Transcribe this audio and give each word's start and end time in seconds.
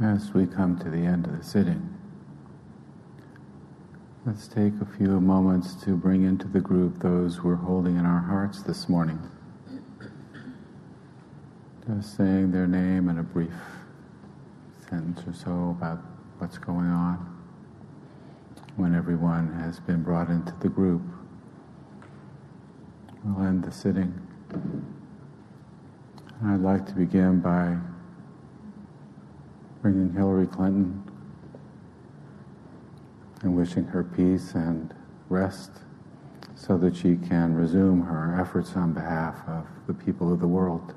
As 0.00 0.32
we 0.32 0.46
come 0.46 0.78
to 0.78 0.90
the 0.90 0.98
end 0.98 1.26
of 1.26 1.36
the 1.36 1.42
sitting, 1.42 1.92
let's 4.24 4.46
take 4.46 4.74
a 4.80 4.84
few 4.96 5.20
moments 5.20 5.74
to 5.82 5.96
bring 5.96 6.22
into 6.22 6.46
the 6.46 6.60
group 6.60 7.00
those 7.00 7.42
we're 7.42 7.56
holding 7.56 7.96
in 7.96 8.06
our 8.06 8.20
hearts 8.20 8.62
this 8.62 8.88
morning. 8.88 9.18
Just 11.84 12.16
saying 12.16 12.52
their 12.52 12.68
name 12.68 13.08
and 13.08 13.18
a 13.18 13.24
brief 13.24 13.50
sentence 14.88 15.20
or 15.26 15.34
so 15.34 15.76
about 15.76 15.98
what's 16.38 16.58
going 16.58 16.86
on 16.86 17.16
when 18.76 18.94
everyone 18.94 19.52
has 19.54 19.80
been 19.80 20.04
brought 20.04 20.30
into 20.30 20.54
the 20.60 20.68
group. 20.68 21.02
We'll 23.24 23.44
end 23.44 23.64
the 23.64 23.72
sitting. 23.72 24.14
I'd 26.44 26.60
like 26.60 26.86
to 26.86 26.92
begin 26.92 27.40
by 27.40 27.78
bringing 29.82 30.12
Hillary 30.12 30.46
Clinton 30.46 31.02
and 33.42 33.56
wishing 33.56 33.84
her 33.84 34.02
peace 34.02 34.54
and 34.54 34.92
rest 35.28 35.70
so 36.56 36.76
that 36.78 36.96
she 36.96 37.16
can 37.16 37.54
resume 37.54 38.02
her 38.02 38.38
efforts 38.40 38.74
on 38.74 38.92
behalf 38.92 39.36
of 39.46 39.66
the 39.86 39.94
people 39.94 40.32
of 40.32 40.40
the 40.40 40.48
world. 40.48 40.94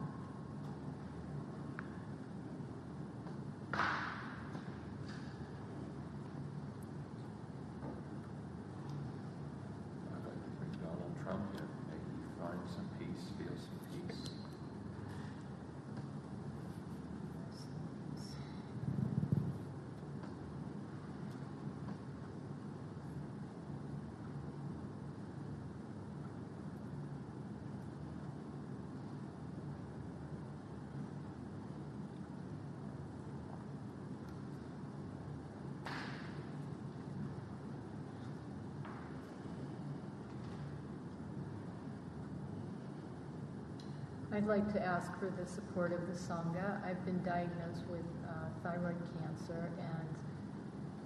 I'd 44.34 44.41
like 44.52 44.74
to 44.74 44.86
ask 44.86 45.18
for 45.18 45.32
the 45.40 45.50
support 45.50 45.94
of 45.94 46.02
the 46.08 46.14
Sangha. 46.14 46.84
I've 46.86 47.06
been 47.06 47.24
diagnosed 47.24 47.86
with 47.90 48.04
uh, 48.28 48.50
thyroid 48.62 48.98
cancer, 49.18 49.72
and 49.80 50.10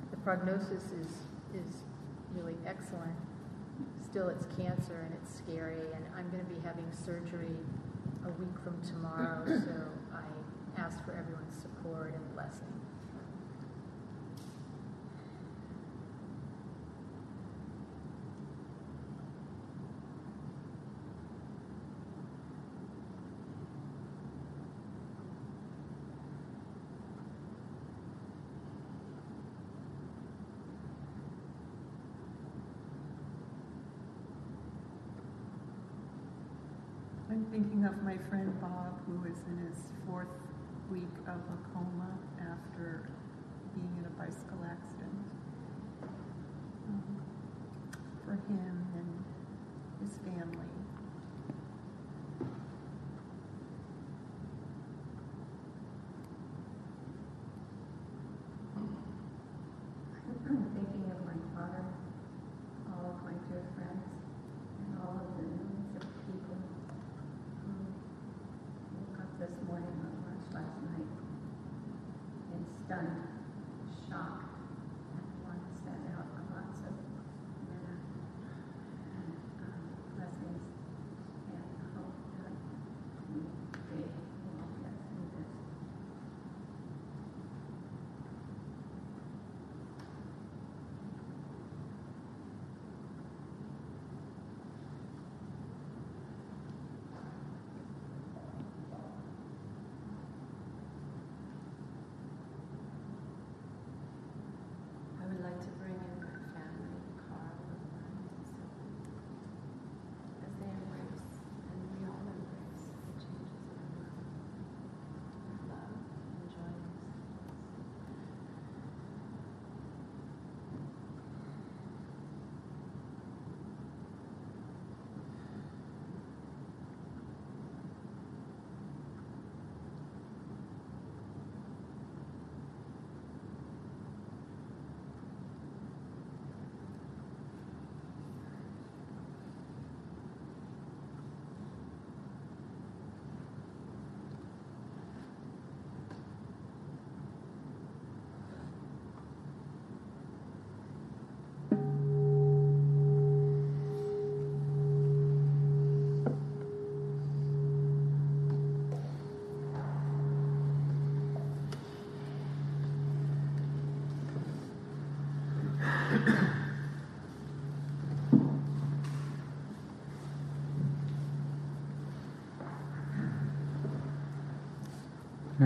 the 0.10 0.18
prognosis 0.18 0.86
is 0.86 1.30
is 1.54 1.84
really 2.34 2.56
excellent. 2.66 3.14
Still, 4.04 4.30
it's 4.30 4.48
cancer 4.58 5.06
and 5.06 5.14
it's 5.22 5.38
scary, 5.38 5.94
and 5.94 6.04
I'm 6.18 6.28
going 6.32 6.44
to 6.44 6.52
be 6.52 6.60
having 6.66 6.90
surgery 6.92 7.56
a 8.26 8.32
week 8.42 8.58
from 8.64 8.82
tomorrow, 8.82 9.46
so 9.46 9.86
I 10.12 10.82
ask 10.82 11.06
for 11.06 11.12
everyone's 11.12 11.62
support 11.62 12.16
and 12.16 12.34
blessing. 12.34 12.76
I'm 37.36 37.65
thinking 37.76 37.92
of 37.92 38.04
my 38.04 38.18
friend 38.30 38.54
Bob, 38.62 39.00
who 39.06 39.28
is 39.30 39.38
in 39.48 39.68
his 39.68 39.78
fourth 40.08 40.28
week 40.90 41.04
of 41.28 41.36
a 41.36 41.58
coma 41.74 42.08
after 42.40 43.10
being 43.74 43.92
in 44.00 44.06
a 44.06 44.10
bicycle 44.12 44.55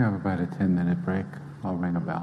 We 0.00 0.04
have 0.04 0.14
about 0.14 0.40
a 0.40 0.46
10 0.46 0.74
minute 0.74 1.04
break. 1.04 1.26
I'll 1.62 1.74
ring 1.74 1.94
a 1.94 2.00
bell. 2.00 2.19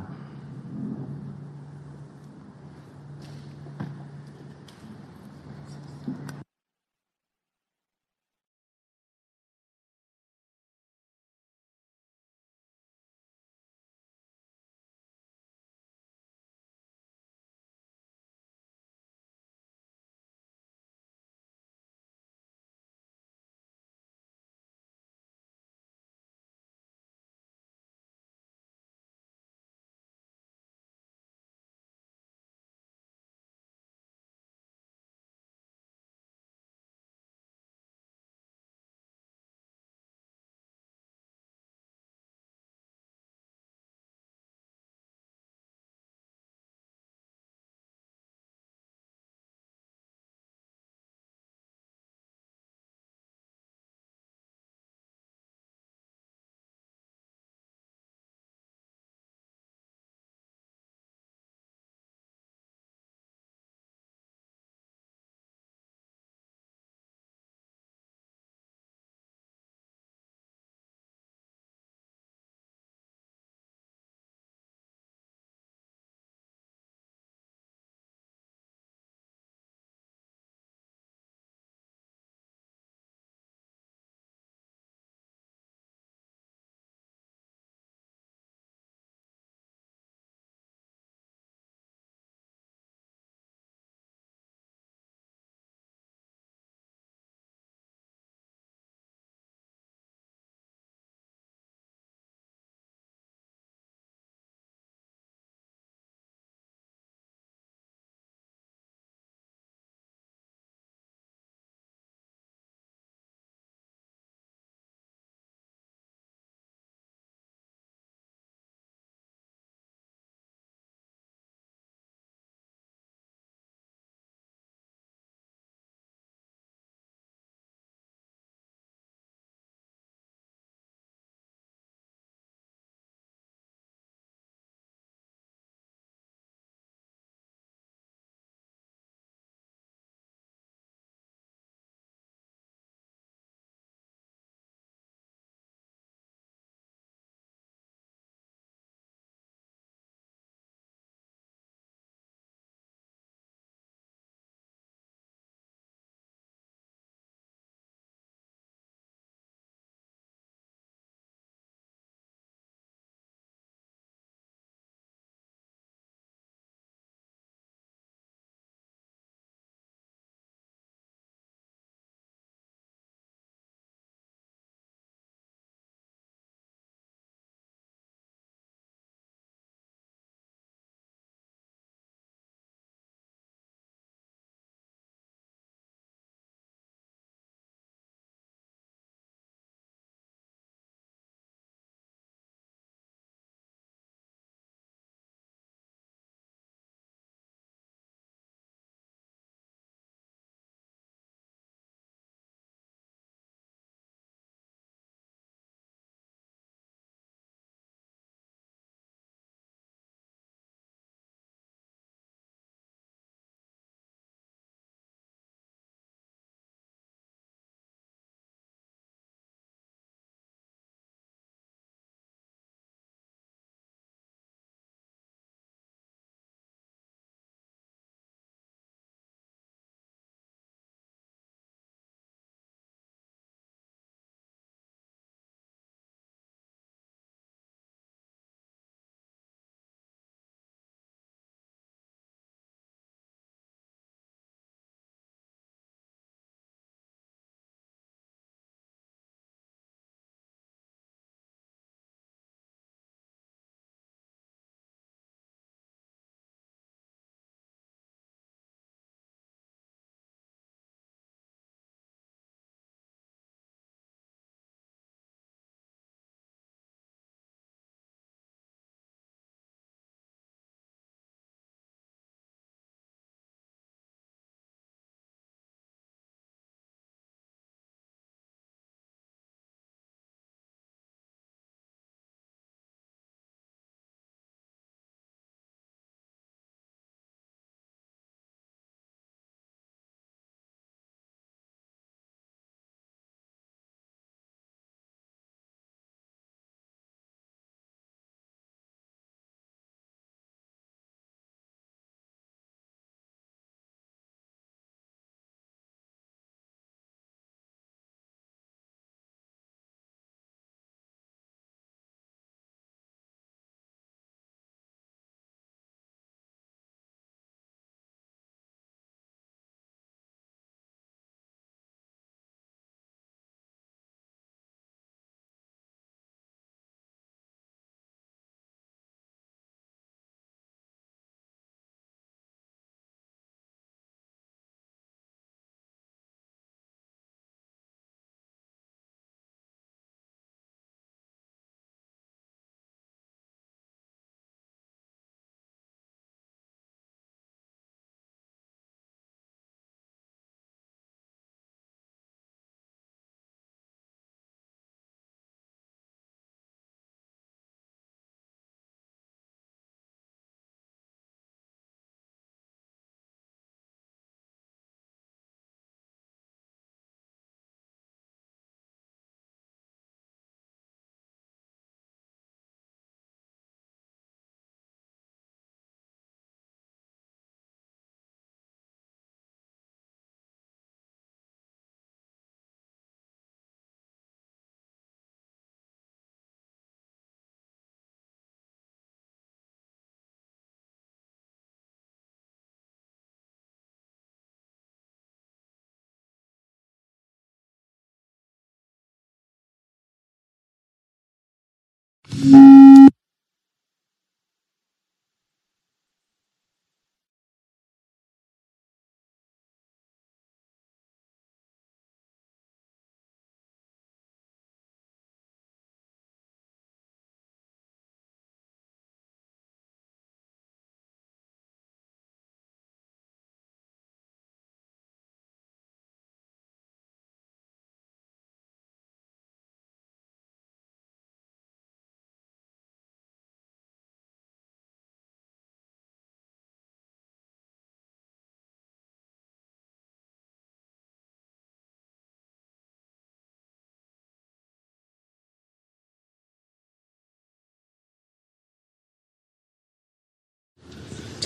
Música 402.44 403.06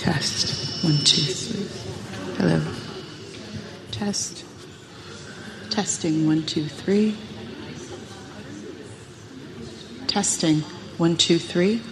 Test. 0.02 0.82
One, 0.82 0.98
two, 1.04 1.22
three. 1.22 2.34
Hello. 2.36 2.60
Test. 3.92 4.44
Testing. 5.70 6.26
One, 6.26 6.42
two, 6.42 6.66
three. 6.66 7.16
Testing. 10.08 10.62
One, 10.98 11.16
two, 11.16 11.38
three. 11.38 11.82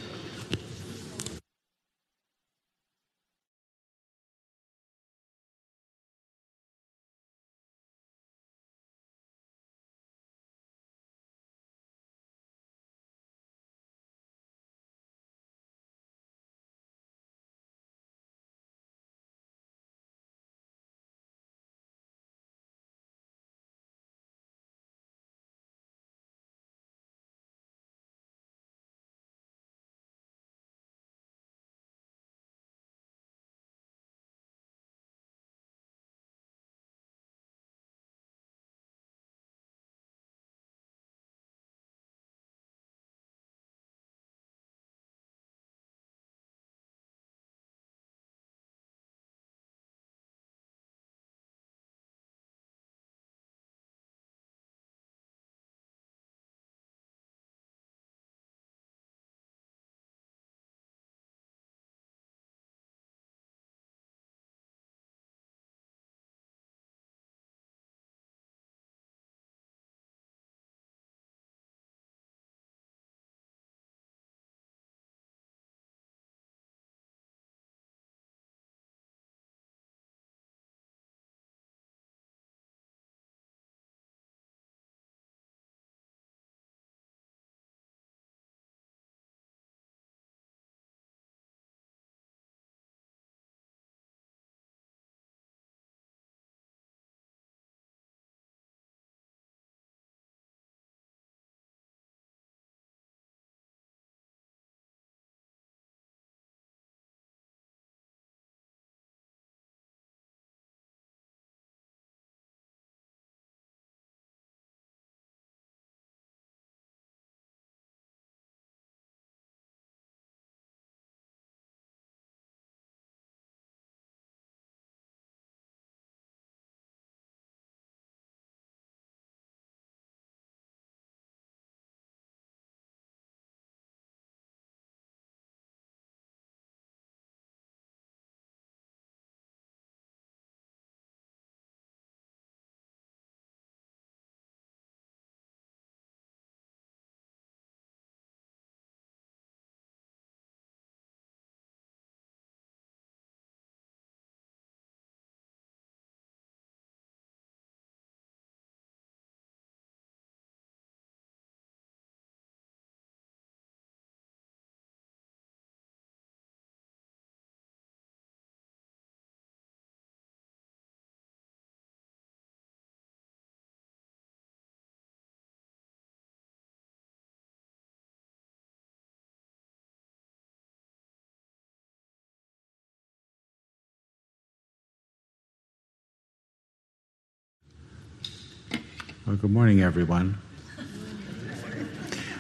Well, 189.27 189.37
good 189.37 189.51
morning, 189.51 189.83
everyone. 189.83 190.39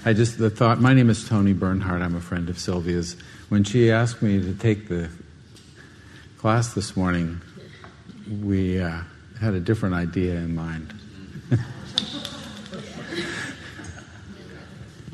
I 0.07 0.15
just 0.15 0.39
the 0.39 0.49
thought. 0.49 0.81
My 0.81 0.95
name 0.95 1.11
is 1.11 1.29
Tony 1.29 1.53
Bernhard. 1.53 2.01
I'm 2.01 2.17
a 2.17 2.23
friend 2.23 2.49
of 2.49 2.59
Sylvia's. 2.59 3.17
When 3.51 3.65
she 3.65 3.91
asked 3.91 4.23
me 4.23 4.41
to 4.41 4.55
take 4.55 4.89
the 4.89 5.11
class 6.39 6.73
this 6.73 6.97
morning, 6.97 7.43
we 8.41 8.81
uh, 8.81 9.03
had 9.39 9.53
a 9.53 9.61
different 9.61 9.95
idea 9.95 10.37
in 10.37 10.55
mind. 10.55 10.95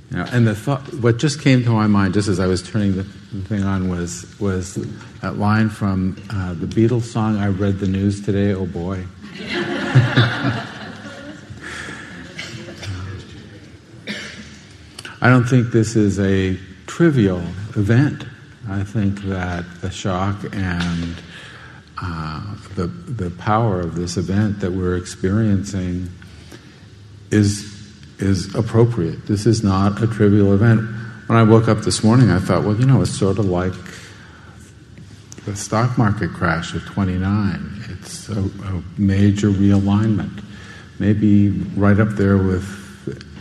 Now, 0.09 0.25
and 0.33 0.47
the 0.47 0.55
thought, 0.55 0.81
what 0.95 1.19
just 1.19 1.43
came 1.43 1.65
to 1.65 1.71
my 1.71 1.89
mind, 1.89 2.15
just 2.15 2.29
as 2.29 2.39
I 2.39 2.47
was 2.47 2.63
turning 2.63 2.95
the 2.97 3.03
thing 3.03 3.65
on, 3.65 3.91
was 3.91 4.25
was 4.39 4.77
that 5.21 5.37
line 5.37 5.69
from 5.69 6.17
uh, 6.31 6.55
the 6.55 6.67
Beatles 6.67 7.03
song 7.03 7.37
"I 7.37 7.49
Read 7.49 7.81
the 7.81 7.89
News 7.89 8.25
Today." 8.25 8.55
Oh 8.55 8.67
boy. 8.67 9.05
I 15.27 15.29
don't 15.29 15.43
think 15.43 15.73
this 15.73 15.97
is 15.97 16.21
a 16.21 16.57
trivial 16.87 17.43
event. 17.75 18.23
I 18.69 18.85
think 18.85 19.23
that 19.23 19.65
the 19.81 19.91
shock 19.91 20.37
and 20.53 21.17
uh, 22.01 22.55
the, 22.77 22.87
the 22.87 23.31
power 23.31 23.81
of 23.81 23.97
this 23.97 24.19
event 24.19 24.61
that 24.61 24.71
we're 24.71 24.97
experiencing 24.97 26.09
is, 27.33 27.93
is 28.21 28.55
appropriate. 28.55 29.27
This 29.27 29.47
is 29.47 29.65
not 29.65 30.01
a 30.01 30.07
trivial 30.07 30.55
event. 30.55 30.83
when 31.27 31.37
I 31.37 31.43
woke 31.43 31.67
up 31.67 31.79
this 31.79 32.05
morning, 32.05 32.31
I 32.31 32.39
thought, 32.39 32.63
well, 32.63 32.77
you 32.77 32.87
know, 32.87 33.03
it's 33.03 33.19
sort 33.19 33.41
of 33.41 33.47
like 33.47 33.75
the 35.45 35.57
stock 35.57 35.99
market 35.99 36.31
crash 36.35 36.73
of 36.73 36.85
29. 36.85 37.83
It's 37.99 38.29
a, 38.29 38.43
a 38.43 38.83
major 38.97 39.49
realignment, 39.49 40.45
maybe 41.01 41.49
right 41.75 41.99
up 41.99 42.11
there 42.11 42.39
with 42.39 42.86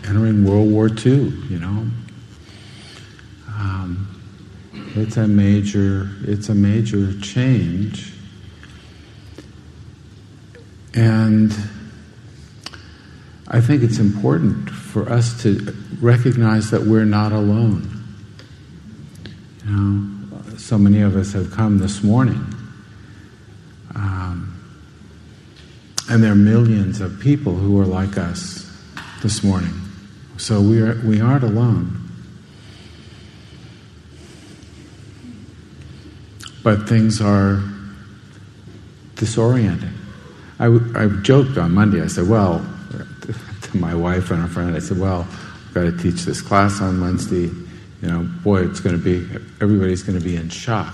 entering 0.08 0.46
World 0.46 0.72
War 0.72 0.88
II, 0.88 1.30
you 1.50 1.60
know. 1.60 1.88
Um, 3.48 4.22
it's 4.96 5.18
a 5.18 5.28
major, 5.28 6.10
it's 6.24 6.50
a 6.50 6.56
major 6.56 7.18
change. 7.20 8.14
And 10.94 11.54
I 13.48 13.62
think 13.62 13.84
it's 13.84 14.00
important 14.00 14.70
for 14.70 15.10
us 15.10 15.42
to 15.44 15.76
recognize 16.02 16.72
that 16.72 16.84
we're 16.84 17.06
not 17.06 17.32
alone. 17.32 18.04
You 19.66 19.72
know, 19.72 20.58
so 20.58 20.78
many 20.78 21.02
of 21.02 21.16
us 21.16 21.34
have 21.34 21.52
come 21.52 21.80
this 21.80 22.04
morning, 22.04 22.46
um, 23.94 24.62
and 26.10 26.24
there 26.24 26.32
are 26.32 26.36
millions 26.36 27.02
of 27.02 27.20
people 27.20 27.54
who 27.54 27.80
are 27.80 27.86
like 27.86 28.18
us 28.18 28.72
this 29.22 29.44
morning. 29.44 29.85
So 30.38 30.62
we 30.62 30.82
are 30.82 31.00
we 31.06 31.22
aren't 31.22 31.44
alone. 31.44 32.02
But 36.64 36.90
things 36.90 37.22
are 37.22 37.62
disorienting. 39.16 39.94
I, 40.58 40.66
I 40.96 41.08
joked 41.22 41.58
on 41.58 41.74
Monday. 41.74 42.02
I 42.02 42.08
said, 42.08 42.28
"Well." 42.28 42.66
to 43.62 43.78
my 43.78 43.96
wife 43.96 44.32
and 44.32 44.44
a 44.44 44.48
friend, 44.48 44.76
I 44.76 44.80
said, 44.80 45.00
Well, 45.00 45.28
I've 45.30 45.74
got 45.74 45.84
to 45.84 45.98
teach 45.98 46.24
this 46.24 46.42
class 46.42 46.82
on 46.82 47.02
Wednesday. 47.02 47.50
You 48.02 48.12
know, 48.12 48.24
boy, 48.44 48.68
it's 48.68 48.80
going 48.80 48.98
to 48.98 49.04
be, 49.04 49.28
everybody's 49.62 50.04
going 50.04 50.20
to 50.20 50.24
be 50.24 50.36
in 50.36 50.50
shock 50.50 50.94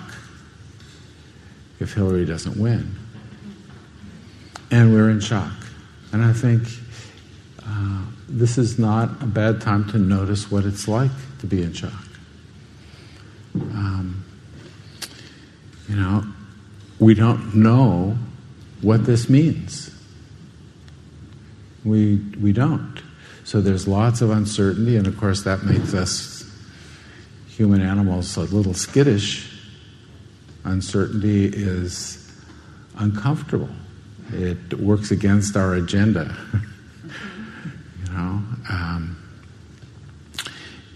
if 1.80 1.94
Hillary 1.94 2.26
doesn't 2.26 2.58
win. 2.58 2.96
And 4.70 4.94
we're 4.94 5.10
in 5.10 5.20
shock. 5.20 5.52
And 6.14 6.24
I 6.24 6.32
think 6.32 6.64
uh, 7.66 8.06
this 8.32 8.58
is 8.58 8.80
not 8.80 9.22
a 9.22 9.26
bad 9.26 9.62
time 9.62 9.90
to 9.92 9.98
notice 9.98 10.50
what 10.50 10.64
it's 10.64 10.88
like 10.88 11.12
to 11.40 11.48
be 11.48 11.62
in 11.62 11.74
shock. 11.74 11.92
Um, 13.56 14.24
you 15.90 15.98
know, 15.98 16.24
we 17.00 17.14
don't 17.14 17.56
know 17.56 18.18
what 18.82 19.06
this 19.06 19.30
means. 19.30 19.94
We, 21.84 22.18
we 22.40 22.54
don't. 22.54 23.02
So 23.44 23.60
there's 23.60 23.88
lots 23.88 24.22
of 24.22 24.30
uncertainty, 24.30 24.96
and 24.96 25.08
of 25.08 25.18
course, 25.18 25.44
that 25.44 25.64
makes 25.64 25.94
us 25.94 26.50
human 27.48 27.82
animals 27.82 28.38
a 28.38 28.42
little 28.42 28.74
skittish. 28.74 29.52
Uncertainty 30.64 31.46
is 31.48 32.18
uncomfortable, 32.98 33.70
it 34.32 34.76
works 34.76 35.12
against 35.12 35.58
our 35.58 35.74
agenda. 35.74 36.36
Um, 38.70 39.18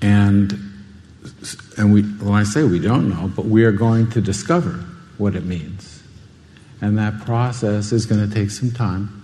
and 0.01 0.65
and 1.77 1.93
we, 1.93 2.03
when 2.03 2.33
I 2.33 2.43
say 2.43 2.63
we 2.63 2.79
don't 2.79 3.09
know, 3.09 3.31
but 3.35 3.45
we 3.45 3.65
are 3.65 3.71
going 3.71 4.09
to 4.11 4.21
discover 4.21 4.85
what 5.17 5.35
it 5.35 5.45
means. 5.45 6.03
And 6.81 6.97
that 6.97 7.21
process 7.25 7.91
is 7.91 8.05
going 8.05 8.27
to 8.27 8.33
take 8.33 8.51
some 8.51 8.71
time. 8.71 9.21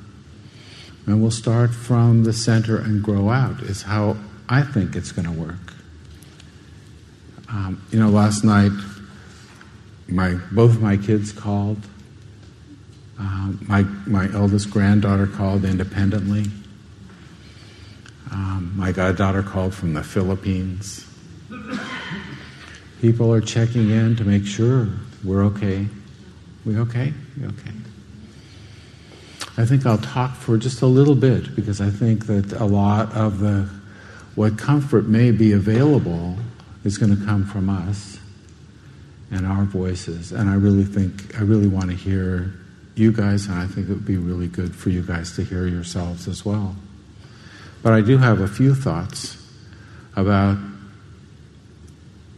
And 1.06 1.22
we'll 1.22 1.32
start 1.32 1.74
from 1.74 2.24
the 2.24 2.34
center 2.34 2.78
and 2.78 3.04
grow 3.04 3.30
out, 3.30 3.62
is 3.62 3.84
how 3.84 4.18
I 4.48 4.62
think 4.62 4.96
it's 4.96 5.12
going 5.12 5.26
to 5.26 5.40
work. 5.40 5.74
Um, 7.50 7.82
you 7.92 8.00
know, 8.00 8.10
last 8.10 8.44
night, 8.44 8.72
my, 10.08 10.36
both 10.52 10.80
my 10.80 10.98
kids 10.98 11.32
called. 11.32 11.80
Um, 13.20 13.64
my, 13.68 13.84
my 14.08 14.32
eldest 14.34 14.72
granddaughter 14.72 15.28
called 15.28 15.66
independently. 15.66 16.46
Um, 18.32 18.74
my 18.76 18.92
goddaughter 18.92 19.44
called 19.44 19.74
from 19.74 19.94
the 19.94 20.04
Philippines. 20.04 21.06
People 23.02 23.34
are 23.34 23.42
checking 23.42 23.90
in 23.90 24.16
to 24.16 24.24
make 24.24 24.46
sure 24.46 24.88
we're 25.24 25.44
okay. 25.46 25.88
We 26.66 26.78
okay? 26.78 27.14
We 27.38 27.48
okay? 27.48 27.72
I 29.58 29.66
think 29.66 29.86
I'll 29.86 29.98
talk 29.98 30.36
for 30.36 30.58
just 30.58 30.82
a 30.82 30.86
little 30.86 31.16
bit 31.16 31.56
because 31.56 31.82
I 31.82 31.90
think 31.90 32.28
that 32.28 32.54
a 32.54 32.66
lot 32.66 33.12
of 33.14 33.40
the 33.40 33.70
what 34.36 34.58
comfort 34.58 35.08
may 35.08 35.32
be 35.32 35.52
available 35.52 36.38
is 36.86 36.98
going 36.98 37.16
to 37.18 37.26
come 37.26 37.46
from 37.46 37.70
us 37.70 38.18
and 39.30 39.46
our 39.46 39.66
voices. 39.66 40.32
And 40.32 40.50
I 40.50 40.56
really 40.56 40.86
think 40.86 41.38
I 41.38 41.42
really 41.42 41.68
want 41.68 41.90
to 41.90 41.96
hear 41.98 42.54
you 42.96 43.12
guys, 43.12 43.48
and 43.48 43.56
I 43.56 43.68
think 43.68 43.90
it 43.90 43.94
would 43.94 44.06
be 44.06 44.18
really 44.18 44.48
good 44.48 44.74
for 44.74 44.90
you 44.90 45.02
guys 45.02 45.36
to 45.36 45.44
hear 45.44 45.68
yourselves 45.68 46.28
as 46.28 46.46
well. 46.46 46.76
But 47.84 47.94
I 47.94 48.02
do 48.02 48.18
have 48.18 48.40
a 48.40 48.48
few 48.48 48.76
thoughts 48.76 49.38
about 50.16 50.58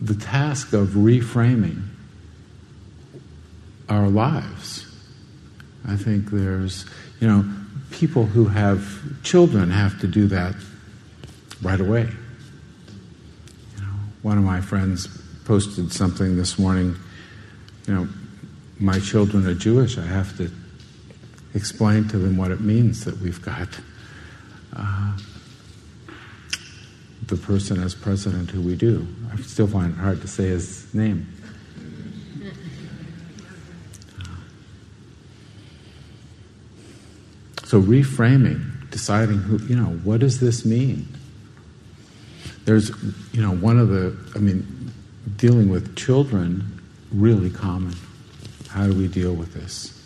the 0.02 0.16
task 0.16 0.74
of 0.74 0.90
reframing 0.90 1.84
our 3.90 4.08
lives. 4.08 4.86
I 5.86 5.96
think 5.98 6.32
there's 6.32 6.86
you 7.24 7.30
know, 7.30 7.46
people 7.90 8.26
who 8.26 8.46
have 8.50 9.02
children 9.24 9.72
have 9.72 9.98
to 10.02 10.08
do 10.08 10.28
that 10.28 10.56
right 11.62 11.80
away. 11.80 12.02
You 12.02 13.82
know, 13.82 13.94
one 14.24 14.38
of 14.38 14.44
my 14.44 14.60
friends 14.60 15.08
posted 15.46 15.94
something 15.94 16.36
this 16.36 16.60
morning. 16.60 16.98
You 17.88 17.94
know, 17.94 18.08
my 18.78 19.00
children 19.00 19.48
are 19.48 19.54
Jewish. 19.54 19.98
I 19.98 20.06
have 20.06 20.36
to 20.36 20.52
explain 21.56 22.10
to 22.10 22.18
them 22.18 22.36
what 22.36 22.52
it 22.52 22.60
means 22.60 23.06
that 23.06 23.18
we've 23.20 23.42
got 23.42 23.70
uh, 24.76 25.18
the 27.28 27.36
person 27.36 27.82
as 27.82 27.96
president 27.96 28.50
who 28.50 28.62
we 28.62 28.76
do. 28.76 29.08
I 29.32 29.38
still 29.38 29.68
find 29.68 29.94
it 29.94 29.98
hard 29.98 30.22
to 30.22 30.28
say 30.28 30.46
his 30.48 30.94
name. 30.94 31.28
So 37.66 37.82
reframing, 37.82 38.90
deciding 38.92 39.40
who, 39.40 39.58
you 39.66 39.76
know, 39.76 39.98
what 40.04 40.20
does 40.20 40.40
this 40.40 40.64
mean? 40.64 41.08
There's, 42.66 42.92
you 43.32 43.42
know, 43.42 43.56
one 43.56 43.80
of 43.80 43.90
the, 43.90 44.16
I 44.36 44.40
mean, 44.40 44.92
dealing 45.38 45.70
with 45.70 45.96
children, 45.96 46.82
really 47.12 47.50
common. 47.50 47.96
How 48.70 48.86
do 48.86 48.94
we 48.94 49.08
deal 49.08 49.34
with 49.34 49.54
this? 49.54 50.00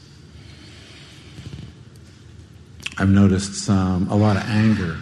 I've 2.97 3.09
noticed 3.09 3.53
some, 3.55 4.09
a 4.09 4.15
lot 4.15 4.37
of 4.37 4.43
anger. 4.43 4.97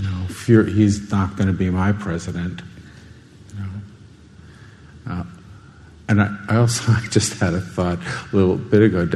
You 0.00 0.08
know, 0.08 0.24
fear, 0.28 0.64
he's 0.64 1.10
not 1.10 1.36
going 1.36 1.48
to 1.48 1.52
be 1.52 1.68
my 1.68 1.92
president. 1.92 2.62
You 3.52 3.60
know. 3.60 3.68
Uh, 5.06 5.24
and 6.08 6.22
I, 6.22 6.36
I 6.48 6.56
also 6.56 6.90
I 6.92 7.06
just 7.10 7.38
had 7.38 7.52
a 7.52 7.60
thought 7.60 7.98
a 8.32 8.36
little 8.36 8.56
bit 8.56 8.82
ago. 8.82 9.06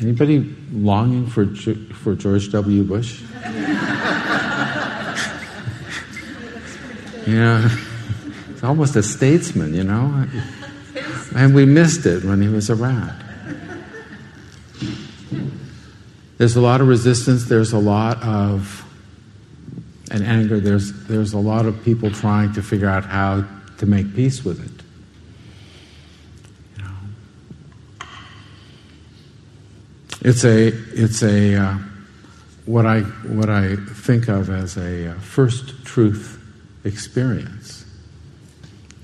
Anybody 0.00 0.52
longing 0.72 1.28
for, 1.28 1.46
for 1.46 2.16
George 2.16 2.50
W. 2.50 2.82
Bush? 2.82 3.22
yeah, 7.26 7.68
he's 8.48 8.64
almost 8.64 8.96
a 8.96 9.02
statesman, 9.02 9.74
you 9.74 9.84
know? 9.84 10.26
And 11.36 11.54
we 11.54 11.66
missed 11.66 12.04
it 12.04 12.24
when 12.24 12.42
he 12.42 12.48
was 12.48 12.68
around. 12.68 13.14
There's 16.38 16.56
a 16.56 16.60
lot 16.60 16.80
of 16.80 16.88
resistance, 16.88 17.44
there's 17.44 17.72
a 17.72 17.78
lot 17.78 18.20
of 18.24 18.83
and 20.14 20.22
anger, 20.22 20.60
there's, 20.60 20.92
there's 21.08 21.32
a 21.32 21.38
lot 21.38 21.66
of 21.66 21.82
people 21.82 22.08
trying 22.08 22.52
to 22.52 22.62
figure 22.62 22.88
out 22.88 23.04
how 23.04 23.44
to 23.78 23.84
make 23.84 24.14
peace 24.14 24.44
with 24.44 24.64
it. 24.64 24.70
It's 30.20 30.44
a, 30.44 30.68
it's 30.68 31.24
a, 31.24 31.56
uh, 31.56 31.78
what, 32.64 32.86
I, 32.86 33.00
what 33.00 33.50
I 33.50 33.74
think 33.74 34.28
of 34.28 34.50
as 34.50 34.76
a 34.76 35.08
uh, 35.08 35.14
first 35.18 35.84
truth 35.84 36.40
experience. 36.84 37.84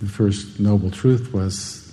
The 0.01 0.09
first 0.09 0.61
noble 0.61 0.93
truth 0.93 1.33
was 1.33 1.93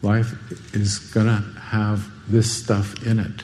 life 0.00 0.32
is 0.74 0.98
going 0.98 1.26
to 1.26 1.60
have 1.60 2.10
this 2.26 2.50
stuff 2.50 3.06
in 3.06 3.18
it. 3.20 3.42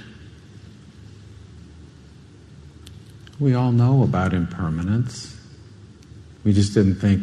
We 3.40 3.54
all 3.54 3.72
know 3.72 4.02
about 4.02 4.34
impermanence. 4.34 5.36
We 6.44 6.52
just 6.52 6.74
didn't 6.74 6.96
think 6.96 7.22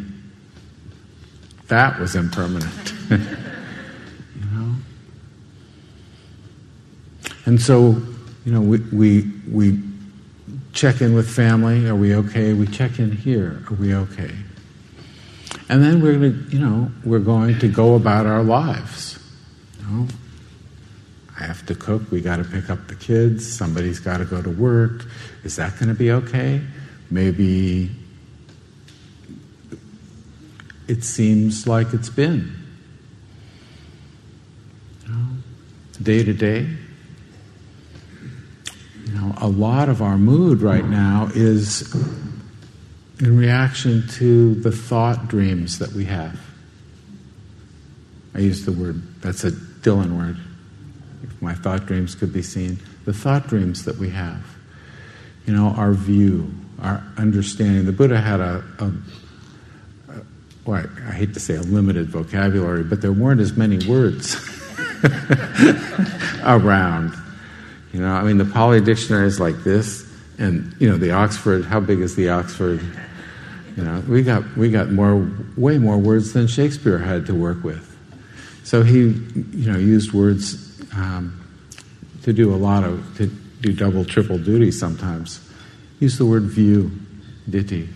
that 1.68 1.98
was 1.98 2.14
impermanent. 2.14 2.94
You 4.38 4.44
know? 4.52 4.74
And 7.44 7.60
so, 7.60 8.00
you 8.44 8.52
know, 8.52 8.60
we, 8.60 8.78
we, 8.92 9.32
we 9.50 9.82
check 10.72 11.00
in 11.00 11.12
with 11.14 11.28
family. 11.28 11.88
Are 11.88 11.96
we 11.96 12.14
okay? 12.14 12.52
We 12.52 12.68
check 12.68 13.00
in 13.00 13.10
here. 13.10 13.64
Are 13.68 13.74
we 13.74 13.94
okay? 13.94 14.30
And 15.68 15.82
then 15.82 16.00
we're 16.00 16.18
going 16.18 16.32
to, 16.32 16.50
you 16.50 16.60
know, 16.60 16.92
we're 17.04 17.18
going 17.18 17.58
to 17.58 17.68
go 17.68 17.96
about 17.96 18.26
our 18.26 18.44
lives. 18.44 19.18
You 19.80 19.86
know, 19.86 20.08
I 21.38 21.44
have 21.44 21.64
to 21.66 21.74
cook. 21.74 22.10
We 22.10 22.20
got 22.20 22.36
to 22.36 22.44
pick 22.44 22.68
up 22.68 22.88
the 22.88 22.96
kids. 22.96 23.50
Somebody's 23.50 24.00
got 24.00 24.18
to 24.18 24.24
go 24.24 24.42
to 24.42 24.50
work. 24.50 25.06
Is 25.44 25.56
that 25.56 25.78
going 25.78 25.88
to 25.88 25.94
be 25.94 26.10
okay? 26.10 26.60
Maybe 27.10 27.90
it 30.88 31.04
seems 31.04 31.66
like 31.66 31.92
it's 31.94 32.10
been. 32.10 32.54
Day 36.02 36.22
to 36.22 36.32
day. 36.32 36.68
You 39.04 39.12
know, 39.14 39.34
a 39.38 39.48
lot 39.48 39.88
of 39.88 40.00
our 40.00 40.16
mood 40.16 40.60
right 40.60 40.84
now 40.84 41.28
is 41.34 41.92
in 43.20 43.36
reaction 43.36 44.06
to 44.08 44.54
the 44.56 44.70
thought 44.70 45.28
dreams 45.28 45.78
that 45.78 45.92
we 45.92 46.04
have. 46.04 46.38
I 48.34 48.40
use 48.40 48.64
the 48.64 48.72
word, 48.72 49.02
that's 49.20 49.44
a 49.44 49.50
Dylan 49.50 50.16
word. 50.16 50.36
My 51.40 51.54
thought 51.54 51.86
dreams 51.86 52.14
could 52.14 52.32
be 52.32 52.42
seen, 52.42 52.78
the 53.04 53.12
thought 53.12 53.46
dreams 53.46 53.84
that 53.84 53.96
we 53.96 54.10
have. 54.10 54.42
You 55.46 55.54
know, 55.54 55.68
our 55.76 55.92
view, 55.92 56.52
our 56.80 57.02
understanding. 57.16 57.86
The 57.86 57.92
Buddha 57.92 58.20
had 58.20 58.40
a, 58.40 58.62
a, 58.78 58.84
a 60.12 60.22
well, 60.64 60.84
I, 60.84 61.08
I 61.08 61.12
hate 61.12 61.34
to 61.34 61.40
say 61.40 61.54
a 61.54 61.62
limited 61.62 62.08
vocabulary, 62.08 62.84
but 62.84 63.00
there 63.00 63.12
weren't 63.12 63.40
as 63.40 63.56
many 63.56 63.86
words 63.88 64.36
around. 66.44 67.14
You 67.92 68.00
know, 68.00 68.12
I 68.12 68.22
mean, 68.22 68.36
the 68.36 68.44
Pali 68.44 68.80
Dictionary 68.80 69.26
is 69.26 69.40
like 69.40 69.64
this, 69.64 70.06
and 70.38 70.74
you 70.78 70.90
know, 70.90 70.98
the 70.98 71.12
Oxford. 71.12 71.64
How 71.64 71.80
big 71.80 72.00
is 72.00 72.16
the 72.16 72.28
Oxford? 72.30 72.80
You 73.76 73.84
know, 73.84 74.02
we 74.08 74.22
got 74.22 74.56
we 74.56 74.70
got 74.70 74.90
more, 74.90 75.30
way 75.56 75.78
more 75.78 75.96
words 75.96 76.32
than 76.32 76.48
Shakespeare 76.48 76.98
had 76.98 77.26
to 77.26 77.34
work 77.34 77.62
with. 77.62 77.84
So 78.64 78.82
he, 78.82 78.98
you 78.98 79.72
know, 79.72 79.78
used 79.78 80.12
words 80.12 80.67
um, 80.98 81.40
to 82.22 82.32
do 82.32 82.52
a 82.52 82.56
lot 82.56 82.84
of 82.84 83.16
to 83.16 83.26
do 83.60 83.72
double, 83.72 84.04
triple 84.04 84.38
duty 84.38 84.70
sometimes. 84.70 85.40
Use 86.00 86.18
the 86.18 86.26
word 86.26 86.44
view, 86.44 86.90
ditthi. 87.48 87.88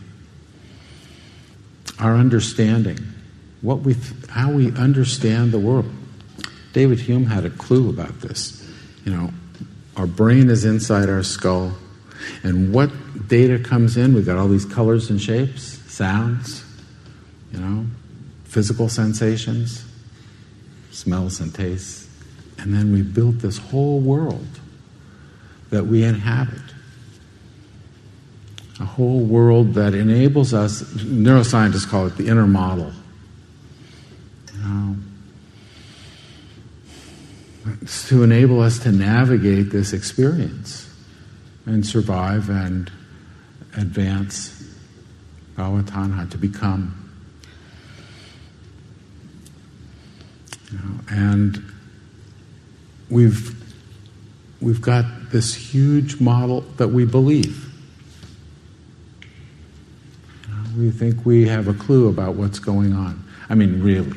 Our 1.99 2.17
understanding, 2.17 2.99
what 3.61 3.81
we, 3.81 3.97
how 4.29 4.51
we 4.51 4.73
understand 4.73 5.53
the 5.53 5.59
world. 5.59 5.91
David 6.73 7.01
Hume 7.01 7.27
had 7.27 7.45
a 7.45 7.51
clue 7.51 7.91
about 7.91 8.21
this. 8.21 8.67
You 9.05 9.13
know, 9.13 9.31
our 9.97 10.07
brain 10.07 10.49
is 10.49 10.65
inside 10.65 11.09
our 11.09 11.23
skull, 11.23 11.73
and 12.43 12.73
what 12.73 12.91
data 13.29 13.59
comes 13.59 13.97
in, 13.97 14.15
we've 14.15 14.27
got 14.27 14.39
all 14.39 14.49
these 14.49 14.65
colors 14.65 15.11
and 15.11 15.21
shapes, 15.21 15.63
sounds, 15.93 16.65
you 17.53 17.61
know, 17.61 17.87
physical 18.45 18.89
sensations, 18.89 19.85
smells 20.91 21.41
and 21.41 21.55
tastes, 21.55 22.09
and 22.59 22.75
then 22.75 22.93
we 22.93 23.03
built 23.03 23.39
this 23.39 23.59
whole 23.59 24.01
world 24.01 24.47
that 25.71 25.87
we 25.87 26.05
inhabit. 26.05 26.61
A 28.81 28.85
whole 28.85 29.21
world 29.21 29.75
that 29.75 29.95
enables 29.95 30.55
us, 30.55 30.83
neuroscientists 30.83 31.89
call 31.89 32.07
it 32.07 32.17
the 32.17 32.29
inner 32.29 32.47
model. 32.47 32.93
You 34.55 34.61
know, 34.61 34.97
to 38.09 38.23
enable 38.23 38.61
us 38.61 38.79
to 38.81 38.93
navigate 38.93 39.71
this 39.71 39.93
experience 39.93 40.89
and 41.65 41.87
survive 41.87 42.49
and 42.49 42.91
advance 43.77 44.63
Bhavatanha, 45.57 46.31
to 46.31 46.39
become. 46.39 46.99
You 50.71 50.79
know, 50.79 51.01
and 51.11 51.72
we've, 53.13 53.55
we've 54.61 54.81
got 54.81 55.05
this 55.31 55.55
huge 55.55 56.21
model 56.21 56.63
that 56.79 56.89
we 56.89 57.05
believe. 57.05 57.69
We 60.77 60.91
think 60.91 61.27
we 61.27 61.47
have 61.49 61.69
a 61.69 61.75
clue 61.75 62.09
about 62.09 62.35
what's 62.35 62.59
going 62.59 62.95
on. 62.95 63.23
I 63.51 63.55
mean, 63.55 63.83
really, 63.83 64.17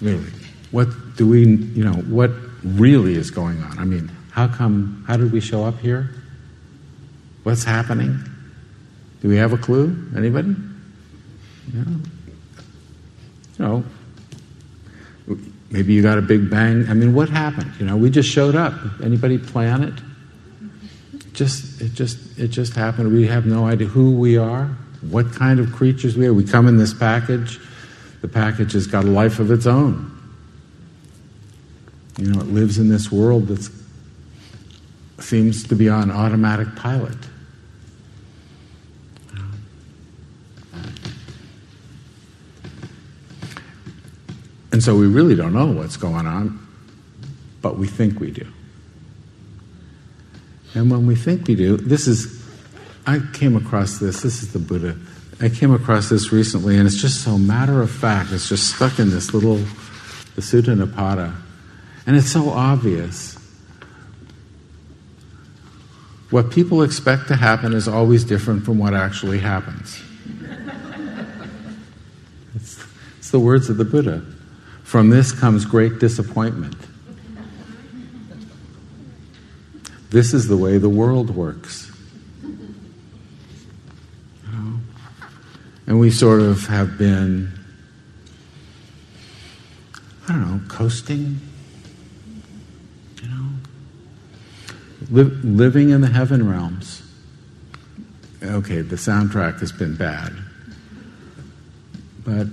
really. 0.00 0.30
What 0.70 1.16
do 1.16 1.28
we, 1.28 1.44
you 1.44 1.84
know, 1.84 1.94
what 1.94 2.30
really 2.62 3.16
is 3.16 3.32
going 3.32 3.60
on? 3.60 3.78
I 3.80 3.84
mean, 3.84 4.08
how 4.30 4.46
come, 4.46 5.04
how 5.08 5.16
did 5.16 5.32
we 5.32 5.40
show 5.40 5.64
up 5.64 5.80
here? 5.80 6.10
What's 7.42 7.64
happening? 7.64 8.20
Do 9.20 9.28
we 9.28 9.36
have 9.36 9.52
a 9.52 9.58
clue? 9.58 9.96
Anybody? 10.16 10.54
Yeah. 11.74 11.84
You 13.58 13.64
know, 13.64 13.84
maybe 15.72 15.94
you 15.94 16.02
got 16.02 16.18
a 16.18 16.22
big 16.22 16.50
bang. 16.50 16.88
I 16.88 16.94
mean, 16.94 17.14
what 17.14 17.28
happened? 17.28 17.72
You 17.80 17.86
know, 17.86 17.96
we 17.96 18.10
just 18.10 18.28
showed 18.28 18.54
up. 18.54 18.74
Anybody 19.02 19.38
plan 19.38 19.82
it? 19.82 19.94
Just 21.32 21.80
it 21.80 21.94
just 21.94 22.38
it 22.38 22.48
just 22.48 22.74
happened. 22.74 23.12
We 23.12 23.26
have 23.26 23.46
no 23.46 23.66
idea 23.66 23.88
who 23.88 24.12
we 24.12 24.36
are, 24.36 24.66
what 25.10 25.32
kind 25.32 25.58
of 25.58 25.72
creatures 25.72 26.16
we 26.16 26.26
are. 26.26 26.34
We 26.34 26.44
come 26.44 26.68
in 26.68 26.76
this 26.76 26.92
package. 26.92 27.58
The 28.20 28.28
package 28.28 28.72
has 28.72 28.86
got 28.86 29.04
a 29.04 29.08
life 29.08 29.40
of 29.40 29.50
its 29.50 29.66
own. 29.66 30.10
You 32.18 32.30
know, 32.30 32.40
it 32.40 32.46
lives 32.46 32.78
in 32.78 32.88
this 32.88 33.10
world 33.10 33.48
that 33.48 33.68
seems 35.18 35.66
to 35.68 35.74
be 35.74 35.88
on 35.88 36.10
automatic 36.10 36.76
pilot. 36.76 37.16
And 44.72 44.82
so 44.82 44.96
we 44.96 45.06
really 45.06 45.36
don't 45.36 45.52
know 45.52 45.66
what's 45.66 45.98
going 45.98 46.26
on, 46.26 46.66
but 47.60 47.76
we 47.76 47.86
think 47.86 48.18
we 48.18 48.30
do. 48.30 48.46
And 50.74 50.90
when 50.90 51.06
we 51.06 51.14
think 51.14 51.46
we 51.46 51.54
do, 51.54 51.76
this 51.76 52.08
is, 52.08 52.42
I 53.06 53.20
came 53.34 53.54
across 53.54 53.98
this, 53.98 54.22
this 54.22 54.42
is 54.42 54.54
the 54.54 54.58
Buddha. 54.58 54.96
I 55.40 55.50
came 55.50 55.72
across 55.74 56.08
this 56.08 56.32
recently, 56.32 56.78
and 56.78 56.86
it's 56.86 56.96
just 56.96 57.22
so 57.22 57.36
matter 57.36 57.82
of 57.82 57.90
fact. 57.90 58.32
It's 58.32 58.48
just 58.48 58.74
stuck 58.74 58.98
in 58.98 59.10
this 59.10 59.34
little, 59.34 59.56
the 59.56 60.40
Sutta 60.40 60.74
Nipata. 60.74 61.34
And 62.06 62.16
it's 62.16 62.30
so 62.30 62.48
obvious. 62.48 63.36
What 66.30 66.50
people 66.50 66.82
expect 66.82 67.28
to 67.28 67.36
happen 67.36 67.74
is 67.74 67.86
always 67.86 68.24
different 68.24 68.64
from 68.64 68.78
what 68.78 68.94
actually 68.94 69.38
happens. 69.38 70.02
it's, 72.54 72.82
it's 73.18 73.30
the 73.30 73.40
words 73.40 73.68
of 73.68 73.76
the 73.76 73.84
Buddha. 73.84 74.24
From 74.92 75.08
this 75.08 75.32
comes 75.32 75.64
great 75.64 76.00
disappointment. 76.00 76.76
This 80.10 80.34
is 80.34 80.48
the 80.48 80.56
way 80.58 80.76
the 80.76 80.90
world 80.90 81.34
works. 81.34 81.90
And 85.86 85.98
we 85.98 86.10
sort 86.10 86.42
of 86.42 86.66
have 86.66 86.98
been, 86.98 87.58
I 90.28 90.32
don't 90.32 90.40
know, 90.42 90.60
coasting, 90.68 91.40
you 93.22 93.28
know, 93.30 93.48
Li- 95.10 95.38
living 95.42 95.88
in 95.88 96.02
the 96.02 96.08
heaven 96.08 96.46
realms. 96.46 97.00
Okay, 98.42 98.82
the 98.82 98.96
soundtrack 98.96 99.60
has 99.60 99.72
been 99.72 99.96
bad. 99.96 100.34
But, 102.26 102.48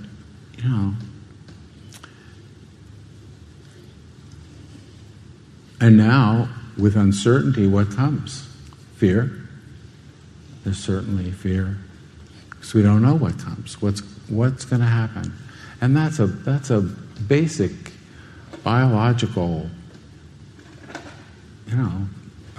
you 0.57 0.69
know, 0.69 0.93
And 5.81 5.97
now, 5.97 6.49
with 6.77 6.95
uncertainty, 6.95 7.67
what 7.67 7.91
comes? 7.91 8.47
Fear. 8.95 9.31
There's 10.63 10.77
certainly 10.77 11.31
fear. 11.31 11.77
Because 12.49 12.73
we 12.73 12.81
don't 12.81 13.01
know 13.01 13.15
what 13.15 13.37
comes. 13.39 13.81
What's, 13.81 14.01
what's 14.27 14.65
going 14.65 14.81
to 14.81 14.87
happen? 14.87 15.33
And 15.81 15.95
that's 15.95 16.19
a, 16.19 16.27
that's 16.27 16.69
a 16.69 16.81
basic 16.81 17.71
biological, 18.63 19.69
you 21.67 21.77
know, 21.77 22.07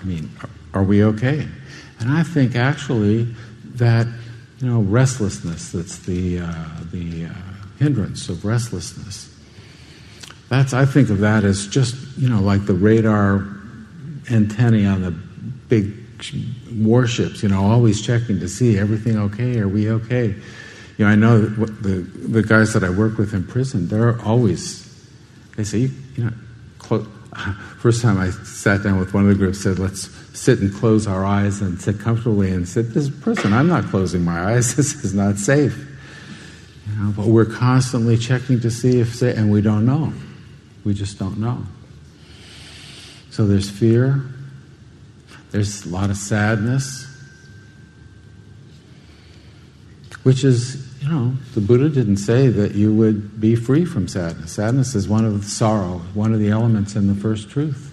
I 0.01 0.05
mean, 0.05 0.31
are, 0.43 0.81
are 0.81 0.85
we 0.85 1.05
okay? 1.05 1.47
And 1.99 2.11
I 2.11 2.23
think 2.23 2.57
actually 2.57 3.35
that, 3.75 4.07
you 4.59 4.67
know, 4.67 4.81
restlessness, 4.81 5.73
that's 5.73 5.99
the, 5.99 6.41
uh, 6.41 6.65
the 6.91 7.27
uh, 7.27 7.33
hindrance 7.79 8.31
of 8.31 8.47
restlessness 8.47 9.30
that's, 10.51 10.75
I 10.75 10.85
think 10.85 11.11
of 11.11 11.19
that 11.21 11.45
as 11.45 11.69
just, 11.69 11.95
you 12.19 12.29
know, 12.29 12.41
like 12.41 12.67
the 12.67 12.75
radar 12.75 13.47
antennae 14.31 14.85
on 14.85 15.01
the 15.01 15.13
big 15.13 15.97
warships, 16.73 17.43
you 17.45 17.49
know, 17.49 17.63
always 17.63 18.05
checking 18.05 18.41
to 18.41 18.49
see 18.49 18.77
everything 18.77 19.17
okay, 19.17 19.61
are 19.61 19.69
we 19.69 19.89
okay? 19.89 20.35
You 20.99 21.05
know, 21.05 21.07
I 21.07 21.15
know 21.15 21.41
the, 21.41 22.01
the 22.01 22.43
guys 22.43 22.73
that 22.73 22.83
I 22.83 22.91
work 22.91 23.17
with 23.17 23.33
in 23.33 23.47
prison, 23.47 23.87
they're 23.87 24.21
always, 24.23 24.93
they 25.57 25.63
say, 25.63 25.79
you, 25.79 25.91
you 26.17 26.25
know, 26.25 26.33
first 27.79 28.03
time 28.03 28.19
I 28.19 28.31
sat 28.31 28.83
down 28.83 28.99
with 28.99 29.15
one 29.15 29.23
of 29.23 29.29
the 29.29 29.37
groups, 29.37 29.63
said, 29.63 29.79
let's 29.79 30.11
sit 30.37 30.59
and 30.59 30.75
close 30.75 31.07
our 31.07 31.25
eyes 31.25 31.61
and 31.61 31.81
sit 31.81 32.01
comfortably, 32.01 32.51
and 32.51 32.69
said, 32.69 32.87
this 32.87 33.09
person, 33.09 33.53
I'm 33.53 33.69
not 33.69 33.85
closing 33.85 34.25
my 34.25 34.55
eyes. 34.55 34.75
This 34.77 35.05
is 35.05 35.15
not 35.15 35.37
safe. 35.37 35.79
You 36.89 36.97
know, 36.97 37.13
but 37.13 37.27
we're 37.27 37.45
constantly 37.45 38.19
checking 38.19 38.59
to 38.61 38.71
see 38.71 38.99
if, 38.99 39.23
and 39.23 39.53
we 39.53 39.61
don't 39.61 39.87
know. 39.87 40.13
We 40.85 40.95
just 40.95 41.19
don't 41.19 41.39
know. 41.39 41.67
So 43.31 43.47
there's 43.47 43.71
fear. 43.71 44.23
There's 45.51 45.85
a 45.85 45.89
lot 45.89 46.11
of 46.11 46.17
sadness, 46.17 47.07
which 50.23 50.45
is, 50.45 51.03
you 51.03 51.09
know, 51.09 51.35
the 51.55 51.61
Buddha 51.61 51.89
didn't 51.89 52.19
say 52.19 52.49
that 52.49 52.75
you 52.75 52.95
would 52.95 53.41
be 53.41 53.57
free 53.57 53.85
from 53.85 54.07
sadness. 54.07 54.53
Sadness 54.53 54.95
is 54.95 55.09
one 55.09 55.25
of 55.25 55.43
the 55.43 55.49
sorrow, 55.49 56.03
one 56.15 56.33
of 56.33 56.39
the 56.39 56.51
elements 56.51 56.95
in 56.95 57.09
the 57.09 57.15
first 57.15 57.51
truth. 57.51 57.93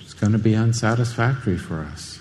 It's 0.00 0.14
going 0.14 0.32
to 0.32 0.38
be 0.38 0.56
unsatisfactory 0.56 1.58
for 1.58 1.80
us. 1.82 2.20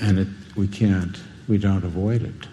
And 0.00 0.18
it, 0.18 0.28
we 0.56 0.66
can't, 0.66 1.18
we 1.46 1.58
don't 1.58 1.84
avoid 1.84 2.22
it. 2.22 2.48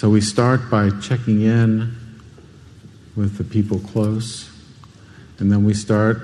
So 0.00 0.08
we 0.08 0.22
start 0.22 0.70
by 0.70 0.88
checking 1.02 1.42
in 1.42 1.94
with 3.16 3.36
the 3.36 3.44
people 3.44 3.80
close, 3.80 4.48
and 5.38 5.52
then 5.52 5.62
we 5.62 5.74
start 5.74 6.22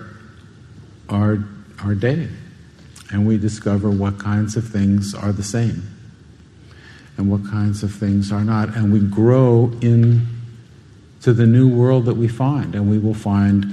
our, 1.11 1.45
our 1.85 1.95
day. 1.95 2.31
And 3.13 3.27
we 3.27 3.37
discover 3.37 3.91
what 3.91 4.19
kinds 4.19 4.57
of 4.57 4.67
things 4.67 5.15
are 5.15 5.31
the 5.31 5.43
same 5.43 5.83
and 7.19 7.31
what 7.31 7.45
kinds 7.51 7.83
of 7.83 7.93
things 7.93 8.33
are 8.33 8.43
not. 8.45 8.75
And 8.75 8.95
we 8.95 9.01
grow 9.01 9.71
in 9.83 10.27
to 11.21 11.35
the 11.35 11.45
new 11.45 11.69
world 11.69 12.07
that 12.07 12.17
we 12.17 12.29
find, 12.29 12.75
and 12.75 12.91
we 12.91 12.99
will 12.99 13.13
find 13.13 13.67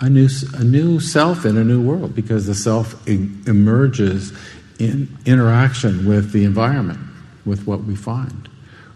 a 0.00 0.10
new, 0.10 0.28
a 0.52 0.64
new 0.64 1.00
self 1.00 1.46
in 1.46 1.56
a 1.56 1.64
new 1.64 1.80
world 1.80 2.14
because 2.14 2.44
the 2.44 2.54
self 2.54 3.08
emerges 3.08 4.34
in 4.78 5.16
interaction 5.24 6.06
with 6.06 6.32
the 6.32 6.44
environment 6.44 7.00
with 7.44 7.66
what 7.66 7.84
we 7.84 7.94
find. 7.94 8.48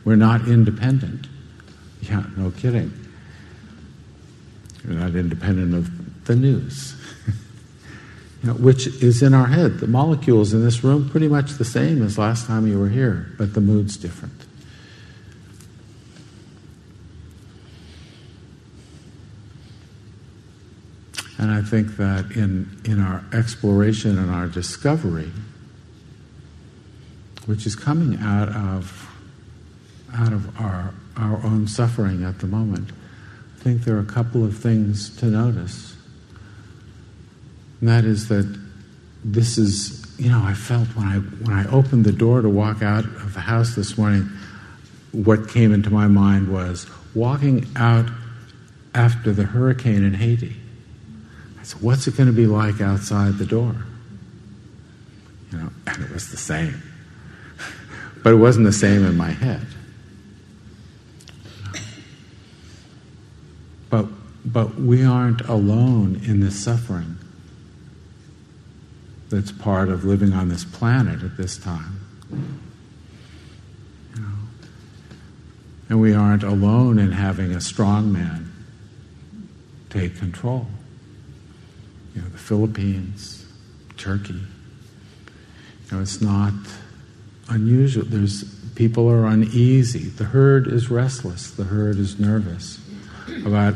We're 0.04 0.16
not 0.16 0.48
independent. 0.48 1.26
Yeah, 2.00 2.24
no 2.37 2.50
kidding. 2.50 2.92
We're 4.87 4.94
not 4.94 5.14
independent 5.14 5.74
of 5.74 6.24
the 6.24 6.37
news, 6.37 6.94
you 8.42 8.48
know, 8.48 8.54
which 8.54 8.87
is 8.87 9.22
in 9.22 9.34
our 9.34 9.46
head. 9.46 9.78
The 9.78 9.87
molecules 9.87 10.52
in 10.52 10.64
this 10.64 10.84
room 10.84 11.08
pretty 11.11 11.28
much 11.28 11.52
the 11.52 11.64
same 11.64 12.02
as 12.02 12.16
last 12.16 12.46
time 12.46 12.66
you 12.66 12.78
were 12.78 12.88
here, 12.88 13.32
but 13.37 13.54
the 13.54 13.61
mood's 13.61 13.96
different. 13.96 14.34
And 21.38 21.52
I 21.52 21.62
think 21.62 21.96
that 21.98 22.32
in, 22.32 22.80
in 22.84 23.00
our 23.00 23.24
exploration 23.32 24.18
and 24.18 24.30
our 24.30 24.48
discovery, 24.48 25.30
which 27.48 27.64
is 27.64 27.74
coming 27.74 28.18
out 28.20 28.50
of, 28.50 29.11
out 30.14 30.34
of 30.34 30.61
our, 30.61 30.92
our 31.16 31.42
own 31.46 31.66
suffering 31.66 32.22
at 32.22 32.40
the 32.40 32.46
moment. 32.46 32.90
I 33.56 33.62
think 33.62 33.84
there 33.84 33.96
are 33.96 34.00
a 34.00 34.04
couple 34.04 34.44
of 34.44 34.54
things 34.54 35.16
to 35.16 35.26
notice. 35.26 35.96
And 37.80 37.88
that 37.88 38.04
is 38.04 38.28
that 38.28 38.44
this 39.24 39.56
is, 39.56 40.06
you 40.18 40.28
know, 40.28 40.42
I 40.44 40.52
felt 40.52 40.88
when 40.88 41.06
I, 41.06 41.16
when 41.16 41.56
I 41.56 41.66
opened 41.70 42.04
the 42.04 42.12
door 42.12 42.42
to 42.42 42.50
walk 42.50 42.82
out 42.82 43.06
of 43.06 43.32
the 43.32 43.40
house 43.40 43.74
this 43.74 43.96
morning, 43.96 44.28
what 45.12 45.48
came 45.48 45.72
into 45.72 45.88
my 45.88 46.06
mind 46.06 46.52
was 46.52 46.87
walking 47.14 47.66
out 47.76 48.11
after 48.94 49.32
the 49.32 49.44
hurricane 49.44 50.04
in 50.04 50.12
Haiti. 50.12 50.54
I 51.58 51.62
said, 51.62 51.80
what's 51.80 52.06
it 52.06 52.14
going 52.14 52.26
to 52.26 52.34
be 52.34 52.46
like 52.46 52.82
outside 52.82 53.38
the 53.38 53.46
door? 53.46 53.74
You 55.50 55.58
know, 55.58 55.70
and 55.87 56.04
it 56.04 56.11
was 56.11 56.30
the 56.30 56.37
same. 56.37 56.82
But 58.28 58.34
it 58.34 58.40
wasn't 58.40 58.66
the 58.66 58.74
same 58.74 59.06
in 59.06 59.16
my 59.16 59.30
head. 59.30 59.66
But, 63.88 64.04
but 64.44 64.74
we 64.78 65.02
aren't 65.02 65.40
alone 65.40 66.20
in 66.26 66.40
this 66.40 66.62
suffering 66.62 67.16
that's 69.30 69.50
part 69.50 69.88
of 69.88 70.04
living 70.04 70.34
on 70.34 70.50
this 70.50 70.62
planet 70.62 71.22
at 71.22 71.38
this 71.38 71.56
time. 71.56 72.00
And 75.88 75.98
we 75.98 76.12
aren't 76.12 76.42
alone 76.42 76.98
in 76.98 77.12
having 77.12 77.52
a 77.52 77.62
strong 77.62 78.12
man 78.12 78.52
take 79.88 80.18
control. 80.18 80.66
You 82.14 82.20
know, 82.20 82.28
the 82.28 82.36
Philippines, 82.36 83.46
Turkey. 83.96 84.34
You 84.34 84.42
know, 85.92 86.02
it's 86.02 86.20
not 86.20 86.52
unusual. 87.48 88.04
There's 88.04 88.44
people 88.74 89.11
are 89.11 89.26
uneasy. 89.26 90.08
The 90.08 90.24
herd 90.24 90.68
is 90.68 90.90
restless. 90.90 91.50
The 91.50 91.64
herd 91.64 91.98
is 91.98 92.18
nervous 92.18 92.80
about, 93.44 93.74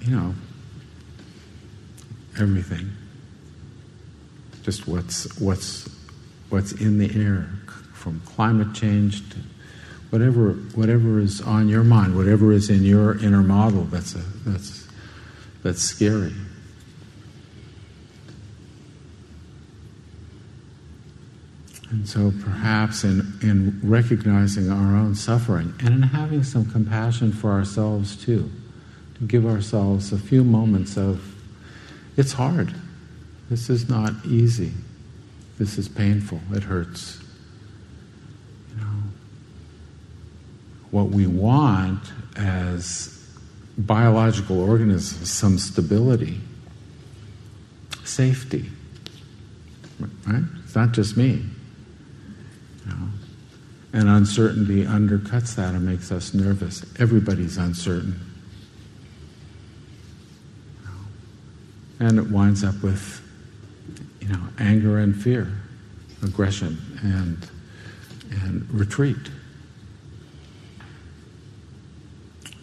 you 0.00 0.16
know, 0.16 0.34
everything. 2.38 2.90
Just 4.62 4.86
what's 4.86 5.38
what's 5.38 5.88
what's 6.48 6.72
in 6.72 6.98
the 6.98 7.10
air, 7.18 7.48
from 7.94 8.20
climate 8.20 8.74
change 8.74 9.28
to 9.30 9.38
whatever 10.10 10.52
whatever 10.74 11.20
is 11.20 11.40
on 11.40 11.68
your 11.68 11.84
mind, 11.84 12.16
whatever 12.16 12.52
is 12.52 12.68
in 12.68 12.82
your 12.82 13.18
inner 13.18 13.42
model. 13.42 13.84
That's 13.84 14.14
a 14.14 14.22
that's 14.44 14.86
that's 15.62 15.80
scary. 15.80 16.34
And 21.90 22.08
so 22.08 22.32
perhaps 22.44 23.02
in, 23.02 23.20
in 23.42 23.80
recognizing 23.82 24.70
our 24.70 24.96
own 24.96 25.16
suffering 25.16 25.74
and 25.80 25.88
in 25.88 26.02
having 26.02 26.44
some 26.44 26.64
compassion 26.64 27.32
for 27.32 27.50
ourselves 27.50 28.16
too, 28.16 28.48
to 29.18 29.26
give 29.26 29.44
ourselves 29.44 30.12
a 30.12 30.18
few 30.18 30.44
moments 30.44 30.96
of, 30.96 31.34
it's 32.16 32.32
hard. 32.32 32.72
This 33.48 33.68
is 33.68 33.88
not 33.88 34.12
easy. 34.24 34.72
This 35.58 35.78
is 35.78 35.88
painful. 35.88 36.40
It 36.52 36.62
hurts. 36.62 37.20
You 38.70 38.84
know, 38.84 39.02
what 40.92 41.08
we 41.08 41.26
want 41.26 42.00
as 42.36 43.16
biological 43.76 44.60
organisms, 44.60 45.28
some 45.28 45.58
stability, 45.58 46.40
safety. 48.04 48.66
Right? 50.24 50.44
It's 50.64 50.76
not 50.76 50.92
just 50.92 51.16
me. 51.16 51.42
And 53.92 54.08
uncertainty 54.08 54.84
undercuts 54.84 55.56
that 55.56 55.74
and 55.74 55.84
makes 55.84 56.12
us 56.12 56.32
nervous. 56.32 56.84
Everybody's 57.00 57.56
uncertain. 57.56 58.20
And 61.98 62.18
it 62.18 62.30
winds 62.30 62.64
up 62.64 62.82
with, 62.82 63.20
you 64.20 64.28
know, 64.28 64.40
anger 64.58 64.98
and 64.98 65.14
fear, 65.14 65.52
aggression 66.22 66.78
and, 67.02 67.46
and 68.30 68.70
retreat. 68.70 69.16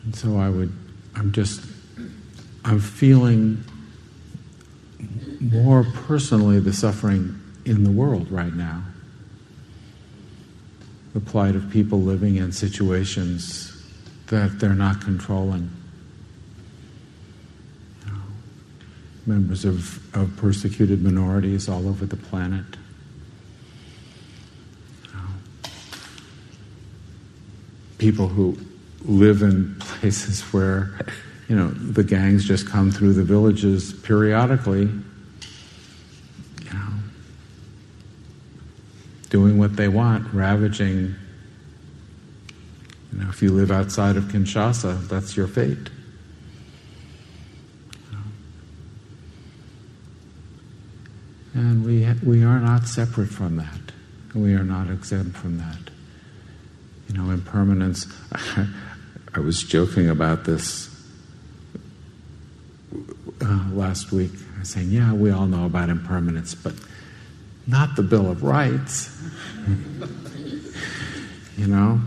And 0.06 0.16
so 0.16 0.38
I 0.38 0.50
would, 0.50 0.74
I'm 1.16 1.34
just, 1.34 1.62
I'm 2.64 2.80
feeling 2.80 3.64
more 5.40 5.84
personally 5.84 6.60
the 6.60 6.74
suffering 6.74 7.40
in 7.66 7.84
the 7.84 7.92
world 7.92 8.32
right 8.32 8.54
now 8.54 8.82
the 11.18 11.32
plight 11.32 11.56
of 11.56 11.68
people 11.72 12.00
living 12.00 12.36
in 12.36 12.52
situations 12.52 13.84
that 14.28 14.60
they're 14.60 14.76
not 14.76 15.02
controlling. 15.02 15.68
Members 19.26 19.66
of, 19.66 20.16
of 20.16 20.38
persecuted 20.38 21.02
minorities 21.02 21.68
all 21.68 21.88
over 21.88 22.06
the 22.06 22.16
planet. 22.16 22.64
People 27.98 28.28
who 28.28 28.56
live 29.04 29.42
in 29.42 29.74
places 29.80 30.42
where, 30.54 31.00
you 31.50 31.56
know, 31.56 31.70
the 31.70 32.04
gangs 32.04 32.48
just 32.48 32.70
come 32.70 32.92
through 32.92 33.14
the 33.14 33.24
villages 33.24 33.92
periodically 33.92 34.88
doing 39.30 39.58
what 39.58 39.67
they 39.78 39.88
want, 39.88 40.34
ravaging. 40.34 41.16
You 43.14 43.20
know, 43.20 43.30
if 43.30 43.42
you 43.42 43.52
live 43.52 43.72
outside 43.72 44.18
of 44.18 44.26
Kinshasa, 44.26 45.08
that's 45.08 45.38
your 45.38 45.48
fate. 45.48 45.90
And 51.54 51.84
we, 51.84 52.06
we 52.24 52.44
are 52.44 52.60
not 52.60 52.88
separate 52.88 53.30
from 53.30 53.56
that. 53.56 53.80
We 54.36 54.54
are 54.54 54.64
not 54.64 54.92
exempt 54.92 55.36
from 55.38 55.58
that. 55.58 55.90
You 57.08 57.18
know, 57.18 57.32
impermanence. 57.32 58.06
I 59.34 59.40
was 59.40 59.64
joking 59.64 60.10
about 60.10 60.46
this 60.46 60.90
uh, 63.42 63.66
last 63.72 64.12
week. 64.12 64.32
I 64.56 64.60
was 64.60 64.70
saying, 64.70 64.92
yeah, 64.92 65.14
we 65.14 65.32
all 65.32 65.48
know 65.48 65.66
about 65.66 65.90
impermanence, 65.90 66.54
but 66.54 66.74
not 67.68 67.96
the 67.96 68.04
Bill 68.04 68.32
of 68.32 68.44
Rights. 68.44 69.22
you 71.58 71.68
know? 71.68 72.02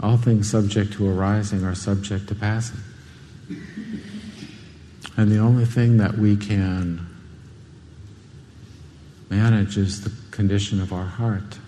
All 0.00 0.16
things 0.16 0.50
subject 0.50 0.92
to 0.94 1.08
arising 1.08 1.64
are 1.64 1.74
subject 1.74 2.28
to 2.28 2.34
passing. 2.34 2.80
And 5.16 5.30
the 5.30 5.38
only 5.38 5.64
thing 5.64 5.96
that 5.96 6.18
we 6.18 6.36
can 6.36 7.06
manage 9.30 9.78
is 9.78 10.02
the 10.02 10.12
condition 10.30 10.80
of 10.80 10.92
our 10.92 11.06
heart. 11.06 11.58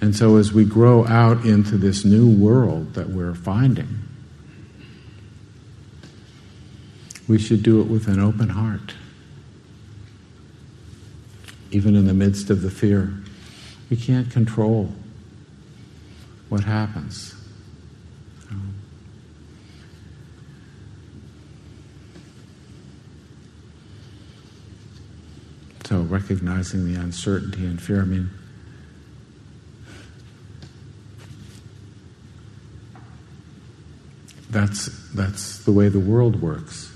And 0.00 0.14
so, 0.14 0.36
as 0.36 0.52
we 0.52 0.64
grow 0.64 1.06
out 1.06 1.44
into 1.46 1.78
this 1.78 2.04
new 2.04 2.28
world 2.28 2.94
that 2.94 3.08
we're 3.08 3.34
finding, 3.34 4.02
we 7.26 7.38
should 7.38 7.62
do 7.62 7.80
it 7.80 7.88
with 7.88 8.06
an 8.06 8.20
open 8.20 8.50
heart, 8.50 8.94
even 11.70 11.96
in 11.96 12.06
the 12.06 12.14
midst 12.14 12.50
of 12.50 12.62
the 12.62 12.70
fear. 12.70 13.12
We 13.90 13.96
can't 13.96 14.30
control 14.30 14.92
what 16.48 16.64
happens. 16.64 17.34
So, 25.86 26.00
recognizing 26.00 26.92
the 26.92 27.00
uncertainty 27.00 27.64
and 27.64 27.80
fear, 27.80 28.02
I 28.02 28.06
mean, 28.06 28.28
that's, 34.50 34.86
that's 35.12 35.58
the 35.58 35.70
way 35.70 35.88
the 35.88 36.00
world 36.00 36.42
works. 36.42 36.92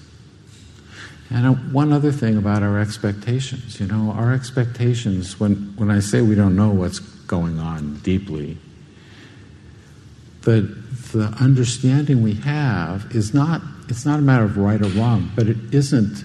And 1.33 1.73
one 1.73 1.93
other 1.93 2.11
thing 2.11 2.37
about 2.37 2.65
our 2.65 2.81
expectations, 2.81 3.79
you 3.79 3.87
know, 3.87 4.11
our 4.11 4.33
expectations, 4.33 5.39
when, 5.39 5.73
when 5.77 5.89
I 5.89 6.01
say 6.01 6.23
we 6.23 6.35
don't 6.35 6.57
know 6.57 6.71
what's 6.71 6.99
going 6.99 7.61
on 7.61 7.99
deeply, 8.01 8.59
the, 10.43 10.63
the 11.13 11.27
understanding 11.41 12.23
we 12.23 12.35
have 12.35 13.15
is 13.15 13.33
not, 13.33 13.63
it's 13.89 14.05
not 14.05 14.19
a 14.19 14.23
matter 14.23 14.45
of 14.45 14.57
right 14.57 14.83
or 14.83 14.89
wrong, 14.89 15.31
but 15.37 15.47
it 15.47 15.57
isn't 15.73 16.25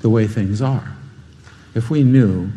the 0.00 0.10
way 0.10 0.26
things 0.26 0.60
are. 0.60 0.96
If 1.76 1.88
we 1.88 2.02
knew 2.02 2.50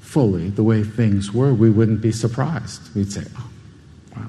fully 0.00 0.50
the 0.50 0.62
way 0.62 0.84
things 0.84 1.32
were, 1.32 1.52
we 1.52 1.68
wouldn't 1.68 2.00
be 2.00 2.12
surprised. 2.12 2.94
We'd 2.94 3.12
say, 3.12 3.24
oh, 3.36 3.50
wow. 4.16 4.28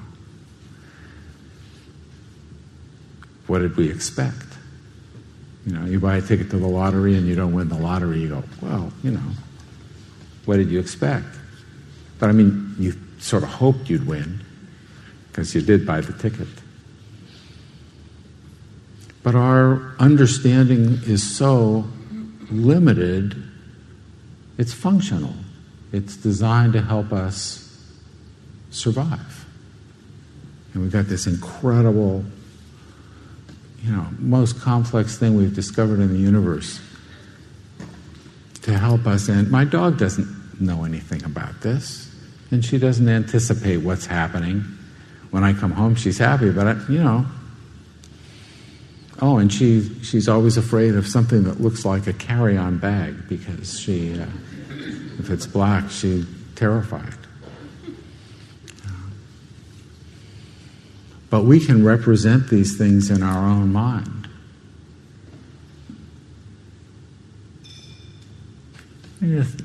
What 3.46 3.60
did 3.60 3.76
we 3.76 3.88
expect? 3.90 4.47
You 5.66 5.72
know, 5.72 5.84
you 5.84 6.00
buy 6.00 6.16
a 6.16 6.22
ticket 6.22 6.50
to 6.50 6.58
the 6.58 6.66
lottery 6.66 7.16
and 7.16 7.26
you 7.26 7.34
don't 7.34 7.52
win 7.52 7.68
the 7.68 7.78
lottery, 7.78 8.20
you 8.20 8.28
go, 8.28 8.42
well, 8.62 8.92
you 9.02 9.10
know, 9.10 9.30
what 10.44 10.56
did 10.56 10.68
you 10.68 10.80
expect? 10.80 11.26
But 12.18 12.30
I 12.30 12.32
mean, 12.32 12.74
you 12.78 12.94
sort 13.18 13.42
of 13.42 13.48
hoped 13.50 13.90
you'd 13.90 14.06
win 14.06 14.40
because 15.28 15.54
you 15.54 15.60
did 15.60 15.86
buy 15.86 16.00
the 16.00 16.12
ticket. 16.12 16.48
But 19.22 19.34
our 19.34 19.94
understanding 19.98 21.00
is 21.04 21.36
so 21.36 21.84
limited, 22.50 23.42
it's 24.56 24.72
functional. 24.72 25.34
It's 25.92 26.16
designed 26.16 26.72
to 26.74 26.82
help 26.82 27.12
us 27.12 27.64
survive. 28.70 29.46
And 30.72 30.82
we've 30.82 30.92
got 30.92 31.06
this 31.06 31.26
incredible 31.26 32.24
you 33.82 33.92
know, 33.92 34.06
most 34.18 34.60
complex 34.60 35.18
thing 35.18 35.36
we've 35.36 35.54
discovered 35.54 36.00
in 36.00 36.08
the 36.12 36.18
universe 36.18 36.80
to 38.62 38.76
help 38.76 39.06
us. 39.06 39.28
And 39.28 39.50
my 39.50 39.64
dog 39.64 39.98
doesn't 39.98 40.60
know 40.60 40.84
anything 40.84 41.24
about 41.24 41.60
this, 41.60 42.12
and 42.50 42.64
she 42.64 42.78
doesn't 42.78 43.08
anticipate 43.08 43.78
what's 43.78 44.06
happening. 44.06 44.64
When 45.30 45.44
I 45.44 45.52
come 45.52 45.72
home, 45.72 45.94
she's 45.94 46.18
happy, 46.18 46.50
but 46.50 46.66
I, 46.66 46.72
you 46.88 47.02
know. 47.02 47.26
Oh, 49.20 49.38
and 49.38 49.52
she 49.52 49.88
she's 50.02 50.28
always 50.28 50.56
afraid 50.56 50.94
of 50.94 51.06
something 51.06 51.42
that 51.44 51.60
looks 51.60 51.84
like 51.84 52.06
a 52.06 52.12
carry-on 52.12 52.78
bag 52.78 53.28
because 53.28 53.78
she, 53.78 54.18
uh, 54.18 54.26
if 55.18 55.30
it's 55.30 55.46
black, 55.46 55.90
she's 55.90 56.24
terrified. 56.54 57.14
But 61.30 61.44
we 61.44 61.64
can 61.64 61.84
represent 61.84 62.48
these 62.48 62.78
things 62.78 63.10
in 63.10 63.22
our 63.22 63.46
own 63.46 63.72
mind. 63.72 64.28
Let 69.20 69.30
me 69.30 69.36
just 69.36 69.62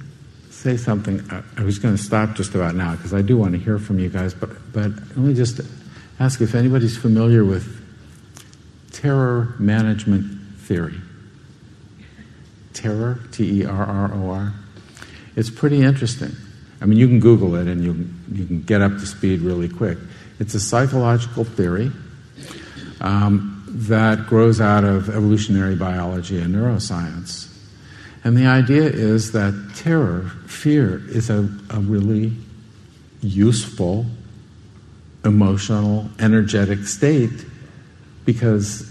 say 0.49 0.78
something. 0.78 1.21
I 1.58 1.63
was 1.63 1.80
going 1.80 1.95
to 1.95 2.02
stop 2.02 2.36
just 2.36 2.56
about 2.56 2.76
now 2.76 2.95
because 2.95 3.13
I 3.13 3.21
do 3.21 3.38
want 3.38 3.54
to 3.54 3.60
hear 3.60 3.78
from 3.78 3.99
you 3.99 4.10
guys, 4.10 4.34
but, 4.34 4.49
but 4.73 4.91
let 4.91 5.17
me 5.17 5.34
just 5.34 5.62
ask 6.19 6.41
if 6.41 6.56
anybody's 6.56 6.97
familiar 6.97 7.45
with 7.45 7.80
terror 8.91 9.54
management 9.60 10.58
theory. 10.60 10.95
Terror, 12.73 13.19
T 13.32 13.62
E 13.62 13.65
R 13.65 13.86
R 13.86 14.13
O 14.13 14.30
R. 14.32 14.54
It's 15.36 15.49
pretty 15.49 15.82
interesting. 15.82 16.32
I 16.82 16.86
mean, 16.86 16.97
you 16.97 17.08
can 17.08 17.19
Google 17.19 17.56
it 17.56 17.67
and 17.67 17.84
you, 17.84 18.10
you 18.32 18.45
can 18.45 18.62
get 18.62 18.82
up 18.82 18.93
to 18.93 19.06
speed 19.06 19.41
really 19.41 19.69
quick. 19.69 19.97
It's 20.39 20.54
a 20.54 20.60
psychological 20.60 21.43
theory 21.43 21.91
um, 23.02 23.63
that 23.67 24.27
grows 24.27 24.62
out 24.62 24.84
of 24.84 25.10
evolutionary 25.10 25.75
biology 25.75 26.40
and 26.40 26.54
neuroscience. 26.54 27.50
And 28.23 28.38
the 28.38 28.46
idea 28.46 28.84
is 28.84 29.31
that 29.34 29.73
terror, 29.75 30.31
fear, 30.48 31.02
is 31.10 31.29
a, 31.29 31.50
a 31.69 31.79
really 31.79 32.34
useful, 33.21 34.06
emotional, 35.25 36.10
energetic 36.19 36.86
state 36.86 37.46
because 38.25 38.90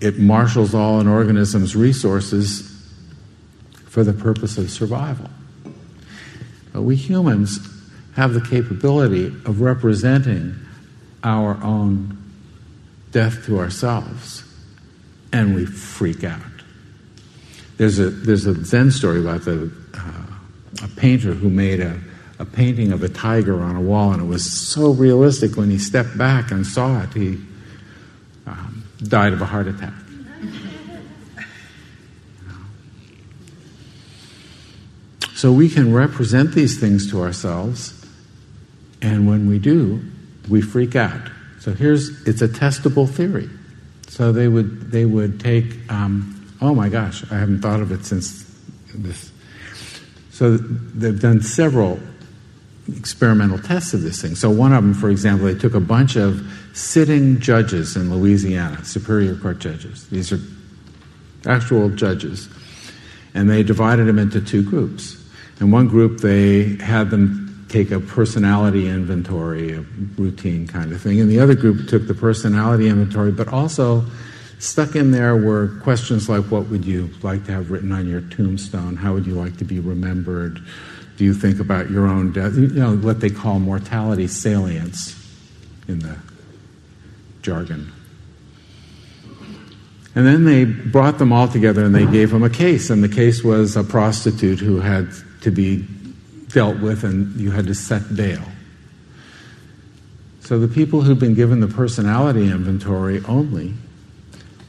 it 0.00 0.18
marshals 0.18 0.74
all 0.74 1.00
an 1.00 1.08
organism's 1.08 1.74
resources 1.74 2.70
for 3.86 4.04
the 4.04 4.12
purpose 4.12 4.58
of 4.58 4.70
survival. 4.70 5.30
But 6.72 6.82
we 6.82 6.96
humans 6.96 7.58
have 8.14 8.34
the 8.34 8.40
capability 8.40 9.26
of 9.26 9.60
representing 9.60 10.54
our 11.22 11.62
own 11.62 12.16
death 13.10 13.44
to 13.46 13.58
ourselves, 13.58 14.44
and 15.32 15.54
we 15.54 15.66
freak 15.66 16.24
out. 16.24 16.40
There's 17.76 17.98
a, 17.98 18.10
there's 18.10 18.46
a 18.46 18.64
Zen 18.64 18.90
story 18.90 19.20
about 19.20 19.44
the, 19.44 19.72
uh, 19.94 20.84
a 20.84 20.88
painter 20.96 21.32
who 21.32 21.50
made 21.50 21.80
a, 21.80 21.98
a 22.38 22.44
painting 22.44 22.92
of 22.92 23.02
a 23.02 23.08
tiger 23.08 23.60
on 23.60 23.76
a 23.76 23.80
wall, 23.80 24.12
and 24.12 24.22
it 24.22 24.26
was 24.26 24.50
so 24.50 24.90
realistic 24.92 25.56
when 25.56 25.70
he 25.70 25.78
stepped 25.78 26.16
back 26.16 26.50
and 26.50 26.66
saw 26.66 27.02
it, 27.02 27.12
he 27.14 27.38
um, 28.46 28.84
died 29.02 29.32
of 29.32 29.40
a 29.40 29.46
heart 29.46 29.66
attack. 29.66 29.94
So 35.34 35.52
we 35.52 35.68
can 35.68 35.92
represent 35.92 36.52
these 36.52 36.80
things 36.80 37.10
to 37.10 37.20
ourselves, 37.20 37.93
and 39.04 39.28
when 39.28 39.46
we 39.46 39.58
do, 39.58 40.00
we 40.48 40.62
freak 40.62 40.96
out. 40.96 41.20
So 41.60 41.74
here's 41.74 42.26
it's 42.26 42.40
a 42.40 42.48
testable 42.48 43.08
theory. 43.08 43.50
So 44.08 44.32
they 44.32 44.48
would 44.48 44.90
they 44.90 45.04
would 45.04 45.38
take 45.40 45.74
um, 45.92 46.50
oh 46.62 46.74
my 46.74 46.88
gosh 46.88 47.22
I 47.30 47.36
haven't 47.36 47.60
thought 47.60 47.80
of 47.80 47.92
it 47.92 48.04
since 48.06 48.50
this. 48.94 49.30
So 50.30 50.56
they've 50.56 51.20
done 51.20 51.42
several 51.42 52.00
experimental 52.96 53.58
tests 53.58 53.92
of 53.94 54.02
this 54.02 54.20
thing. 54.20 54.34
So 54.34 54.50
one 54.50 54.72
of 54.72 54.82
them, 54.82 54.94
for 54.94 55.10
example, 55.10 55.46
they 55.46 55.58
took 55.58 55.74
a 55.74 55.80
bunch 55.80 56.16
of 56.16 56.42
sitting 56.72 57.40
judges 57.40 57.96
in 57.96 58.12
Louisiana, 58.12 58.84
Superior 58.84 59.36
Court 59.36 59.58
judges. 59.58 60.08
These 60.08 60.32
are 60.32 60.40
actual 61.46 61.88
judges, 61.90 62.48
and 63.34 63.48
they 63.48 63.62
divided 63.62 64.06
them 64.06 64.18
into 64.18 64.40
two 64.40 64.62
groups. 64.62 65.22
In 65.60 65.70
one 65.70 65.88
group, 65.88 66.20
they 66.20 66.76
had 66.76 67.10
them 67.10 67.43
take 67.74 67.90
a 67.90 67.98
personality 67.98 68.88
inventory, 68.88 69.72
a 69.72 69.80
routine 70.16 70.64
kind 70.64 70.92
of 70.92 71.00
thing. 71.00 71.20
And 71.20 71.28
the 71.28 71.40
other 71.40 71.56
group 71.56 71.88
took 71.88 72.06
the 72.06 72.14
personality 72.14 72.88
inventory, 72.88 73.32
but 73.32 73.48
also 73.48 74.04
stuck 74.60 74.94
in 74.94 75.10
there 75.10 75.36
were 75.36 75.80
questions 75.82 76.28
like 76.28 76.44
what 76.44 76.68
would 76.68 76.84
you 76.84 77.10
like 77.24 77.44
to 77.46 77.52
have 77.52 77.72
written 77.72 77.90
on 77.90 78.06
your 78.08 78.20
tombstone? 78.20 78.94
How 78.94 79.12
would 79.12 79.26
you 79.26 79.34
like 79.34 79.56
to 79.56 79.64
be 79.64 79.80
remembered? 79.80 80.60
Do 81.16 81.24
you 81.24 81.34
think 81.34 81.58
about 81.58 81.90
your 81.90 82.06
own 82.06 82.32
death? 82.32 82.54
You 82.54 82.68
know, 82.68 82.96
what 82.96 83.18
they 83.18 83.30
call 83.30 83.58
mortality 83.58 84.28
salience 84.28 85.20
in 85.88 85.98
the 85.98 86.16
jargon. 87.42 87.92
And 90.14 90.24
then 90.24 90.44
they 90.44 90.64
brought 90.64 91.18
them 91.18 91.32
all 91.32 91.48
together 91.48 91.84
and 91.84 91.92
they 91.92 92.06
gave 92.06 92.30
them 92.30 92.44
a 92.44 92.50
case. 92.50 92.88
And 92.88 93.02
the 93.02 93.08
case 93.08 93.42
was 93.42 93.74
a 93.74 93.82
prostitute 93.82 94.60
who 94.60 94.78
had 94.78 95.10
to 95.40 95.50
be 95.50 95.84
dealt 96.54 96.78
with 96.78 97.04
and 97.04 97.38
you 97.38 97.50
had 97.50 97.66
to 97.66 97.74
set 97.74 98.16
bail. 98.16 98.42
So 100.40 100.58
the 100.58 100.68
people 100.68 101.02
who'd 101.02 101.18
been 101.18 101.34
given 101.34 101.60
the 101.60 101.68
personality 101.68 102.50
inventory 102.50 103.22
only 103.26 103.74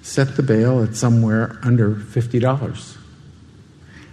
set 0.02 0.36
the 0.36 0.44
bail 0.44 0.84
at 0.84 0.96
somewhere 0.96 1.60
under 1.62 1.96
$50. 1.96 2.98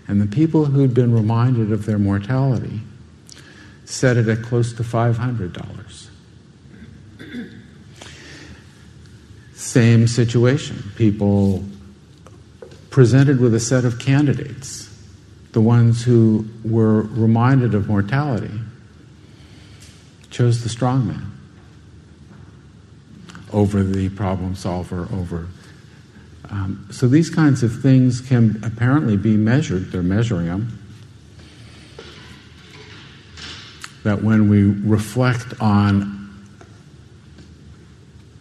And 0.07 0.21
the 0.21 0.27
people 0.27 0.67
who'd 0.67 0.93
been 0.93 1.15
reminded 1.15 1.73
of 1.73 1.87
their 1.87 1.99
mortality 1.99 2.81
set 3.85 4.17
it 4.17 4.29
at 4.29 4.43
close 4.43 4.73
to 4.75 4.83
$500. 4.83 6.09
Same 9.55 10.07
situation. 10.07 10.91
People 10.97 11.65
presented 12.91 13.41
with 13.41 13.55
a 13.55 13.61
set 13.61 13.85
of 13.85 13.99
candidates, 13.99 14.82
the 15.53 15.61
ones 15.61 16.03
who 16.03 16.47
were 16.65 17.03
reminded 17.03 17.75
of 17.75 17.89
mortality, 17.89 18.59
chose 20.31 20.63
the 20.63 20.69
strong 20.69 21.07
man 21.07 21.33
over 23.53 23.83
the 23.83 24.09
problem 24.11 24.55
solver, 24.55 25.09
over. 25.13 25.47
Um, 26.49 26.89
so 26.91 27.07
these 27.07 27.31
kinds 27.31 27.63
of 27.63 27.83
things 27.83 28.21
can 28.21 28.61
apparently 28.65 29.17
be 29.17 29.37
measured, 29.37 29.93
they're 29.93 30.03
measuring 30.03 30.47
them. 30.47 30.79
That 34.05 34.23
when 34.23 34.49
we 34.49 34.65
reflect 34.65 35.55
on 35.61 36.21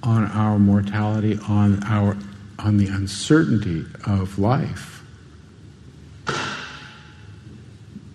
on 0.03 0.25
our 0.31 0.57
mortality, 0.57 1.37
on 1.47 1.83
our 1.83 2.17
on 2.57 2.77
the 2.77 2.87
uncertainty 2.87 3.85
of 4.07 4.39
life, 4.39 4.90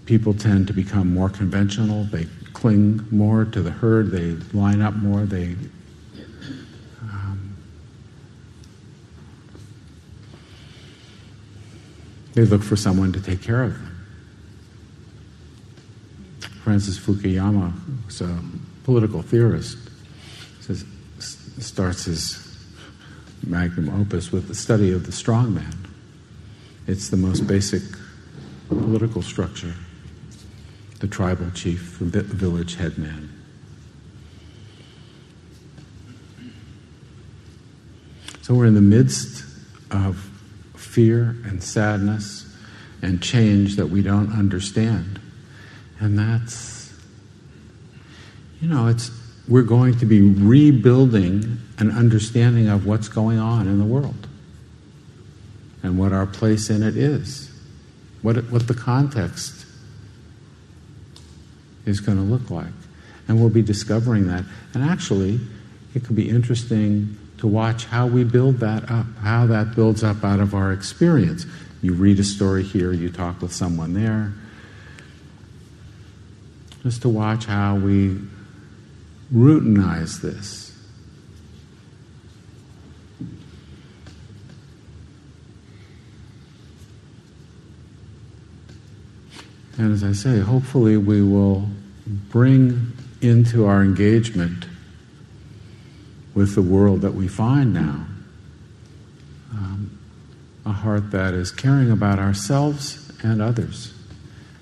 people 0.07 0.33
tend 0.33 0.69
to 0.69 0.73
become 0.73 1.13
more 1.13 1.29
conventional. 1.29 2.05
They 2.05 2.27
cling 2.53 3.07
more 3.11 3.45
to 3.45 3.61
the 3.61 3.71
herd. 3.71 4.11
They 4.11 4.31
line 4.57 4.81
up 4.81 4.95
more. 4.95 5.25
They 5.25 5.57
um, 7.03 7.57
they 12.35 12.45
look 12.45 12.63
for 12.63 12.77
someone 12.77 13.13
to 13.13 13.21
take 13.21 13.43
care 13.43 13.65
of 13.65 13.75
them. 13.75 13.93
Francis 16.63 16.99
Fukuyama 16.99 17.73
was 18.07 18.21
a 18.21 18.41
political 18.85 19.23
theorist. 19.23 19.77
Says 20.61 20.85
starts 21.19 22.05
his 22.05 22.43
magnum 23.47 23.89
opus 24.01 24.31
with 24.31 24.49
the 24.49 24.55
study 24.55 24.93
of 24.93 25.07
the 25.07 25.13
strong 25.13 25.55
man. 25.55 25.75
It's 26.87 27.09
the 27.09 27.17
most 27.17 27.47
basic 27.47 27.83
political 28.69 29.23
structure 29.23 29.75
the 31.01 31.07
tribal 31.07 31.51
chief, 31.51 31.99
the 32.01 32.23
village 32.23 32.77
headman. 32.77 33.33
So 38.43 38.55
we're 38.55 38.67
in 38.67 38.75
the 38.75 38.81
midst 38.81 39.45
of 39.91 40.31
fear 40.77 41.37
and 41.45 41.63
sadness 41.63 42.47
and 43.03 43.23
change 43.23 43.77
that 43.77 43.89
we 43.89 44.03
don't 44.03 44.33
understand. 44.33 45.21
And 45.99 46.19
that's, 46.19 46.93
you 48.61 48.69
know, 48.69 48.87
it's 48.87 49.11
we're 49.49 49.63
going 49.63 49.99
to 49.99 50.07
be 50.07 50.21
rebuilding 50.21 51.59
an 51.79 51.91
understanding 51.91 52.69
of 52.69 52.87
what's 52.87 53.09
going 53.09 53.39
on 53.39 53.69
in 53.69 53.79
the 53.79 53.85
world 53.85 54.27
and 55.83 55.99
what 55.99 56.13
our 56.13 56.27
place 56.27 56.71
in 56.71 56.83
it 56.83 56.97
is, 56.97 57.51
what, 58.23 58.37
what 58.51 58.67
the 58.67 58.75
context 58.75 59.66
is 61.87 62.01
going 62.01 62.19
to 62.19 62.25
look 62.25 62.51
like. 62.51 62.73
And 63.29 63.41
we'll 63.41 63.49
be 63.49 63.63
discovering 63.63 64.27
that. 64.29 64.45
And 64.75 64.85
actually, 64.85 65.41
it 65.95 66.05
could 66.05 66.17
be 66.17 66.29
interesting 66.29 67.17
to 67.39 67.47
watch 67.47 67.87
how 67.87 68.07
we 68.07 68.25
build 68.25 68.59
that 68.61 68.91
up, 68.91 69.07
how 69.21 69.47
that 69.47 69.75
builds 69.75 70.05
up 70.05 70.25
out 70.25 70.41
of 70.41 70.55
our 70.55 70.73
experience. 70.73 71.47
You 71.83 71.95
read 71.95 72.19
a 72.19 72.25
story 72.25 72.63
here, 72.63 72.93
you 72.93 73.11
talk 73.11 73.41
with 73.41 73.53
someone 73.53 73.95
there. 73.95 74.33
Just 76.83 77.03
to 77.03 77.09
watch 77.09 77.47
how 77.47 77.77
we 77.77 78.21
routinize 79.33 80.21
this. 80.21 80.66
And 89.79 89.93
as 89.93 90.03
I 90.03 90.13
say, 90.13 90.41
hopefully 90.41 90.97
we 90.97 91.23
will 91.23 91.69
bring 92.07 92.93
into 93.21 93.67
our 93.67 93.83
engagement 93.83 94.65
with 96.35 96.55
the 96.55 96.63
world 96.63 97.01
that 97.03 97.15
we 97.15 97.29
find 97.29 97.73
now 97.73 98.07
um, 99.53 99.99
a 100.65 100.73
heart 100.73 101.11
that 101.11 101.35
is 101.35 101.51
caring 101.51 101.91
about 101.91 102.19
ourselves 102.19 103.11
and 103.23 103.41
others, 103.41 103.93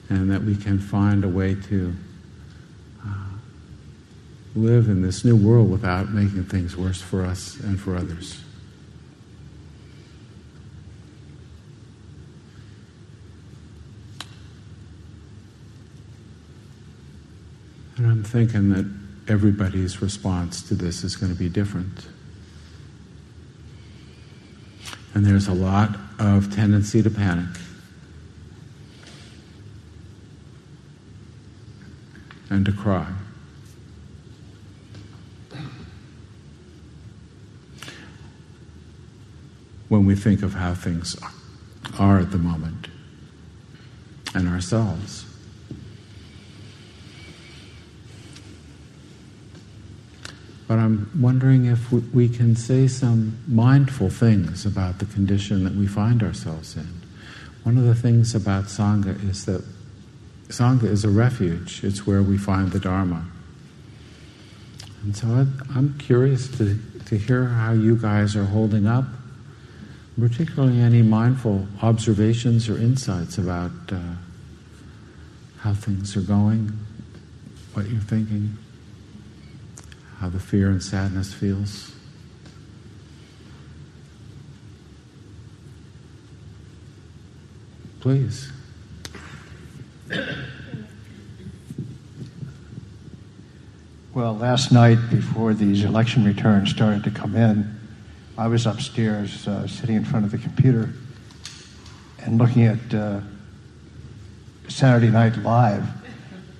and 0.08 0.30
that 0.30 0.42
we 0.42 0.56
can 0.56 0.78
find 0.78 1.24
a 1.24 1.28
way 1.28 1.54
to 1.54 1.94
live 4.54 4.88
in 4.88 5.02
this 5.02 5.24
new 5.24 5.36
world 5.36 5.70
without 5.70 6.10
making 6.10 6.44
things 6.44 6.76
worse 6.76 7.00
for 7.00 7.24
us 7.24 7.58
and 7.60 7.80
for 7.80 7.96
others. 7.96 8.43
And 17.96 18.06
I'm 18.06 18.24
thinking 18.24 18.70
that 18.70 18.90
everybody's 19.32 20.02
response 20.02 20.62
to 20.68 20.74
this 20.74 21.04
is 21.04 21.16
going 21.16 21.32
to 21.32 21.38
be 21.38 21.48
different. 21.48 22.06
And 25.14 25.24
there's 25.24 25.46
a 25.46 25.54
lot 25.54 25.96
of 26.18 26.54
tendency 26.54 27.02
to 27.02 27.10
panic. 27.10 27.56
And 32.50 32.66
to 32.66 32.72
cry. 32.72 33.06
when 39.94 40.06
we 40.06 40.16
think 40.16 40.42
of 40.42 40.54
how 40.54 40.74
things 40.74 41.16
are 42.00 42.18
at 42.18 42.32
the 42.32 42.38
moment 42.38 42.88
and 44.34 44.48
ourselves. 44.48 45.23
But 50.66 50.78
I'm 50.78 51.10
wondering 51.20 51.66
if 51.66 51.92
we 51.92 52.28
can 52.28 52.56
say 52.56 52.88
some 52.88 53.38
mindful 53.46 54.08
things 54.08 54.64
about 54.64 54.98
the 54.98 55.04
condition 55.06 55.64
that 55.64 55.74
we 55.74 55.86
find 55.86 56.22
ourselves 56.22 56.76
in. 56.76 56.88
One 57.64 57.76
of 57.76 57.84
the 57.84 57.94
things 57.94 58.34
about 58.34 58.64
Sangha 58.64 59.28
is 59.28 59.44
that 59.44 59.62
Sangha 60.48 60.84
is 60.84 61.04
a 61.04 61.10
refuge, 61.10 61.84
it's 61.84 62.06
where 62.06 62.22
we 62.22 62.38
find 62.38 62.72
the 62.72 62.80
Dharma. 62.80 63.26
And 65.02 65.14
so 65.14 65.46
I'm 65.74 65.98
curious 65.98 66.48
to, 66.56 66.78
to 67.06 67.18
hear 67.18 67.44
how 67.46 67.72
you 67.72 67.96
guys 67.96 68.36
are 68.36 68.44
holding 68.44 68.86
up 68.86 69.04
particularly 70.18 70.80
any 70.80 71.02
mindful 71.02 71.66
observations 71.82 72.68
or 72.68 72.78
insights 72.78 73.38
about 73.38 73.72
uh, 73.90 73.98
how 75.58 75.74
things 75.74 76.16
are 76.16 76.22
going, 76.22 76.72
what 77.72 77.88
you're 77.88 78.00
thinking, 78.00 78.56
how 80.24 80.30
the 80.30 80.40
fear 80.40 80.70
and 80.70 80.82
sadness 80.82 81.34
feels. 81.34 81.92
Please. 88.00 88.50
Well, 94.14 94.34
last 94.34 94.72
night 94.72 94.96
before 95.10 95.52
these 95.52 95.84
election 95.84 96.24
returns 96.24 96.70
started 96.70 97.04
to 97.04 97.10
come 97.10 97.36
in, 97.36 97.78
I 98.38 98.46
was 98.46 98.64
upstairs 98.64 99.46
uh, 99.46 99.66
sitting 99.66 99.96
in 99.96 100.06
front 100.06 100.24
of 100.24 100.30
the 100.30 100.38
computer 100.38 100.88
and 102.20 102.38
looking 102.38 102.64
at 102.64 102.94
uh, 102.94 103.20
Saturday 104.68 105.10
Night 105.10 105.36
Live. 105.36 105.86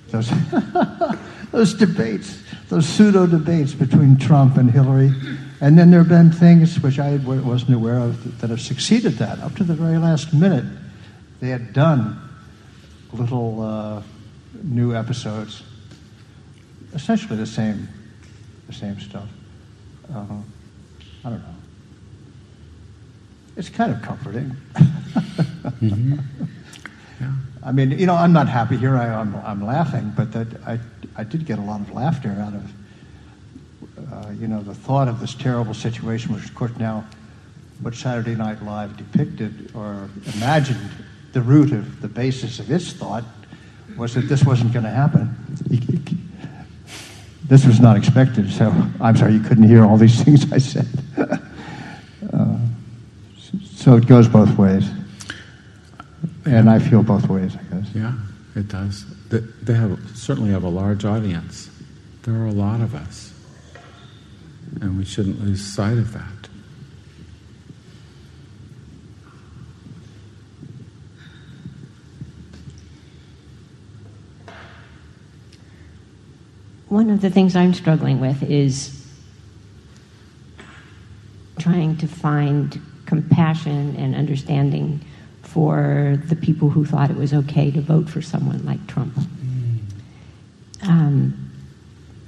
Those, 0.09 0.29
those 1.55 1.73
debates, 1.73 2.37
those 2.69 2.85
pseudo 2.85 3.25
debates 3.25 3.73
between 3.73 4.17
Trump 4.17 4.57
and 4.57 4.69
Hillary. 4.69 5.11
And 5.61 5.77
then 5.77 5.89
there 5.89 6.01
have 6.01 6.09
been 6.09 6.31
things 6.31 6.79
which 6.81 6.99
I 6.99 7.15
wasn't 7.15 7.75
aware 7.75 7.97
of 7.97 8.41
that 8.41 8.49
have 8.49 8.61
succeeded 8.61 9.13
that. 9.13 9.39
Up 9.39 9.55
to 9.55 9.63
the 9.63 9.73
very 9.73 9.97
last 9.97 10.33
minute, 10.33 10.65
they 11.39 11.49
had 11.49 11.71
done 11.71 12.19
little 13.13 13.61
uh, 13.61 14.03
new 14.63 14.93
episodes, 14.93 15.63
essentially 16.93 17.37
the 17.37 17.45
same, 17.45 17.87
the 18.67 18.73
same 18.73 18.99
stuff. 18.99 19.29
Uh, 20.13 20.25
I 21.23 21.29
don't 21.29 21.39
know 21.39 21.55
it's 23.57 23.69
kind 23.69 23.93
of 23.93 24.01
comforting. 24.01 24.55
mm-hmm. 24.75 26.17
I 27.65 27.71
mean, 27.71 27.91
you 27.97 28.05
know, 28.05 28.13
I'm 28.13 28.31
not 28.31 28.47
happy 28.47 28.77
here. 28.77 28.95
I, 28.95 29.07
am 29.07 29.35
I'm, 29.35 29.45
I'm 29.45 29.65
laughing, 29.65 30.13
but 30.15 30.31
that 30.33 30.47
I, 30.67 30.79
I 31.15 31.23
did 31.23 31.47
get 31.47 31.57
a 31.57 31.63
lot 31.63 31.81
of 31.81 31.91
laughter 31.91 32.29
out 32.39 32.53
of, 32.53 34.13
uh, 34.13 34.29
you 34.39 34.47
know, 34.47 34.61
the 34.61 34.75
thought 34.75 35.07
of 35.07 35.19
this 35.19 35.33
terrible 35.33 35.73
situation, 35.73 36.35
which, 36.35 36.45
of 36.45 36.53
course, 36.53 36.77
now 36.77 37.03
what 37.81 37.95
Saturday 37.95 38.35
Night 38.35 38.63
Live 38.63 38.95
depicted 38.97 39.71
or 39.73 40.09
imagined 40.35 40.91
the 41.33 41.41
root 41.41 41.71
of 41.73 42.01
the 42.01 42.07
basis 42.07 42.59
of 42.59 42.69
its 42.69 42.93
thought 42.93 43.23
was 43.97 44.13
that 44.13 44.29
this 44.29 44.43
wasn't 44.45 44.71
going 44.71 44.85
to 44.85 44.91
happen. 44.91 45.35
This 47.47 47.63
was 47.63 47.79
not 47.79 47.95
expected, 47.95 48.51
so 48.51 48.73
I'm 48.99 49.15
sorry 49.15 49.33
you 49.33 49.39
couldn't 49.39 49.65
hear 49.65 49.85
all 49.85 49.97
these 49.97 50.19
things 50.23 50.51
I 50.51 50.57
said. 50.57 50.87
uh, 52.33 52.57
so 53.75 53.97
it 53.97 54.07
goes 54.07 54.27
both 54.27 54.57
ways. 54.57 54.89
And 56.45 56.69
I 56.69 56.77
feel 56.79 57.01
both 57.01 57.27
ways, 57.27 57.55
I 57.55 57.75
guess. 57.75 57.89
Yeah, 57.95 58.13
it 58.55 58.67
does. 58.67 59.05
They 59.29 59.73
have 59.73 59.99
certainly 60.15 60.51
have 60.51 60.63
a 60.63 60.69
large 60.69 61.03
audience. 61.03 61.69
There 62.21 62.35
are 62.35 62.45
a 62.45 62.51
lot 62.51 62.81
of 62.81 62.93
us, 62.93 63.33
and 64.79 64.97
we 64.97 65.05
shouldn't 65.05 65.41
lose 65.41 65.61
sight 65.61 65.97
of 65.97 66.13
that. 66.13 66.31
One 76.89 77.09
of 77.09 77.21
the 77.21 77.29
things 77.31 77.55
I'm 77.55 77.73
struggling 77.73 78.19
with 78.19 78.43
is 78.43 79.03
trying 81.59 81.97
to 81.97 82.07
find 82.07 82.79
compassion 83.05 83.95
and 83.97 84.15
understanding 84.15 85.03
for 85.55 86.21
the 86.25 86.35
people 86.35 86.69
who 86.69 86.83
thought 86.83 87.09
it 87.09 87.15
was 87.15 87.33
okay 87.33 87.71
to 87.71 87.79
vote 87.79 88.09
for 88.09 88.21
someone 88.21 88.65
like 88.65 88.85
Trump. 88.87 89.17
Um, 90.83 91.49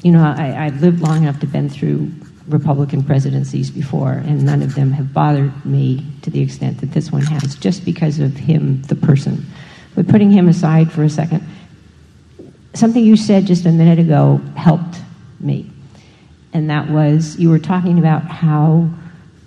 you 0.01 0.13
know, 0.13 0.23
I, 0.23 0.65
I've 0.65 0.81
lived 0.81 1.01
long 1.01 1.23
enough 1.23 1.41
to 1.41 1.45
been 1.45 1.67
through 1.67 2.09
Republican 2.47 3.03
presidencies 3.03 3.69
before, 3.69 4.13
and 4.13 4.45
none 4.45 4.61
of 4.61 4.75
them 4.75 4.93
have 4.93 5.13
bothered 5.13 5.65
me 5.65 6.05
to 6.21 6.29
the 6.29 6.39
extent 6.39 6.79
that 6.79 6.91
this 6.91 7.11
one 7.11 7.23
has, 7.23 7.55
just 7.55 7.83
because 7.83 8.19
of 8.19 8.33
him, 8.37 8.81
the 8.83 8.95
person. 8.95 9.45
But 9.93 10.07
putting 10.07 10.31
him 10.31 10.47
aside 10.47 10.89
for 10.89 11.03
a 11.03 11.09
second, 11.09 11.45
something 12.75 13.03
you 13.03 13.17
said 13.17 13.45
just 13.45 13.65
a 13.65 13.73
minute 13.73 13.99
ago 13.99 14.39
helped 14.55 15.01
me. 15.41 15.69
And 16.53 16.69
that 16.69 16.89
was 16.89 17.37
you 17.37 17.49
were 17.49 17.59
talking 17.59 17.99
about 17.99 18.23
how 18.23 18.87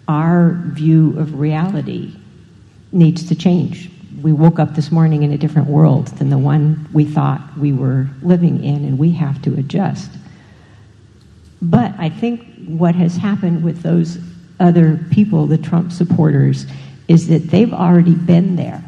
our 0.06 0.60
view 0.66 1.18
of 1.18 1.40
reality 1.40 2.19
needs 2.92 3.28
to 3.28 3.34
change. 3.34 3.90
We 4.22 4.32
woke 4.32 4.58
up 4.58 4.74
this 4.74 4.90
morning 4.90 5.22
in 5.22 5.32
a 5.32 5.38
different 5.38 5.68
world 5.68 6.08
than 6.08 6.30
the 6.30 6.38
one 6.38 6.88
we 6.92 7.04
thought 7.04 7.40
we 7.56 7.72
were 7.72 8.08
living 8.22 8.62
in, 8.62 8.84
and 8.84 8.98
we 8.98 9.12
have 9.12 9.40
to 9.42 9.54
adjust. 9.54 10.10
But 11.62 11.94
I 11.98 12.08
think 12.08 12.46
what 12.66 12.94
has 12.94 13.16
happened 13.16 13.62
with 13.62 13.82
those 13.82 14.18
other 14.58 14.98
people, 15.10 15.46
the 15.46 15.58
Trump 15.58 15.92
supporters, 15.92 16.66
is 17.08 17.28
that 17.28 17.50
they've 17.50 17.72
already 17.72 18.14
been 18.14 18.56
there. 18.56 18.82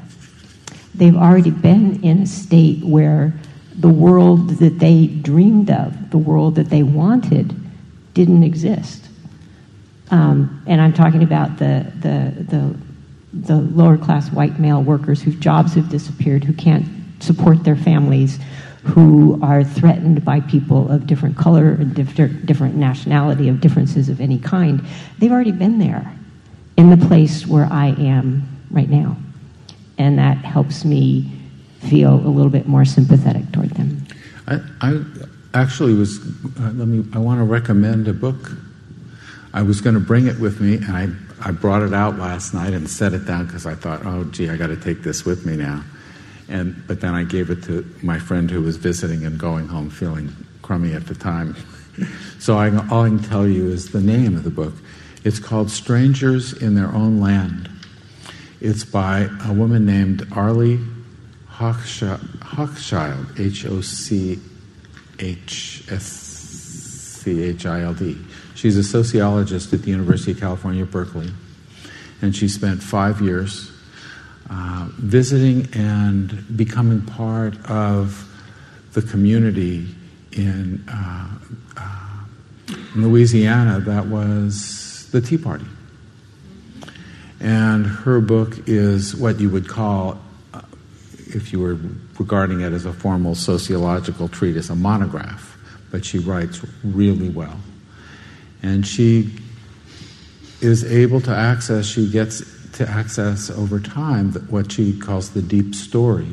They've 0.94 1.16
already 1.16 1.50
been 1.50 2.02
in 2.04 2.22
a 2.22 2.26
state 2.26 2.84
where 2.84 3.32
the 3.74 3.88
world 3.88 4.50
that 4.58 4.78
they 4.78 5.06
dreamed 5.06 5.70
of, 5.70 6.10
the 6.10 6.18
world 6.18 6.56
that 6.56 6.68
they 6.68 6.82
wanted, 6.82 7.54
didn't 8.14 8.42
exist. 8.42 9.08
Um, 10.10 10.62
and 10.66 10.80
I'm 10.80 10.92
talking 10.92 11.22
about 11.22 11.58
the, 11.58 11.90
the, 11.96 12.44
the 12.44 12.76
the 13.32 13.56
lower 13.56 13.96
class 13.96 14.30
white 14.30 14.58
male 14.58 14.82
workers 14.82 15.22
whose 15.22 15.36
jobs 15.36 15.74
have 15.74 15.88
disappeared, 15.88 16.44
who 16.44 16.52
can't 16.52 16.86
support 17.20 17.64
their 17.64 17.76
families, 17.76 18.38
who 18.82 19.38
are 19.42 19.62
threatened 19.62 20.24
by 20.24 20.40
people 20.40 20.90
of 20.90 21.06
different 21.06 21.36
color 21.36 21.70
and 21.72 21.94
different, 21.94 22.46
different 22.46 22.74
nationality, 22.74 23.48
of 23.48 23.60
differences 23.60 24.08
of 24.08 24.20
any 24.20 24.38
kind, 24.38 24.84
they've 25.18 25.32
already 25.32 25.52
been 25.52 25.78
there 25.78 26.12
in 26.76 26.90
the 26.90 27.06
place 27.06 27.46
where 27.46 27.68
I 27.70 27.88
am 27.98 28.48
right 28.70 28.88
now. 28.88 29.16
And 29.98 30.18
that 30.18 30.38
helps 30.38 30.84
me 30.84 31.30
feel 31.80 32.14
a 32.14 32.28
little 32.28 32.50
bit 32.50 32.66
more 32.66 32.84
sympathetic 32.84 33.50
toward 33.52 33.70
them. 33.70 34.04
I, 34.48 34.60
I 34.80 35.04
actually 35.54 35.94
was, 35.94 36.18
uh, 36.58 36.72
let 36.74 36.88
me, 36.88 37.04
I 37.12 37.18
want 37.18 37.38
to 37.38 37.44
recommend 37.44 38.08
a 38.08 38.12
book. 38.12 38.50
I 39.54 39.62
was 39.62 39.80
going 39.80 39.94
to 39.94 40.00
bring 40.00 40.26
it 40.26 40.40
with 40.40 40.60
me, 40.60 40.76
and 40.76 40.96
I 40.96 41.08
I 41.44 41.50
brought 41.50 41.82
it 41.82 41.92
out 41.92 42.18
last 42.18 42.54
night 42.54 42.72
and 42.72 42.88
set 42.88 43.12
it 43.12 43.26
down 43.26 43.46
because 43.46 43.66
I 43.66 43.74
thought, 43.74 44.06
oh, 44.06 44.24
gee, 44.24 44.48
I 44.48 44.56
got 44.56 44.68
to 44.68 44.76
take 44.76 45.02
this 45.02 45.24
with 45.24 45.44
me 45.44 45.56
now. 45.56 45.82
And 46.48 46.86
but 46.86 47.00
then 47.00 47.14
I 47.14 47.24
gave 47.24 47.50
it 47.50 47.64
to 47.64 47.84
my 48.02 48.18
friend 48.18 48.50
who 48.50 48.62
was 48.62 48.76
visiting 48.76 49.24
and 49.24 49.38
going 49.38 49.66
home 49.68 49.90
feeling 49.90 50.34
crummy 50.62 50.92
at 50.94 51.06
the 51.06 51.14
time. 51.14 51.56
so 52.38 52.58
I, 52.58 52.68
all 52.88 53.02
I 53.02 53.08
can 53.08 53.18
tell 53.18 53.46
you 53.46 53.68
is 53.68 53.90
the 53.90 54.00
name 54.00 54.36
of 54.36 54.44
the 54.44 54.50
book. 54.50 54.74
It's 55.24 55.38
called 55.38 55.70
Strangers 55.70 56.52
in 56.52 56.74
Their 56.74 56.88
Own 56.88 57.20
Land. 57.20 57.70
It's 58.60 58.84
by 58.84 59.28
a 59.44 59.52
woman 59.52 59.84
named 59.84 60.26
Arlie 60.32 60.78
Hochschild, 61.50 62.20
H 63.38 63.66
O 63.66 63.80
C 63.80 64.40
H 65.18 65.84
S 65.90 66.04
C 66.04 67.42
H 67.42 67.66
I 67.66 67.82
L 67.82 67.94
D. 67.94 68.16
She's 68.62 68.76
a 68.76 68.84
sociologist 68.84 69.72
at 69.72 69.82
the 69.82 69.90
University 69.90 70.30
of 70.30 70.38
California, 70.38 70.84
Berkeley, 70.84 71.32
and 72.20 72.32
she 72.32 72.46
spent 72.46 72.80
five 72.80 73.20
years 73.20 73.72
uh, 74.48 74.88
visiting 74.98 75.66
and 75.74 76.56
becoming 76.56 77.02
part 77.02 77.56
of 77.68 78.24
the 78.92 79.02
community 79.02 79.88
in, 80.30 80.84
uh, 80.88 81.28
uh, 81.76 82.08
Louisiana 82.94 83.80
that 83.80 84.06
was 84.06 85.08
the 85.10 85.20
Tea 85.20 85.38
Party. 85.38 85.66
And 87.40 87.84
her 87.84 88.20
book 88.20 88.68
is 88.68 89.16
what 89.16 89.40
you 89.40 89.50
would 89.50 89.66
call, 89.66 90.20
uh, 90.54 90.60
if 91.34 91.52
you 91.52 91.58
were 91.58 91.78
regarding 92.16 92.60
it 92.60 92.72
as 92.72 92.86
a 92.86 92.92
formal 92.92 93.34
sociological 93.34 94.28
treatise, 94.28 94.70
a 94.70 94.76
monograph, 94.76 95.58
but 95.90 96.04
she 96.04 96.20
writes 96.20 96.64
really 96.84 97.28
well 97.28 97.58
and 98.62 98.86
she 98.86 99.32
is 100.60 100.84
able 100.84 101.20
to 101.20 101.34
access, 101.34 101.86
she 101.86 102.08
gets 102.08 102.42
to 102.72 102.88
access 102.88 103.50
over 103.50 103.80
time 103.80 104.32
what 104.48 104.72
she 104.72 104.98
calls 104.98 105.30
the 105.30 105.42
deep 105.42 105.74
story, 105.74 106.28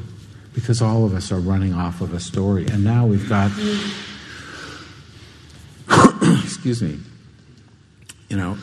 because 0.53 0.82
all 0.82 1.05
of 1.05 1.13
us 1.13 1.32
are 1.32 1.39
running 1.39 1.73
off 1.73 2.01
of 2.01 2.13
a 2.13 2.19
story. 2.19 2.67
And 2.67 2.84
now 2.84 3.05
we've 3.05 3.27
got, 3.27 3.51
excuse 6.43 6.82
me, 6.82 6.99
you 8.30 8.38
know, 8.38 8.57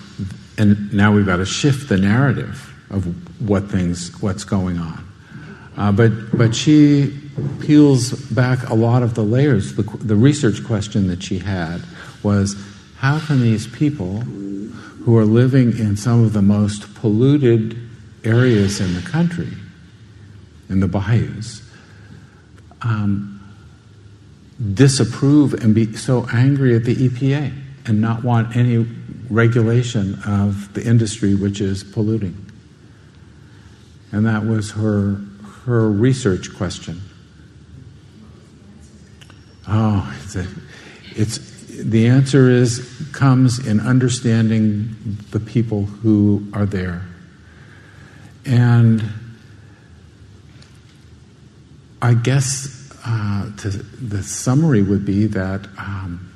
and 0.57 0.93
now 0.93 1.13
we've 1.13 1.27
got 1.27 1.37
to 1.37 1.47
shift 1.47 1.89
the 1.89 1.99
narrative 1.99 2.73
of 2.91 3.05
what 3.47 3.69
things, 3.71 4.23
what's 4.23 4.45
going 4.45 4.79
on. 4.79 5.05
Uh, 5.77 5.93
but, 5.93 6.37
but 6.37 6.55
she 6.55 7.21
peels 7.61 8.13
back 8.31 8.69
a 8.71 8.75
lot 8.75 9.03
of 9.03 9.15
the 9.15 9.23
layers. 9.23 9.75
The, 9.75 9.83
the 9.83 10.17
research 10.17 10.65
question 10.65 11.09
that 11.09 11.23
she 11.23 11.39
had 11.39 11.83
was 12.23 12.55
how 12.99 13.19
can 13.19 13.41
these 13.41 13.67
people 13.67 14.21
who 14.21 15.17
are 15.17 15.25
living 15.25 15.79
in 15.79 15.97
some 15.97 16.25
of 16.25 16.33
the 16.33 16.43
most 16.43 16.95
polluted 16.97 17.79
areas 18.25 18.81
in 18.81 18.95
the 18.95 19.03
country, 19.03 19.53
in 20.69 20.81
the 20.81 20.89
bayous, 20.89 21.63
um, 22.83 23.33
disapprove 24.75 25.55
and 25.55 25.75
be 25.75 25.95
so 25.95 26.27
angry 26.33 26.75
at 26.75 26.85
the 26.85 26.95
EPA 26.97 27.53
and 27.87 28.01
not 28.01 28.25
want 28.25 28.57
any 28.57 28.79
regulation 29.31 30.19
of 30.27 30.73
the 30.75 30.85
industry 30.85 31.35
which 31.35 31.61
is 31.61 31.85
polluting? 31.85 32.35
And 34.13 34.25
that 34.27 34.45
was 34.45 34.73
her, 34.73 35.21
her 35.65 35.91
research 35.91 36.55
question. 36.57 37.01
Oh, 39.69 40.17
it's, 40.25 40.37
a, 40.37 40.47
it's 41.17 41.46
the 41.77 42.07
answer 42.07 42.51
is 42.51 43.09
comes 43.13 43.67
in 43.67 43.81
understanding 43.81 44.97
the 45.31 45.41
people 45.41 45.85
who 45.85 46.47
are 46.53 46.67
there. 46.67 47.03
And 48.45 49.03
I 52.01 52.15
guess 52.15 52.93
uh, 53.05 53.51
to, 53.59 53.69
the 53.69 54.23
summary 54.23 54.83
would 54.83 55.05
be 55.05 55.27
that 55.27 55.67
um, 55.79 56.33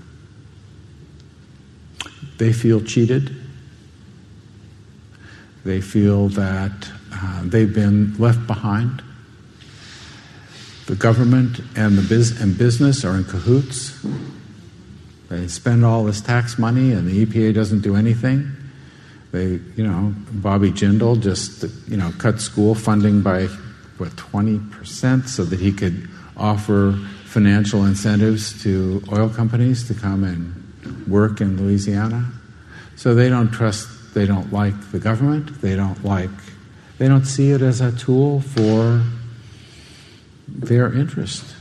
they 2.39 2.53
feel 2.53 2.81
cheated. 2.81 3.37
They 5.65 5.81
feel 5.81 6.29
that 6.31 6.91
uh, 7.13 7.43
they've 7.45 7.73
been 7.73 8.17
left 8.19 8.47
behind. 8.47 9.03
The 10.87 10.97
government 10.97 11.61
and 11.77 11.97
the 11.97 12.03
biz- 12.03 12.41
and 12.41 12.57
business 12.57 13.05
are 13.05 13.17
in 13.17 13.25
cahoots. 13.25 14.05
They 15.31 15.47
spend 15.49 15.85
all 15.85 16.05
this 16.05 16.21
tax 16.21 16.59
money 16.59 16.93
and 16.93 17.09
the 17.09 17.25
EPA 17.25 17.55
doesn't 17.55 17.81
do 17.81 17.97
anything. 17.97 18.51
They, 19.33 19.61
you 19.77 19.87
know, 19.87 20.13
Bobby 20.33 20.73
Jindal 20.73 21.23
just, 21.23 21.65
you 21.89 21.97
know, 21.97 22.13
cut 22.19 22.41
school 22.41 22.75
funding 22.75 23.23
by 23.23 23.47
what, 23.97 24.11
20% 24.17 25.29
so 25.29 25.45
that 25.45 25.61
he 25.61 25.73
could 25.73 26.09
offer 26.37 26.99
financial 27.27 27.85
incentives 27.85 28.61
to 28.65 29.05
oil 29.13 29.29
companies 29.29 29.87
to 29.87 29.95
come 29.95 30.25
and 30.25 31.07
work 31.07 31.41
in 31.41 31.63
Louisiana. 31.63 32.27
So 32.97 33.15
they 33.15 33.29
don't 33.29 33.53
trust, 33.53 34.15
they 34.15 34.27
don't 34.27 34.53
like 34.53 34.91
the 34.91 34.99
government, 34.99 35.61
they 35.61 35.77
don't 35.77 36.05
like, 36.05 36.31
they 36.99 37.07
don't 37.07 37.25
see 37.25 37.53
it 37.53 37.63
as 37.63 37.81
a 37.81 37.93
tool 37.93 38.41
for 38.41 39.05
their 40.49 40.93
interest. 40.93 41.55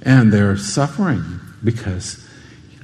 And 0.00 0.32
they're 0.32 0.56
suffering 0.56 1.40
because, 1.62 2.26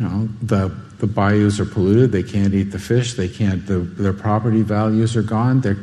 you 0.00 0.08
know, 0.08 0.28
the, 0.40 0.74
the 0.98 1.06
bayous 1.06 1.60
are 1.60 1.66
polluted, 1.66 2.10
they 2.10 2.22
can't 2.22 2.54
eat 2.54 2.72
the 2.72 2.78
fish, 2.78 3.14
they 3.14 3.28
can't, 3.28 3.66
the, 3.66 3.80
their 3.80 4.14
property 4.14 4.62
values 4.62 5.14
are 5.14 5.22
gone, 5.22 5.60
their 5.60 5.76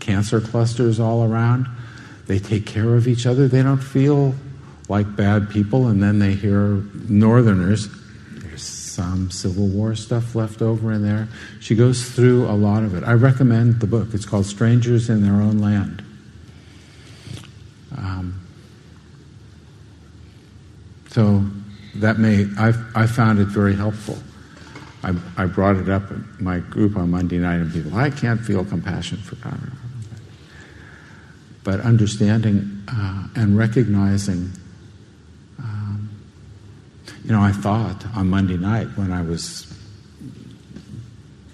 cancer 0.00 0.40
clusters 0.40 0.98
all 0.98 1.22
around. 1.22 1.68
They 2.26 2.40
take 2.40 2.66
care 2.66 2.96
of 2.96 3.06
each 3.06 3.26
other, 3.26 3.46
they 3.46 3.62
don't 3.62 3.78
feel 3.78 4.34
like 4.88 5.14
bad 5.14 5.50
people, 5.50 5.86
and 5.86 6.02
then 6.02 6.18
they 6.18 6.34
hear 6.34 6.82
Northerners. 7.08 7.88
There's 8.32 8.64
some 8.64 9.30
Civil 9.30 9.68
War 9.68 9.94
stuff 9.94 10.34
left 10.34 10.60
over 10.60 10.92
in 10.92 11.02
there. 11.02 11.28
She 11.60 11.76
goes 11.76 12.10
through 12.10 12.46
a 12.46 12.56
lot 12.56 12.82
of 12.82 12.96
it. 12.96 13.04
I 13.04 13.12
recommend 13.12 13.78
the 13.78 13.86
book. 13.86 14.08
It's 14.14 14.26
called 14.26 14.46
Strangers 14.46 15.08
in 15.08 15.22
Their 15.22 15.34
Own 15.34 15.60
Land. 15.60 16.04
Um, 17.96 18.40
so 21.08 21.44
that 21.96 22.18
may, 22.18 22.46
I, 22.58 22.72
I 22.94 23.06
found 23.06 23.38
it 23.38 23.46
very 23.46 23.74
helpful. 23.74 24.18
I, 25.02 25.14
I 25.36 25.46
brought 25.46 25.76
it 25.76 25.88
up 25.88 26.10
at 26.10 26.40
my 26.40 26.60
group 26.60 26.96
on 26.96 27.10
Monday 27.10 27.38
night, 27.38 27.56
and 27.56 27.72
people, 27.72 27.96
I 27.96 28.10
can't 28.10 28.40
feel 28.40 28.64
compassion 28.64 29.18
for 29.18 29.36
God. 29.36 29.60
But 31.62 31.80
understanding 31.80 32.82
uh, 32.88 33.28
and 33.36 33.56
recognizing 33.56 34.52
you 37.24 37.32
know, 37.32 37.40
I 37.40 37.52
thought 37.52 38.04
on 38.14 38.28
Monday 38.28 38.58
night 38.58 38.86
when 38.96 39.10
I 39.10 39.22
was 39.22 39.66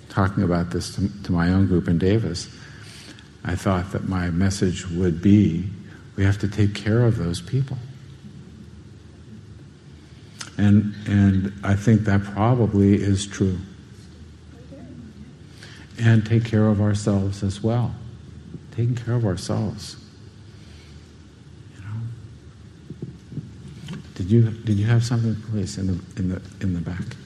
talking 0.09 0.43
about 0.43 0.71
this 0.71 0.97
to, 0.97 1.23
to, 1.23 1.33
my 1.33 1.51
own 1.51 1.69
group 1.69 1.87
in 1.87 1.97
Davis, 1.97 2.53
I 3.45 3.55
thought 3.55 3.93
that 3.93 4.09
my 4.09 4.31
message 4.31 4.89
would 4.91 5.23
be 5.23 5.71
we 6.17 6.25
have 6.25 6.39
to 6.39 6.49
take 6.49 6.75
care 6.75 7.05
of 7.05 7.19
those 7.19 7.41
people. 7.41 7.79
And, 10.61 10.95
and 11.07 11.55
I 11.65 11.75
think 11.75 12.03
that 12.03 12.23
probably 12.23 12.95
is 12.95 13.27
true. 13.27 13.59
And 15.99 16.25
take 16.27 16.45
care 16.45 16.67
of 16.67 16.83
ourselves 16.83 17.43
as 17.43 17.63
well. 17.63 17.95
Taking 18.71 18.95
care 18.95 19.15
of 19.15 19.25
ourselves. 19.25 19.97
Did 24.17 24.31
you 24.31 24.51
did 24.51 24.77
you 24.77 24.85
have 24.85 25.03
something, 25.03 25.35
please, 25.51 25.79
in 25.79 25.87
the 25.87 25.99
in 26.19 26.29
the 26.29 26.43
in 26.61 26.75
the 26.75 26.81
back? 26.81 27.17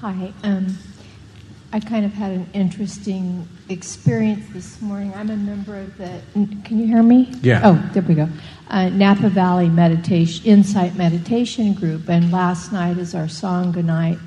Hi. 0.00 0.34
Um, 0.42 0.76
I 1.74 1.80
kind 1.80 2.06
of 2.06 2.12
had 2.12 2.30
an 2.30 2.46
interesting 2.52 3.48
experience 3.68 4.46
this 4.52 4.80
morning. 4.80 5.12
I'm 5.16 5.28
a 5.28 5.36
member 5.36 5.76
of 5.76 5.98
the. 5.98 6.20
Can 6.32 6.78
you 6.78 6.86
hear 6.86 7.02
me? 7.02 7.32
Yeah. 7.42 7.62
Oh, 7.64 7.90
there 7.92 8.02
we 8.04 8.14
go. 8.14 8.28
Uh, 8.70 8.90
Napa 8.90 9.28
Valley 9.28 9.68
Meditation 9.68 10.46
Insight 10.46 10.94
Meditation 10.94 11.74
Group, 11.74 12.08
and 12.08 12.30
last 12.30 12.72
night 12.72 12.96
is 12.98 13.12
our 13.12 13.24
Sangha 13.24 13.84
night, 13.84 14.18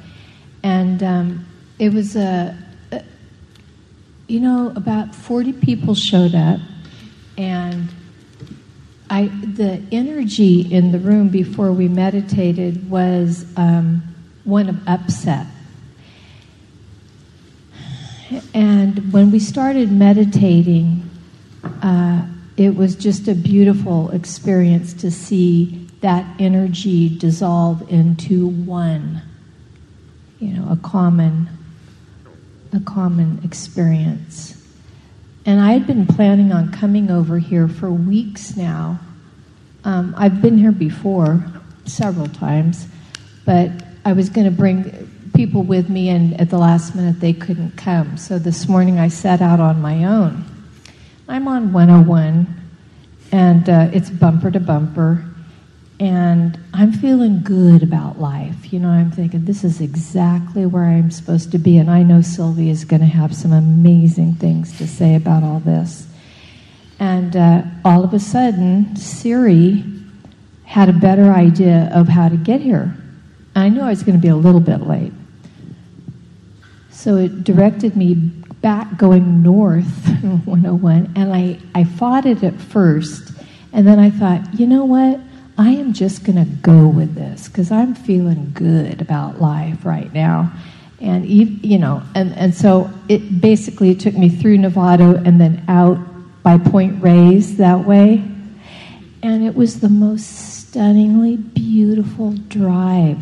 and 0.61 1.01
um, 1.01 1.45
it 1.79 1.93
was 1.93 2.17
a 2.17 2.53
you 4.27 4.41
know, 4.41 4.73
about 4.75 5.15
40 5.15 5.53
people 5.53 5.95
showed 5.95 6.35
up, 6.35 6.59
and 7.37 7.87
I, 9.09 9.27
the 9.27 9.81
energy 9.89 10.61
in 10.61 10.91
the 10.91 10.99
room 10.99 11.29
before 11.29 11.71
we 11.71 11.87
meditated 11.87 12.89
was 12.89 13.45
um, 13.55 14.03
one 14.43 14.67
of 14.67 14.85
upset. 14.85 15.47
And 18.53 19.11
when 19.13 19.32
we 19.32 19.39
started 19.39 19.91
meditating, 19.91 21.09
uh, 21.82 22.28
it 22.57 22.75
was 22.75 22.95
just 22.95 23.28
a 23.28 23.36
beautiful 23.36 24.09
experience 24.11 24.93
to 24.95 25.11
see 25.11 25.88
that 26.01 26.25
energy 26.39 27.17
dissolve 27.17 27.89
into 27.91 28.47
one, 28.47 29.21
you 30.39 30.53
know, 30.53 30.69
a 30.71 30.78
common 30.78 31.49
a 32.73 32.80
common 32.82 33.39
experience. 33.43 34.61
And 35.45 35.61
I 35.61 35.71
had 35.71 35.88
been 35.88 36.05
planning 36.05 36.51
on 36.51 36.71
coming 36.73 37.09
over 37.09 37.39
here 37.39 37.69
for 37.69 37.89
weeks 37.89 38.57
now. 38.57 38.99
Um, 39.86 40.13
I've 40.17 40.41
been 40.41 40.57
here 40.57 40.73
before 40.73 41.41
several 41.86 42.28
times, 42.28 42.88
but 43.45 43.71
I 44.03 44.11
was 44.11 44.30
going 44.30 44.45
to 44.45 44.51
bring 44.51 45.09
people 45.38 45.63
with 45.63 45.88
me, 45.88 46.09
and 46.09 46.38
at 46.41 46.49
the 46.49 46.57
last 46.57 46.95
minute 46.95 47.21
they 47.21 47.31
couldn't 47.31 47.77
come. 47.77 48.17
So 48.17 48.38
this 48.38 48.67
morning 48.67 48.99
I 48.99 49.07
set 49.07 49.41
out 49.41 49.61
on 49.61 49.81
my 49.81 50.03
own. 50.03 50.43
I'm 51.29 51.47
on 51.47 51.71
101, 51.71 52.47
and 53.31 53.69
uh, 53.69 53.89
it's 53.93 54.09
bumper 54.09 54.51
to 54.51 54.59
bumper 54.59 55.23
and 55.99 56.59
I'm 56.73 56.91
feeling 56.91 57.41
good 57.41 57.81
about 57.81 58.19
life. 58.19 58.71
You 58.71 58.79
know, 58.79 58.89
I'm 58.89 59.09
thinking 59.09 59.45
this 59.45 59.63
is 59.63 59.81
exactly 59.81 60.65
where 60.65 60.83
I'm 60.83 61.09
supposed 61.09 61.51
to 61.53 61.57
be, 61.57 61.77
and 61.77 61.89
I 61.89 62.03
know 62.03 62.21
Sylvia 62.21 62.71
is 62.71 62.85
going 62.85 62.99
to 62.99 63.07
have 63.07 63.35
some 63.35 63.51
amazing 63.51 64.33
things 64.35 64.77
to 64.77 64.88
say 64.88 65.15
about 65.15 65.43
all 65.43 65.59
this. 65.59 66.07
And 66.99 67.35
uh, 67.35 67.63
all 67.83 68.03
of 68.03 68.13
a 68.13 68.19
sudden, 68.19 68.95
Siri 68.95 69.83
had 70.65 70.89
a 70.89 70.93
better 70.93 71.31
idea 71.31 71.89
of 71.93 72.07
how 72.07 72.29
to 72.29 72.38
get 72.38 72.61
here. 72.61 72.95
I 73.55 73.69
knew 73.69 73.81
I 73.81 73.89
was 73.89 74.03
going 74.03 74.17
to 74.17 74.21
be 74.21 74.27
a 74.27 74.35
little 74.35 74.59
bit 74.59 74.81
late. 74.81 75.13
So 76.97 77.15
it 77.17 77.43
directed 77.43 77.95
me 77.95 78.15
back 78.15 78.97
going 78.97 79.43
north 79.43 79.85
101, 80.45 81.13
and 81.15 81.31
I, 81.31 81.59
I 81.75 81.83
fought 81.83 82.25
it 82.25 82.43
at 82.43 82.59
first, 82.59 83.33
and 83.71 83.85
then 83.85 83.99
I 83.99 84.09
thought, 84.09 84.59
you 84.59 84.65
know 84.65 84.83
what? 84.83 85.19
I 85.59 85.69
am 85.69 85.93
just 85.93 86.23
going 86.23 86.43
to 86.43 86.51
go 86.63 86.87
with 86.87 87.13
this 87.13 87.49
because 87.49 87.71
I'm 87.71 87.93
feeling 87.93 88.49
good 88.55 88.99
about 88.99 89.39
life 89.39 89.85
right 89.85 90.11
now. 90.11 90.51
And, 90.99 91.27
you 91.27 91.77
know, 91.77 92.01
and, 92.15 92.33
and 92.33 92.55
so 92.55 92.89
it 93.07 93.41
basically 93.41 93.91
it 93.91 93.99
took 93.99 94.15
me 94.15 94.27
through 94.27 94.57
Novato 94.57 95.23
and 95.23 95.39
then 95.39 95.63
out 95.67 95.99
by 96.41 96.57
Point 96.57 97.03
Reyes 97.03 97.57
that 97.57 97.85
way. 97.85 98.23
And 99.21 99.45
it 99.45 99.53
was 99.53 99.81
the 99.81 99.89
most 99.89 100.25
stunningly 100.67 101.37
beautiful 101.37 102.31
drive. 102.31 103.19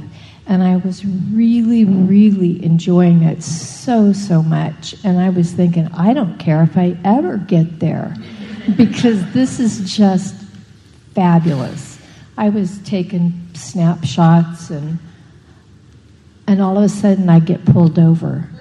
And 0.47 0.61
I 0.61 0.77
was 0.77 1.03
really, 1.05 1.85
really 1.85 2.63
enjoying 2.63 3.23
it 3.23 3.41
so, 3.41 4.13
so 4.13 4.43
much. 4.43 4.95
And 5.03 5.19
I 5.19 5.29
was 5.29 5.51
thinking, 5.51 5.87
I 5.87 6.13
don't 6.13 6.37
care 6.37 6.61
if 6.63 6.77
I 6.77 6.97
ever 7.03 7.37
get 7.37 7.79
there 7.79 8.15
because 8.77 9.33
this 9.33 9.59
is 9.59 9.91
just 9.95 10.35
fabulous. 11.13 11.99
I 12.37 12.49
was 12.49 12.79
taking 12.79 13.33
snapshots 13.53 14.69
and 14.69 14.99
and 16.47 16.61
all 16.61 16.77
of 16.77 16.83
a 16.83 16.89
sudden 16.89 17.27
I 17.27 17.39
get 17.39 17.65
pulled 17.65 17.97
over. 17.97 18.47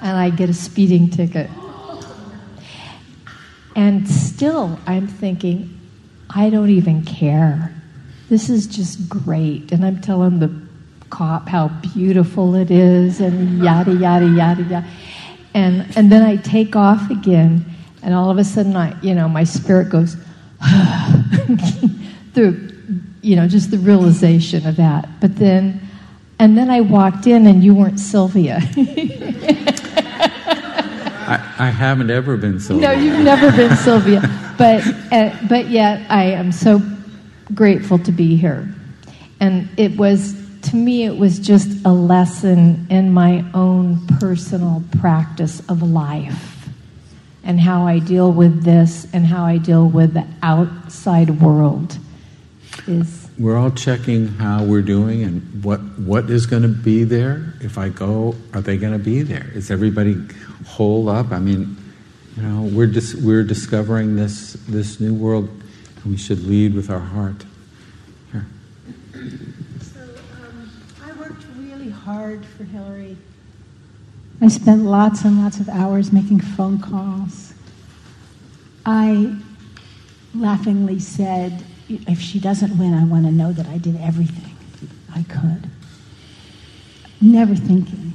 and 0.00 0.16
I 0.16 0.30
get 0.30 0.48
a 0.48 0.54
speeding 0.54 1.10
ticket. 1.10 1.48
And 3.76 4.08
still 4.08 4.78
I'm 4.86 5.06
thinking, 5.06 5.78
I 6.30 6.50
don't 6.50 6.70
even 6.70 7.04
care. 7.04 7.73
This 8.34 8.50
is 8.50 8.66
just 8.66 9.08
great. 9.08 9.70
And 9.70 9.84
I'm 9.84 10.00
telling 10.00 10.40
the 10.40 10.52
cop 11.08 11.48
how 11.48 11.68
beautiful 11.68 12.56
it 12.56 12.68
is 12.68 13.20
and 13.20 13.62
yada 13.62 13.94
yada 13.94 14.26
yada 14.26 14.62
yada. 14.64 14.84
And 15.54 15.86
and 15.96 16.10
then 16.10 16.24
I 16.24 16.34
take 16.34 16.74
off 16.74 17.08
again 17.12 17.64
and 18.02 18.12
all 18.12 18.30
of 18.30 18.38
a 18.38 18.42
sudden 18.42 18.74
I 18.74 19.00
you 19.02 19.14
know 19.14 19.28
my 19.28 19.44
spirit 19.44 19.88
goes 19.88 20.16
the, 22.34 22.74
you 23.22 23.36
know, 23.36 23.46
just 23.46 23.70
the 23.70 23.78
realization 23.78 24.66
of 24.66 24.74
that. 24.78 25.08
But 25.20 25.36
then, 25.36 25.80
and 26.40 26.58
then 26.58 26.70
I 26.70 26.80
walked 26.80 27.28
in 27.28 27.46
and 27.46 27.62
you 27.62 27.72
weren't 27.72 28.00
Sylvia. 28.00 28.58
I, 31.26 31.54
I, 31.58 31.70
haven't 31.70 32.10
ever 32.10 32.36
been 32.36 32.58
Sylvia. 32.66 32.88
No, 32.88 32.94
you've 33.00 33.24
never 33.24 33.52
been 33.52 33.76
Sylvia. 33.88 34.22
But, 34.58 34.84
uh, 35.12 35.36
but 35.48 35.68
yet 35.68 36.10
I 36.10 36.24
am 36.24 36.50
so 36.50 36.80
grateful 37.52 37.98
to 38.00 38.12
be 38.12 38.36
here. 38.36 38.72
And 39.40 39.68
it 39.76 39.96
was, 39.96 40.34
to 40.62 40.76
me, 40.76 41.04
it 41.04 41.16
was 41.16 41.38
just 41.38 41.84
a 41.84 41.92
lesson 41.92 42.86
in 42.90 43.12
my 43.12 43.44
own 43.52 44.06
personal 44.18 44.82
practice 45.00 45.60
of 45.68 45.82
life 45.82 46.68
and 47.44 47.60
how 47.60 47.86
I 47.86 47.98
deal 47.98 48.32
with 48.32 48.64
this 48.64 49.06
and 49.12 49.26
how 49.26 49.44
I 49.44 49.58
deal 49.58 49.86
with 49.86 50.14
the 50.14 50.26
outside 50.42 51.42
world 51.42 51.98
is 52.86 53.28
we're 53.38 53.56
all 53.56 53.70
checking 53.70 54.28
how 54.28 54.64
we're 54.64 54.82
doing 54.82 55.22
and 55.22 55.64
what 55.64 55.80
what 55.98 56.30
is 56.30 56.46
going 56.46 56.62
to 56.62 56.68
be 56.68 57.04
there. 57.04 57.54
If 57.60 57.78
I 57.78 57.88
go, 57.88 58.34
are 58.52 58.60
they 58.60 58.76
going 58.76 58.92
to 58.92 58.98
be 58.98 59.22
there? 59.22 59.50
Is 59.54 59.70
everybody 59.70 60.16
whole 60.66 61.08
up? 61.08 61.32
I 61.32 61.38
mean, 61.38 61.76
you 62.36 62.42
know, 62.42 62.62
we're 62.62 62.86
dis- 62.86 63.14
we're 63.14 63.44
discovering 63.44 64.16
this 64.16 64.54
this 64.68 65.00
new 65.00 65.14
world, 65.14 65.48
we 66.06 66.16
should 66.16 66.46
lead 66.46 66.74
with 66.74 66.90
our 66.90 67.00
heart. 67.00 67.44
Here. 68.30 68.46
So 69.80 70.00
um, 70.00 70.70
I 71.02 71.12
worked 71.12 71.44
really 71.56 71.90
hard 71.90 72.44
for 72.44 72.64
Hillary. 72.64 73.16
I 74.40 74.48
spent 74.48 74.82
lots 74.82 75.24
and 75.24 75.42
lots 75.42 75.60
of 75.60 75.68
hours 75.68 76.12
making 76.12 76.40
phone 76.40 76.78
calls. 76.78 77.54
I 78.84 79.34
laughingly 80.34 80.98
said, 80.98 81.64
if 81.88 82.20
she 82.20 82.38
doesn't 82.38 82.76
win, 82.76 82.92
I 82.92 83.04
want 83.04 83.24
to 83.24 83.32
know 83.32 83.52
that 83.52 83.66
I 83.66 83.78
did 83.78 83.96
everything 84.00 84.56
I 85.14 85.22
could. 85.22 85.70
Never 87.20 87.54
thinking 87.54 88.12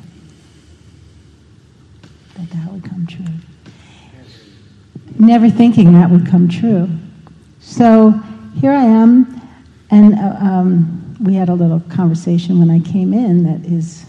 that 2.35 2.49
that 2.51 2.71
would 2.71 2.83
come 2.83 3.07
true. 3.07 3.25
Never 5.17 5.49
thinking 5.49 5.93
that 5.93 6.11
would 6.11 6.27
come 6.27 6.47
true. 6.47 6.89
So 7.61 8.11
here 8.59 8.71
I 8.71 8.83
am, 8.83 9.41
and 9.91 10.15
uh, 10.15 10.37
um, 10.39 11.17
we 11.19 11.33
had 11.35 11.49
a 11.49 11.53
little 11.53 11.81
conversation 11.81 12.57
when 12.57 12.69
I 12.69 12.79
came 12.79 13.13
in 13.13 13.43
that 13.43 13.69
is 13.69 14.05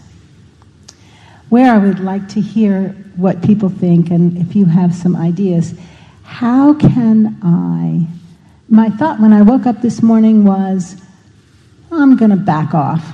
where 1.49 1.73
I 1.73 1.77
would 1.77 1.99
like 1.99 2.29
to 2.29 2.41
hear 2.41 2.89
what 3.17 3.43
people 3.43 3.67
think 3.67 4.09
and 4.09 4.37
if 4.37 4.55
you 4.55 4.65
have 4.65 4.95
some 4.95 5.17
ideas. 5.17 5.73
How 6.23 6.73
can 6.73 7.37
I? 7.43 8.07
My 8.69 8.89
thought 8.89 9.19
when 9.19 9.33
I 9.33 9.41
woke 9.41 9.65
up 9.65 9.81
this 9.81 10.01
morning 10.01 10.45
was, 10.45 10.95
I'm 11.91 12.15
going 12.15 12.31
to 12.31 12.37
back 12.37 12.73
off. 12.73 13.05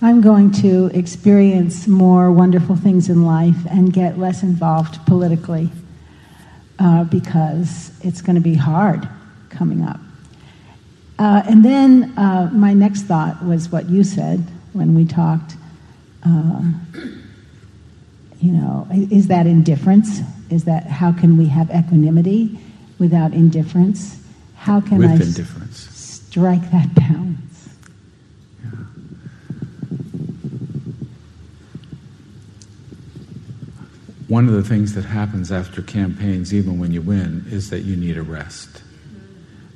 I'm 0.00 0.20
going 0.20 0.52
to 0.52 0.86
experience 0.94 1.88
more 1.88 2.30
wonderful 2.30 2.76
things 2.76 3.08
in 3.08 3.24
life 3.24 3.56
and 3.68 3.92
get 3.92 4.18
less 4.18 4.44
involved 4.44 5.04
politically 5.06 5.68
uh, 6.78 7.04
because 7.04 7.90
it's 8.02 8.22
going 8.22 8.36
to 8.36 8.40
be 8.40 8.54
hard 8.54 9.08
coming 9.52 9.82
up. 9.82 10.00
Uh, 11.18 11.42
and 11.48 11.64
then 11.64 12.12
uh, 12.16 12.50
my 12.52 12.72
next 12.72 13.02
thought 13.02 13.44
was 13.44 13.70
what 13.70 13.88
you 13.88 14.02
said 14.02 14.44
when 14.72 14.94
we 14.94 15.04
talked. 15.04 15.54
Uh, 16.26 16.62
you 18.40 18.50
know, 18.50 18.88
is 18.90 19.28
that 19.28 19.46
indifference? 19.46 20.20
Is 20.50 20.64
that 20.64 20.86
how 20.86 21.12
can 21.12 21.38
we 21.38 21.46
have 21.46 21.70
equanimity 21.70 22.58
without 22.98 23.32
indifference? 23.32 24.20
How 24.56 24.80
can 24.80 24.98
With 24.98 25.10
I 25.10 25.14
indifference. 25.14 25.78
strike 25.78 26.70
that 26.72 26.92
balance? 26.94 27.68
One 34.28 34.48
of 34.48 34.54
the 34.54 34.62
things 34.62 34.94
that 34.94 35.04
happens 35.04 35.52
after 35.52 35.82
campaigns, 35.82 36.54
even 36.54 36.78
when 36.78 36.90
you 36.90 37.02
win, 37.02 37.44
is 37.50 37.70
that 37.70 37.80
you 37.80 37.96
need 37.96 38.16
a 38.16 38.22
rest. 38.22 38.82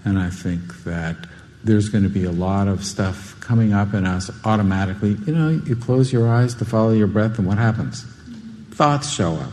And 0.07 0.21
I 0.21 0.31
think 0.31 0.85
that 0.85 1.17
there's 1.65 1.89
going 1.89 2.05
to 2.05 2.11
be 2.11 2.23
a 2.23 2.31
lot 2.31 2.69
of 2.69 2.85
stuff 2.85 3.35
coming 3.41 3.73
up 3.73 3.93
in 3.93 4.07
us 4.07 4.31
automatically. 4.45 5.17
You 5.27 5.35
know, 5.35 5.49
you 5.49 5.75
close 5.75 6.13
your 6.13 6.29
eyes 6.29 6.55
to 6.55 6.65
follow 6.65 6.93
your 6.93 7.09
breath, 7.09 7.39
and 7.39 7.47
what 7.47 7.59
happens? 7.59 8.05
Thoughts 8.71 9.11
show 9.11 9.35
up. 9.35 9.53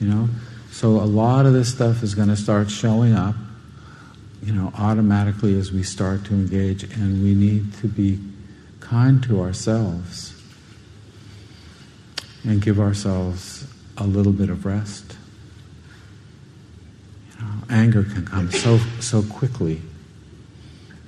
You 0.00 0.08
know, 0.08 0.28
so 0.70 0.88
a 0.88 1.04
lot 1.04 1.44
of 1.44 1.52
this 1.52 1.70
stuff 1.70 2.02
is 2.02 2.14
going 2.14 2.28
to 2.28 2.36
start 2.36 2.70
showing 2.70 3.12
up. 3.12 3.34
You 4.42 4.54
know, 4.54 4.72
automatically 4.78 5.58
as 5.58 5.70
we 5.70 5.82
start 5.82 6.24
to 6.26 6.32
engage, 6.32 6.84
and 6.84 7.22
we 7.22 7.34
need 7.34 7.74
to 7.74 7.86
be 7.86 8.18
kind 8.80 9.22
to 9.24 9.42
ourselves 9.42 10.34
and 12.42 12.62
give 12.62 12.80
ourselves 12.80 13.66
a 13.98 14.04
little 14.04 14.32
bit 14.32 14.48
of 14.48 14.64
rest. 14.64 15.03
Anger 17.70 18.04
can 18.04 18.26
come 18.26 18.50
so 18.50 18.78
so 19.00 19.22
quickly. 19.22 19.80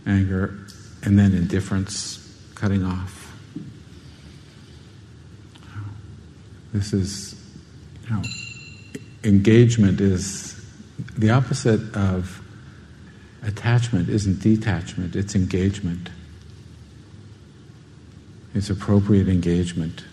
Anger, 0.06 0.58
and 1.02 1.18
then 1.18 1.32
indifference, 1.32 2.18
cutting 2.54 2.84
off. 2.84 3.32
This 6.72 6.92
is, 6.92 7.34
you 8.04 8.10
know, 8.14 8.22
engagement 9.24 10.00
is 10.00 10.64
the 11.16 11.30
opposite 11.30 11.94
of 11.96 12.42
attachment. 13.42 14.08
Isn't 14.08 14.40
detachment? 14.40 15.16
It's 15.16 15.34
engagement. 15.34 16.10
It's 18.54 18.70
appropriate 18.70 19.28
engagement. 19.28 20.04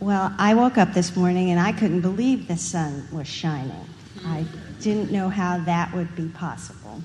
Well, 0.00 0.34
I 0.48 0.54
woke 0.54 0.78
up 0.78 0.94
this 0.94 1.14
morning 1.14 1.50
and 1.50 1.60
I 1.60 1.72
couldn't 1.72 2.00
believe 2.00 2.48
the 2.48 2.56
sun 2.56 3.06
was 3.12 3.28
shining. 3.28 3.86
I 4.24 4.46
didn't 4.80 5.12
know 5.12 5.28
how 5.28 5.58
that 5.58 5.92
would 5.92 6.16
be 6.16 6.28
possible. 6.28 7.02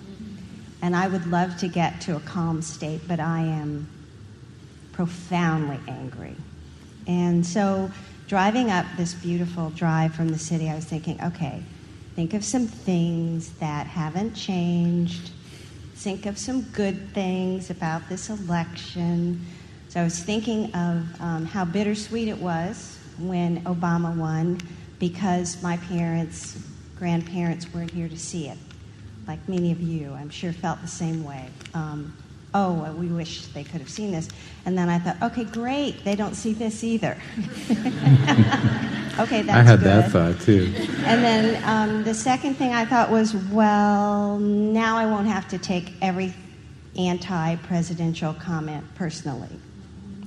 And 0.82 0.96
I 0.96 1.10
would 1.10 1.28
love 1.28 1.58
to 1.58 1.68
get 1.68 2.00
to 2.04 2.16
a 2.16 2.22
calm 2.22 2.62
state, 2.62 3.02
but 3.06 3.20
I 3.20 3.42
am 3.42 3.90
profoundly 4.94 5.78
angry. 5.90 6.38
And 7.06 7.46
so, 7.46 7.92
driving 8.30 8.72
up 8.72 8.86
this 8.96 9.14
beautiful 9.14 9.72
drive 9.72 10.16
from 10.16 10.30
the 10.30 10.40
city, 10.40 10.70
I 10.70 10.76
was 10.76 10.86
thinking, 10.86 11.22
okay, 11.22 11.62
think 12.16 12.34
of 12.34 12.46
some 12.46 12.66
things 12.66 13.52
that 13.56 13.88
haven't 13.88 14.36
changed. 14.36 15.32
Think 15.96 16.28
of 16.28 16.38
some 16.38 16.62
good 16.62 17.14
things 17.14 17.70
about 17.70 18.08
this 18.08 18.30
election. 18.30 19.46
So 19.90 20.00
I 20.00 20.06
was 20.06 20.24
thinking 20.24 20.74
of 20.74 21.22
um, 21.22 21.46
how 21.46 21.66
bittersweet 21.66 22.30
it 22.30 22.38
was 22.38 23.00
when 23.28 23.64
Obama 23.64 24.16
won 24.16 24.60
because 25.00 25.62
my 25.62 25.78
parents, 25.78 26.58
grandparents 26.98 27.72
weren't 27.74 27.92
here 27.92 28.08
to 28.08 28.18
see 28.18 28.48
it. 28.48 28.58
Like 29.28 29.48
many 29.48 29.72
of 29.72 29.82
you, 29.82 30.14
I'm 30.14 30.30
sure 30.30 30.54
felt 30.54 30.82
the 30.82 30.88
same 30.88 31.24
way. 31.24 31.50
Um, 31.74 32.16
oh, 32.54 32.74
well, 32.74 32.94
we 32.94 33.08
wish 33.08 33.48
they 33.48 33.64
could 33.64 33.82
have 33.82 33.90
seen 33.90 34.12
this. 34.12 34.30
And 34.66 34.78
then 34.78 34.90
I 34.90 35.00
thought, 35.00 35.22
okay, 35.22 35.44
great, 35.44 36.04
they 36.04 36.16
don't 36.16 36.36
see 36.36 36.54
this 36.54 36.84
either. 36.84 37.18
okay, 39.20 39.42
that's 39.42 39.50
I 39.50 39.62
had 39.62 39.80
good. 39.80 39.88
that 39.88 40.12
thought 40.12 40.40
too. 40.42 40.74
And 41.06 41.24
then 41.24 41.64
um, 41.66 42.04
the 42.04 42.14
second 42.14 42.56
thing 42.56 42.74
I 42.74 42.86
thought 42.86 43.10
was, 43.10 43.36
well, 43.36 44.38
now 44.40 44.98
I 44.98 45.06
won't 45.06 45.28
have 45.28 45.48
to 45.50 45.58
take 45.58 45.94
every 46.02 46.34
anti 46.98 47.56
presidential 47.58 48.34
comment 48.34 48.86
personally. 48.96 49.50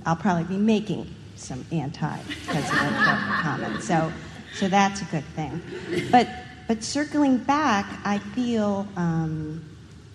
I'll 0.05 0.16
probably 0.16 0.44
be 0.44 0.57
making 0.57 1.12
some 1.39 1.64
anti 1.72 2.18
presidential 2.47 3.16
comments. 3.43 3.87
So, 3.87 4.12
so 4.55 4.68
that's 4.68 5.03
a 5.03 5.05
good 5.07 5.24
thing. 5.34 5.62
But, 6.11 6.28
but 6.68 6.82
circling 6.82 7.39
back, 7.39 7.87
I 8.05 8.18
feel, 8.18 8.87
um, 8.97 9.64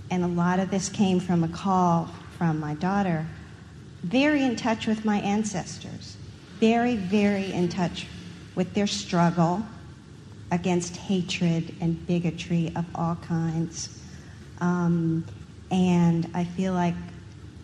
and 0.10 0.24
a 0.24 0.28
lot 0.28 0.60
of 0.60 0.72
this 0.72 0.90
came 0.90 1.20
from 1.20 1.44
a 1.44 1.48
call 1.48 2.10
from 2.38 2.60
my 2.60 2.74
daughter, 2.76 3.26
very 4.04 4.44
in 4.44 4.56
touch 4.56 4.88
with 4.88 5.06
my 5.06 5.20
ancestors, 5.20 6.18
very, 6.60 6.96
very 6.96 7.52
in 7.52 7.70
touch 7.70 8.08
with 8.56 8.74
their 8.74 8.88
struggle 8.88 9.64
against 10.52 10.98
hatred 10.98 11.74
and 11.80 12.06
bigotry 12.08 12.72
of 12.76 12.86
all 12.96 13.16
kinds. 13.16 14.02
Um, 14.60 15.26
and 15.72 16.30
I 16.34 16.44
feel 16.44 16.74
like 16.74 16.96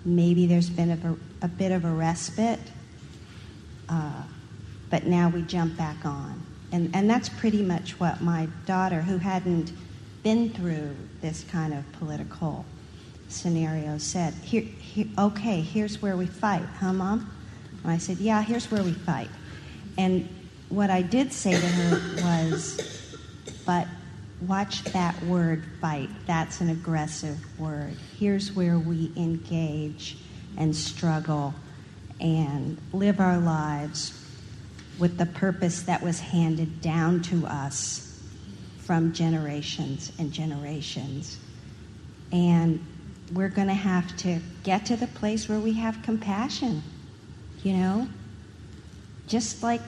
maybe 0.06 0.46
there's 0.46 0.70
been 0.70 0.92
a, 0.92 1.46
a 1.46 1.48
bit 1.50 1.72
of 1.72 1.84
a 1.86 1.92
respite, 1.92 2.60
uh, 3.90 4.24
but 4.90 5.06
now 5.06 5.30
we 5.30 5.42
jump 5.44 5.78
back 5.78 6.06
on. 6.06 6.42
And, 6.72 6.94
and 6.94 7.10
that's 7.10 7.30
pretty 7.30 7.62
much 7.62 8.00
what 8.00 8.22
my 8.22 8.48
daughter, 8.66 9.02
who 9.02 9.18
hadn't 9.18 9.72
been 10.24 10.50
through 10.50 10.96
this 11.22 11.46
kind 11.46 11.74
of 11.74 11.90
political 11.94 12.66
scenario, 13.30 13.98
said. 13.98 14.34
Here, 14.36 14.62
here, 14.62 15.08
okay, 15.18 15.62
here's 15.62 16.02
where 16.02 16.18
we 16.18 16.26
fight, 16.26 16.66
huh, 16.80 16.94
Mom? 16.94 17.32
And 17.84 17.92
I 17.92 17.98
said, 17.98 18.18
Yeah, 18.18 18.42
here's 18.42 18.70
where 18.70 18.84
we 18.84 18.92
fight. 18.92 19.30
And 19.98 20.28
what 20.70 20.90
I 20.90 21.02
did 21.02 21.32
say 21.32 21.52
to 21.52 21.68
her 21.68 22.22
was, 22.22 23.16
But 23.66 23.88
watch 24.46 24.84
that 24.86 25.22
word 25.24 25.64
fight. 25.80 26.10
That's 26.26 26.62
an 26.62 26.70
aggressive 26.70 27.38
word. 27.60 27.96
Here's 28.20 28.52
where 28.52 28.78
we 28.78 29.12
engage 29.16 30.18
and 30.58 30.76
struggle 30.76 31.54
and 32.20 32.78
live 32.94 33.20
our 33.20 33.38
lives 33.38 34.24
with 35.00 35.18
the 35.18 35.26
purpose 35.26 35.84
that 35.84 36.02
was 36.02 36.20
handed 36.20 36.82
down 36.82 37.22
to 37.22 37.46
us 37.46 38.22
from 38.80 39.14
generations 39.14 40.12
and 40.18 40.32
generations. 40.32 41.38
And 42.32 42.84
we're 43.34 43.50
going 43.50 43.68
to 43.68 43.74
have 43.74 44.16
to 44.18 44.40
get 44.64 44.86
to 44.88 44.96
the 44.96 45.08
place 45.08 45.48
where 45.50 45.60
we 45.60 45.74
have 45.74 46.02
compassion, 46.02 46.82
you 47.64 47.74
know? 47.74 48.08
Just 49.28 49.62
like 49.62 49.82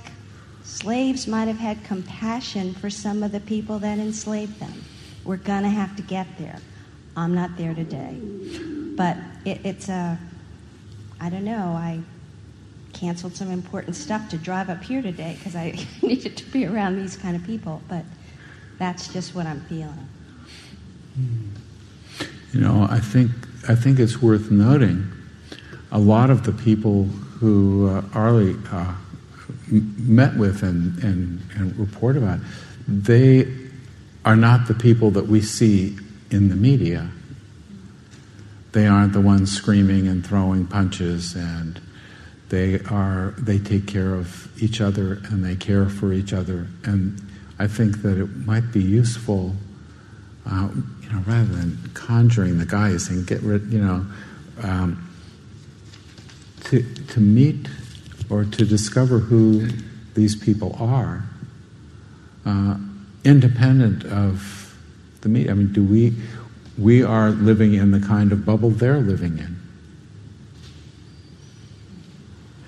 slaves 0.64 1.28
might 1.28 1.48
have 1.48 1.58
had 1.58 1.84
compassion 1.84 2.74
for 2.74 2.90
some 2.90 3.24
of 3.24 3.32
the 3.32 3.40
people 3.40 3.80
that 3.80 3.98
enslaved 3.98 4.60
them. 4.60 4.84
We're 5.24 5.38
going 5.38 5.64
to 5.64 5.70
have 5.70 5.96
to 5.96 6.02
get 6.02 6.28
there. 6.38 6.60
I'm 7.16 7.34
not 7.34 7.56
there 7.58 7.74
today. 7.74 8.16
But 8.96 9.18
it, 9.46 9.62
it's 9.64 9.90
a, 9.90 10.20
I 11.20 11.30
don't 11.30 11.46
know, 11.46 11.74
I 11.74 12.02
canceled 13.00 13.36
some 13.36 13.52
important 13.52 13.96
stuff 13.96 14.30
to 14.30 14.38
drive 14.38 14.70
up 14.70 14.84
here 14.84 15.02
today 15.02 15.36
because 15.38 15.56
I 15.56 15.78
needed 16.02 16.36
to 16.38 16.46
be 16.52 16.66
around 16.66 16.98
these 16.98 17.16
kind 17.16 17.36
of 17.36 17.44
people. 17.44 17.82
But 17.88 18.04
that's 18.78 19.12
just 19.14 19.34
what 19.34 19.46
I'm 19.46 19.62
feeling. 19.62 20.10
You 22.54 22.62
know, 22.62 22.88
I 22.90 23.00
think 23.00 23.32
I 23.68 23.76
think 23.76 24.00
it's 24.00 24.22
worth 24.22 24.52
noting 24.52 25.12
a 25.92 26.00
lot 26.00 26.30
of 26.30 26.44
the 26.44 26.52
people 26.52 27.04
who 27.04 27.88
uh, 27.88 28.04
Arlie 28.14 28.56
uh, 28.72 28.94
met 29.72 30.36
with 30.36 30.64
and, 30.64 31.02
and, 31.04 31.42
and 31.56 31.78
report 31.78 32.18
about, 32.18 32.40
they 32.88 33.48
are 34.26 34.36
not 34.36 34.68
the 34.68 34.74
people 34.74 35.12
that 35.12 35.28
we 35.28 35.42
see 35.42 35.98
in 36.30 36.50
the 36.50 36.56
media. 36.56 37.10
They 38.72 38.86
aren't 38.86 39.14
the 39.14 39.22
ones 39.22 39.52
screaming 39.52 40.08
and 40.08 40.26
throwing 40.26 40.68
punches, 40.68 41.36
and 41.36 41.82
they 42.50 42.80
are. 42.90 43.34
They 43.38 43.60
take 43.60 43.88
care 43.88 44.16
of 44.16 44.62
each 44.62 44.82
other 44.82 45.22
and 45.30 45.46
they 45.46 45.56
care 45.56 45.88
for 45.88 46.12
each 46.12 46.34
other. 46.34 46.68
And 46.84 47.22
I 47.60 47.68
think 47.68 48.02
that 48.02 48.18
it 48.18 48.36
might 48.46 48.72
be 48.72 48.82
useful, 48.82 49.56
uh, 50.50 50.70
you 51.02 51.10
know, 51.10 51.20
rather 51.28 51.46
than 51.46 51.78
conjuring 51.94 52.58
the 52.58 52.66
guys 52.66 53.10
and 53.10 53.26
get 53.26 53.42
rid, 53.42 53.72
you 53.72 53.80
know, 53.80 54.06
um, 54.64 55.10
to 56.66 56.82
to 56.82 57.20
meet 57.20 57.68
or 58.30 58.46
to 58.46 58.66
discover 58.66 59.20
who 59.20 59.68
these 60.16 60.36
people 60.36 60.76
are, 60.80 61.24
uh, 62.46 62.78
independent 63.24 64.04
of 64.06 64.76
the 65.22 65.30
media. 65.30 65.52
I 65.52 65.54
mean, 65.54 65.72
do 65.72 65.84
we? 65.84 66.16
We 66.78 67.04
are 67.04 67.30
living 67.32 67.74
in 67.74 67.92
the 67.92 68.00
kind 68.00 68.32
of 68.32 68.46
bubble 68.46 68.70
they're 68.70 69.02
living 69.02 69.38
in. 69.38 69.59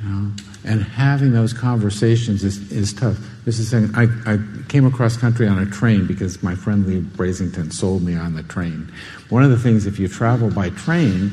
Know? 0.04 0.32
And 0.64 0.84
having 0.84 1.32
those 1.32 1.54
conversations 1.54 2.44
is, 2.44 2.72
is 2.72 2.94
tough. 2.94 3.18
This 3.46 3.60
is 3.60 3.70
saying 3.70 3.92
I, 3.96 4.08
I 4.26 4.40
came 4.68 4.86
across 4.86 5.18
country 5.18 5.48
on 5.48 5.60
a 5.60 5.66
train 5.66 6.08
because 6.08 6.42
my 6.42 6.56
friend 6.56 6.86
Leigh 6.88 7.02
Brasington 7.02 7.72
sold 7.72 8.04
me 8.04 8.16
on 8.16 8.36
the 8.36 8.44
train. 8.44 8.92
One 9.30 9.44
of 9.44 9.50
the 9.52 9.58
things, 9.58 9.86
if 9.86 10.00
you 10.00 10.08
travel 10.08 10.50
by 10.50 10.70
train 10.72 11.32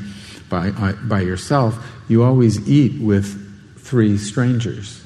by, 0.48 0.68
uh, 0.70 0.92
by 1.04 1.20
yourself, 1.20 1.78
you 2.08 2.22
always 2.22 2.68
eat 2.68 3.00
with 3.00 3.78
three 3.78 4.18
strangers. 4.18 5.04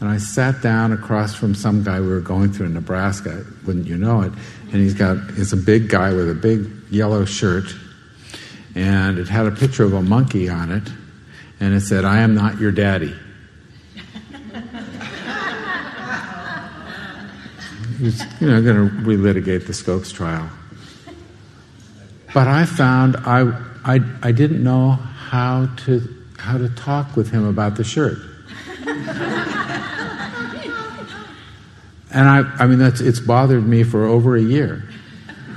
And 0.00 0.08
I 0.08 0.18
sat 0.18 0.62
down 0.62 0.92
across 0.92 1.34
from 1.34 1.54
some 1.54 1.84
guy 1.84 2.00
we 2.00 2.08
were 2.08 2.20
going 2.20 2.52
through 2.52 2.66
in 2.66 2.74
Nebraska, 2.74 3.44
wouldn't 3.66 3.86
you 3.86 3.96
know 3.96 4.22
it? 4.22 4.32
And 4.72 4.74
he's 4.74 4.94
got, 4.94 5.16
he's 5.34 5.52
a 5.52 5.56
big 5.56 5.88
guy 5.88 6.12
with 6.12 6.28
a 6.30 6.34
big 6.34 6.68
yellow 6.90 7.24
shirt, 7.24 7.72
and 8.74 9.18
it 9.18 9.28
had 9.28 9.46
a 9.46 9.52
picture 9.52 9.84
of 9.84 9.92
a 9.92 10.02
monkey 10.02 10.48
on 10.48 10.72
it, 10.72 10.82
and 11.62 11.74
it 11.74 11.80
said, 11.80 12.04
I 12.04 12.18
am 12.22 12.34
not 12.34 12.58
your 12.58 12.72
daddy. 12.72 13.14
He's, 18.00 18.20
you 18.40 18.48
know, 18.48 18.60
going 18.60 18.88
to 18.88 18.96
relitigate 18.96 19.68
the 19.68 19.72
Scopes 19.72 20.10
trial. 20.10 20.50
But 22.34 22.48
I 22.48 22.64
found 22.64 23.16
I, 23.18 23.42
I, 23.84 24.00
I 24.24 24.32
didn't 24.32 24.64
know 24.64 24.90
how 24.90 25.68
to 25.84 26.02
how 26.36 26.58
to 26.58 26.68
talk 26.70 27.14
with 27.14 27.30
him 27.30 27.46
about 27.46 27.76
the 27.76 27.84
shirt. 27.84 28.18
and 32.10 32.28
I, 32.28 32.40
I 32.58 32.66
mean, 32.66 32.80
that's, 32.80 33.00
it's 33.00 33.20
bothered 33.20 33.64
me 33.64 33.84
for 33.84 34.04
over 34.04 34.34
a 34.34 34.42
year. 34.42 34.82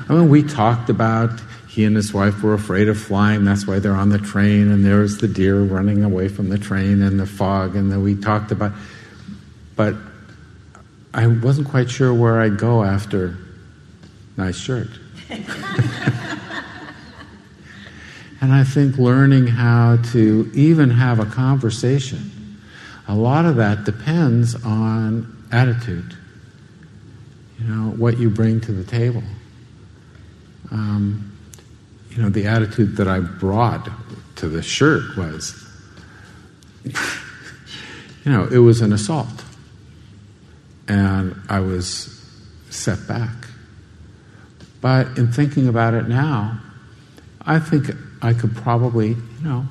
I 0.08 0.14
mean, 0.14 0.30
we 0.30 0.44
talked 0.44 0.92
about 0.92 1.42
he 1.76 1.84
and 1.84 1.96
his 1.96 2.14
wife 2.14 2.42
were 2.42 2.54
afraid 2.54 2.88
of 2.88 3.00
flying. 3.00 3.44
That's 3.44 3.68
why 3.68 3.80
they're 3.80 3.96
on 3.96 4.10
the 4.10 4.18
train, 4.18 4.72
and 4.72 4.86
there 4.86 5.00
was 5.00 5.18
the 5.18 5.28
deer 5.28 5.62
running 5.62 6.04
away 6.04 6.30
from 6.30 6.50
the 6.50 6.58
train 6.58 7.02
and 7.02 7.20
the 7.20 7.26
fog, 7.26 7.76
and 7.76 7.92
then 7.92 8.02
we 8.02 8.16
talked 8.16 8.52
about. 8.52 8.72
But 9.76 9.96
I 11.14 11.28
wasn't 11.28 11.68
quite 11.68 11.90
sure 11.90 12.14
where 12.14 12.40
I'd 12.40 12.58
go 12.58 12.84
after 12.84 13.38
nice 14.38 14.58
shirt. 14.58 14.88
And 18.46 18.54
I 18.54 18.64
think 18.64 19.00
learning 19.00 19.48
how 19.48 19.98
to 20.12 20.52
even 20.54 20.92
have 20.92 21.20
a 21.20 21.26
conversation, 21.26 22.60
a 23.08 23.16
lot 23.16 23.46
of 23.46 23.56
that 23.56 23.86
depends 23.86 24.54
on 24.64 25.48
attitude. 25.52 26.16
You 27.58 27.66
know, 27.66 27.92
what 27.92 28.20
you 28.20 28.30
bring 28.30 28.62
to 28.62 28.72
the 28.72 28.84
table. 28.84 29.24
Um, 30.70 31.35
you 32.16 32.24
know, 32.24 32.30
the 32.30 32.48
attitude 32.48 32.96
that 32.98 33.08
I 33.08 33.20
brought 33.20 33.90
to 34.38 34.48
the 34.48 34.62
shirt 34.62 35.18
was, 35.18 35.62
you 36.84 38.32
know, 38.32 38.46
it 38.46 38.60
was 38.60 38.82
an 38.82 38.94
assault. 38.94 39.44
And 40.88 41.36
I 41.50 41.60
was 41.60 42.22
set 42.70 43.06
back. 43.08 43.34
But 44.80 45.18
in 45.18 45.32
thinking 45.32 45.68
about 45.68 45.94
it 45.94 46.08
now, 46.08 46.60
I 47.42 47.60
think 47.60 47.88
I 48.22 48.34
could 48.34 48.56
probably, 48.56 49.10
you 49.10 49.44
know, 49.44 49.66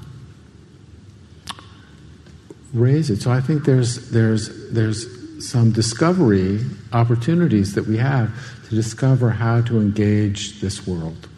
raise 2.74 3.08
it. 3.10 3.22
So 3.22 3.30
I 3.30 3.40
think 3.40 3.64
there's 3.64 4.10
there's 4.10 4.70
there's 4.72 5.06
some 5.48 5.70
discovery 5.70 6.60
opportunities 6.92 7.74
that 7.74 7.86
we 7.86 7.96
have 7.98 8.30
to 8.68 8.74
discover 8.74 9.30
how 9.30 9.60
to 9.62 9.80
engage 9.80 10.60
this 10.60 10.86
world. 10.86 11.28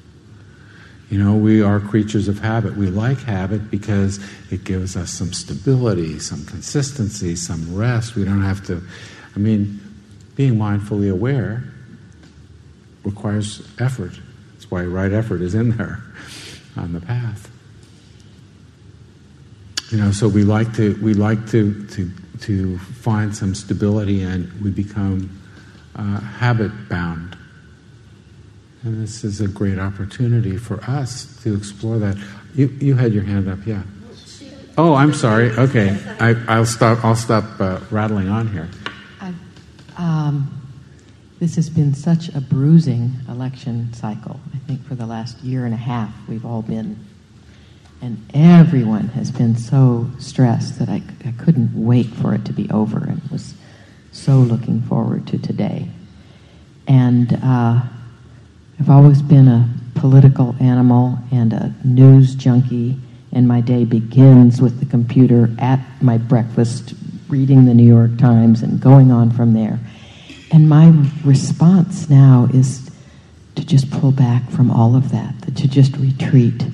You 1.09 1.23
know, 1.23 1.37
we 1.37 1.63
are 1.63 1.79
creatures 1.79 2.27
of 2.27 2.41
habit. 2.41 2.77
We 2.77 2.89
like 2.89 3.19
habit 3.19 3.71
because 3.71 4.19
it 4.51 4.65
gives 4.65 4.97
us 4.97 5.11
some 5.11 5.33
stability, 5.33 6.19
some 6.19 6.45
consistency, 6.47 7.37
some 7.37 7.77
rest. 7.77 8.17
We 8.17 8.25
don't 8.25 8.43
have 8.43 8.67
to, 8.67 8.83
I 9.35 9.39
mean, 9.39 9.81
being 10.35 10.57
mindfully 10.57 11.11
aware 11.11 11.63
requires 13.05 13.67
effort. 13.79 14.19
That's 14.53 14.69
why 14.71 14.85
right 14.85 15.13
effort 15.13 15.43
is 15.43 15.55
in 15.55 15.77
there 15.77 16.03
on 16.77 16.93
the 16.93 17.01
path. 17.01 17.51
You 19.91 19.99
know, 19.99 20.11
so 20.11 20.27
we 20.27 20.43
like 20.43 20.75
to 20.75 20.99
we 21.01 21.15
like 21.15 21.49
to 21.51 21.87
to 21.89 22.11
to 22.41 22.79
find 22.79 23.35
some 23.35 23.55
stability, 23.55 24.23
and 24.23 24.51
we 24.61 24.71
become 24.71 25.41
uh, 25.95 26.21
habit 26.21 26.73
bound. 26.89 27.36
And 28.83 29.03
this 29.03 29.25
is 29.25 29.41
a 29.41 29.49
great 29.49 29.79
opportunity 29.79 30.57
for 30.57 30.83
us 30.85 31.43
to 31.43 31.55
explore 31.55 31.99
that. 31.99 32.17
You 32.55 32.69
you 32.81 32.95
had 32.95 33.13
your 33.13 33.25
hand 33.25 33.49
up, 33.49 33.67
yeah. 33.67 33.83
Oh, 34.79 34.95
I'm 34.95 35.15
sorry. 35.15 35.51
Okay, 35.53 35.97
I, 36.21 36.59
will 36.59 36.67
stop. 36.67 37.03
I'll 37.05 37.17
stop 37.17 37.61
uh, 37.61 37.81
rattling 37.91 38.29
on 38.29 38.49
here. 38.49 38.69
Um, 39.97 40.53
this 41.39 41.57
has 41.57 41.71
been 41.71 41.95
such 41.95 42.29
a 42.35 42.41
bruising 42.41 43.13
election 43.29 43.93
cycle. 43.95 44.41
I 44.55 44.59
think 44.67 44.85
for 44.87 44.95
the 44.95 45.07
last 45.07 45.39
year 45.41 45.65
and 45.65 45.73
a 45.73 45.79
half, 45.79 46.13
we've 46.29 46.45
all 46.45 46.63
been, 46.63 46.99
and 48.03 48.19
everyone 48.35 49.09
has 49.09 49.31
been 49.31 49.57
so 49.57 50.11
stressed 50.19 50.79
that 50.79 50.89
I, 50.89 51.03
I 51.25 51.33
couldn't 51.39 51.73
wait 51.75 52.07
for 52.07 52.35
it 52.35 52.45
to 52.47 52.53
be 52.53 52.69
over 52.71 52.99
and 52.99 53.23
was 53.31 53.55
so 54.13 54.37
looking 54.37 54.83
forward 54.83 55.27
to 55.29 55.39
today. 55.39 55.89
And 56.87 57.39
uh, 57.43 57.83
I've 58.79 58.91
always 58.91 59.23
been 59.23 59.49
a 59.49 59.69
political 59.95 60.55
animal 60.61 61.19
and 61.33 61.53
a 61.55 61.75
news 61.83 62.35
junkie, 62.35 62.99
and 63.33 63.49
my 63.49 63.63
day 63.63 63.85
begins 63.85 64.61
with 64.61 64.81
the 64.81 64.87
computer 64.87 65.49
at 65.59 65.81
my 66.03 66.19
breakfast, 66.19 66.93
reading 67.29 67.65
the 67.65 67.73
New 67.73 67.87
York 67.87 68.19
Times, 68.19 68.63
and 68.63 68.79
going 68.79 69.11
on 69.11 69.31
from 69.31 69.55
there. 69.55 69.81
And 70.53 70.69
my 70.69 70.93
response 71.25 72.11
now 72.11 72.49
is 72.53 72.91
to 73.55 73.65
just 73.65 73.91
pull 73.91 74.13
back 74.13 74.51
from 74.51 74.71
all 74.71 74.95
of 74.95 75.11
that, 75.11 75.57
to 75.57 75.67
just 75.67 75.97
retreat. 75.97 76.67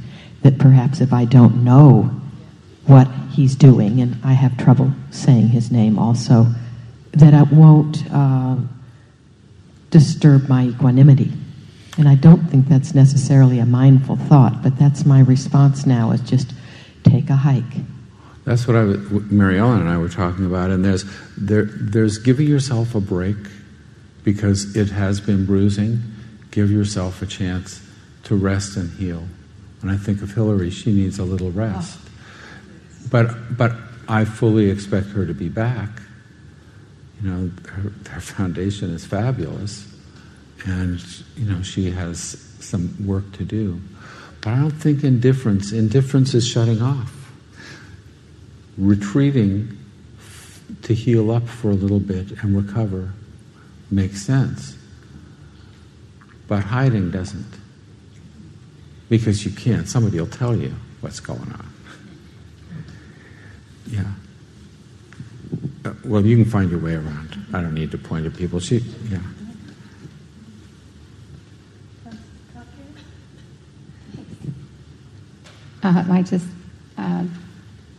That 0.42 0.58
perhaps 0.58 1.00
if 1.00 1.12
I 1.12 1.24
don't 1.24 1.62
know 1.62 2.10
what 2.86 3.06
he's 3.30 3.54
doing, 3.54 4.00
and 4.00 4.16
I 4.24 4.32
have 4.32 4.56
trouble 4.56 4.92
saying 5.12 5.50
his 5.50 5.70
name 5.70 6.00
also, 6.00 6.48
that 7.12 7.32
I 7.32 7.44
won't 7.44 8.04
uh, 8.12 8.56
disturb 9.90 10.48
my 10.48 10.66
equanimity. 10.66 11.32
And 12.02 12.08
I 12.08 12.16
don't 12.16 12.50
think 12.50 12.66
that's 12.66 12.96
necessarily 12.96 13.60
a 13.60 13.64
mindful 13.64 14.16
thought, 14.16 14.60
but 14.60 14.76
that's 14.76 15.06
my 15.06 15.20
response 15.20 15.86
now 15.86 16.10
is 16.10 16.20
just 16.22 16.52
take 17.04 17.30
a 17.30 17.36
hike. 17.36 17.62
That's 18.44 18.66
what 18.66 18.74
I, 18.74 18.82
was, 18.82 18.98
Mary 19.30 19.56
Ellen 19.56 19.82
and 19.82 19.88
I 19.88 19.96
were 19.98 20.08
talking 20.08 20.44
about, 20.44 20.72
and 20.72 20.84
there's 20.84 21.04
there, 21.36 21.66
there's 21.66 22.18
giving 22.18 22.48
yourself 22.48 22.96
a 22.96 23.00
break 23.00 23.36
because 24.24 24.74
it 24.74 24.88
has 24.88 25.20
been 25.20 25.46
bruising, 25.46 26.02
give 26.50 26.72
yourself 26.72 27.22
a 27.22 27.26
chance 27.26 27.80
to 28.24 28.34
rest 28.34 28.76
and 28.76 28.90
heal. 28.98 29.22
And 29.80 29.88
I 29.88 29.96
think 29.96 30.22
of 30.22 30.34
Hillary, 30.34 30.70
she 30.70 30.92
needs 30.92 31.20
a 31.20 31.24
little 31.24 31.52
rest. 31.52 32.00
But, 33.12 33.56
but 33.56 33.76
I 34.08 34.24
fully 34.24 34.70
expect 34.70 35.10
her 35.10 35.24
to 35.24 35.34
be 35.34 35.48
back. 35.48 36.02
You 37.22 37.30
know, 37.30 37.50
her, 37.68 37.92
her 38.10 38.20
foundation 38.20 38.90
is 38.90 39.06
fabulous, 39.06 39.86
and 40.64 41.00
you 41.36 41.44
know 41.44 41.62
she 41.62 41.90
has 41.90 42.38
some 42.60 42.94
work 43.06 43.30
to 43.32 43.44
do. 43.44 43.80
But 44.40 44.54
I 44.54 44.56
don't 44.56 44.70
think 44.70 45.04
indifference. 45.04 45.72
Indifference 45.72 46.34
is 46.34 46.46
shutting 46.46 46.82
off, 46.82 47.32
retreating 48.76 49.78
to 50.82 50.94
heal 50.94 51.30
up 51.30 51.46
for 51.48 51.70
a 51.70 51.74
little 51.74 52.00
bit 52.00 52.32
and 52.42 52.56
recover 52.56 53.12
makes 53.90 54.22
sense. 54.22 54.76
But 56.48 56.64
hiding 56.64 57.10
doesn't. 57.10 57.58
Because 59.08 59.44
you 59.44 59.50
can't. 59.50 59.88
Somebody 59.88 60.18
will 60.18 60.26
tell 60.26 60.56
you 60.56 60.74
what's 61.00 61.20
going 61.20 61.40
on. 61.40 61.72
Yeah. 63.86 64.04
Uh, 65.84 65.92
well, 66.04 66.24
you 66.24 66.36
can 66.36 66.46
find 66.46 66.70
your 66.70 66.80
way 66.80 66.94
around. 66.94 67.46
I 67.52 67.60
don't 67.60 67.74
need 67.74 67.90
to 67.90 67.98
point 67.98 68.24
at 68.26 68.34
people. 68.34 68.58
She, 68.58 68.78
yeah. 69.10 69.18
Uh, 75.82 76.04
I 76.10 76.22
just, 76.22 76.46
uh, 76.96 77.24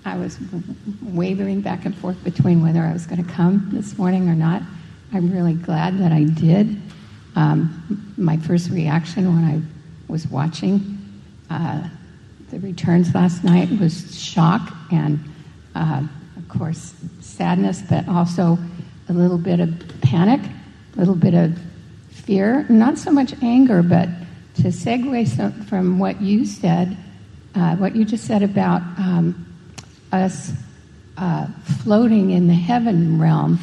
I 0.06 0.18
was 0.18 0.40
wavering 1.02 1.60
back 1.62 1.86
and 1.86 1.96
forth 1.98 2.22
between 2.24 2.62
whether 2.62 2.82
I 2.82 2.94
was 2.94 3.06
going 3.06 3.24
to 3.24 3.30
come 3.30 3.70
this 3.72 3.98
morning 3.98 4.30
or 4.30 4.36
not. 4.36 4.62
I'm 5.12 5.32
really 5.32 5.54
glad 5.54 6.00
that 6.00 6.12
I 6.12 6.24
did. 6.24 6.82
Um, 7.36 8.14
my 8.18 8.38
first 8.38 8.70
reaction 8.70 9.36
when 9.36 9.44
I 9.44 9.62
was 10.12 10.28
watching 10.28 10.98
uh, 11.50 11.88
the 12.52 12.60
returns 12.60 13.14
last 13.14 13.44
night 13.44 13.70
was 13.80 14.18
shock 14.18 14.74
and, 14.92 15.20
uh, 15.76 16.04
of 16.38 16.48
course, 16.48 16.94
sadness, 17.20 17.82
but 17.90 18.08
also 18.08 18.58
a 19.10 19.14
little 19.14 19.38
bit 19.38 19.60
of 19.60 19.74
panic, 20.02 20.40
a 20.96 21.00
little 21.00 21.16
bit 21.16 21.34
of 21.34 21.58
fear, 22.12 22.66
not 22.70 22.98
so 22.98 23.12
much 23.12 23.34
anger, 23.42 23.84
but 23.84 24.08
to 24.56 24.64
segue 24.70 25.68
from 25.68 26.00
what 26.00 26.22
you 26.22 26.46
said, 26.46 26.96
uh, 27.56 27.76
what 27.76 27.96
you 27.96 28.06
just 28.06 28.26
said 28.26 28.44
about 28.44 28.82
um, 28.98 29.46
us 30.12 30.52
uh, 31.18 31.48
floating 31.84 32.32
in 32.32 32.48
the 32.48 32.54
heaven 32.54 33.20
realm. 33.20 33.60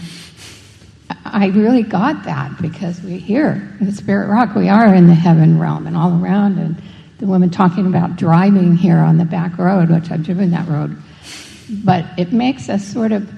I 1.24 1.48
really 1.48 1.82
got 1.82 2.24
that 2.24 2.60
because 2.60 3.00
we're 3.02 3.18
here 3.18 3.76
in 3.80 3.86
the 3.86 3.92
Spirit 3.92 4.28
Rock. 4.28 4.54
We 4.54 4.68
are 4.68 4.94
in 4.94 5.06
the 5.06 5.14
heaven 5.14 5.58
realm 5.58 5.86
and 5.86 5.96
all 5.96 6.22
around. 6.22 6.58
And 6.58 6.80
the 7.18 7.26
woman 7.26 7.50
talking 7.50 7.86
about 7.86 8.16
driving 8.16 8.76
here 8.76 8.98
on 8.98 9.18
the 9.18 9.24
back 9.24 9.58
road, 9.58 9.90
which 9.90 10.10
I've 10.10 10.22
driven 10.22 10.50
that 10.52 10.68
road. 10.68 10.96
But 11.84 12.04
it 12.16 12.32
makes 12.32 12.68
us 12.68 12.84
sort 12.84 13.12
of 13.12 13.30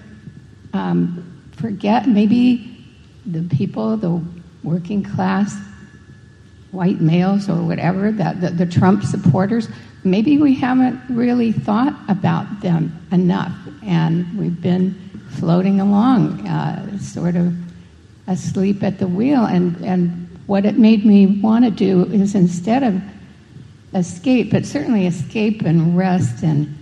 um, 0.72 1.42
forget 1.56 2.08
maybe 2.08 2.86
the 3.26 3.42
people, 3.42 3.96
the 3.96 4.22
working 4.62 5.02
class 5.02 5.56
white 6.70 7.00
males 7.00 7.48
or 7.48 7.62
whatever, 7.62 8.10
the, 8.10 8.36
the, 8.40 8.64
the 8.64 8.66
Trump 8.66 9.04
supporters, 9.04 9.68
maybe 10.04 10.38
we 10.38 10.54
haven't 10.54 11.00
really 11.08 11.52
thought 11.52 11.94
about 12.08 12.60
them 12.60 13.06
enough. 13.12 13.52
And 13.84 14.38
we've 14.38 14.60
been 14.60 14.94
floating 15.30 15.80
along, 15.80 16.46
uh, 16.46 16.98
sort 16.98 17.36
of 17.36 17.54
asleep 18.26 18.82
at 18.82 18.98
the 18.98 19.06
wheel. 19.06 19.44
And, 19.44 19.76
and 19.84 20.28
what 20.46 20.64
it 20.64 20.78
made 20.78 21.04
me 21.04 21.40
want 21.40 21.64
to 21.64 21.70
do 21.70 22.04
is 22.12 22.34
instead 22.34 22.82
of 22.82 23.00
escape, 23.94 24.50
but 24.50 24.66
certainly 24.66 25.06
escape 25.06 25.62
and 25.62 25.96
rest 25.96 26.42
and 26.42 26.78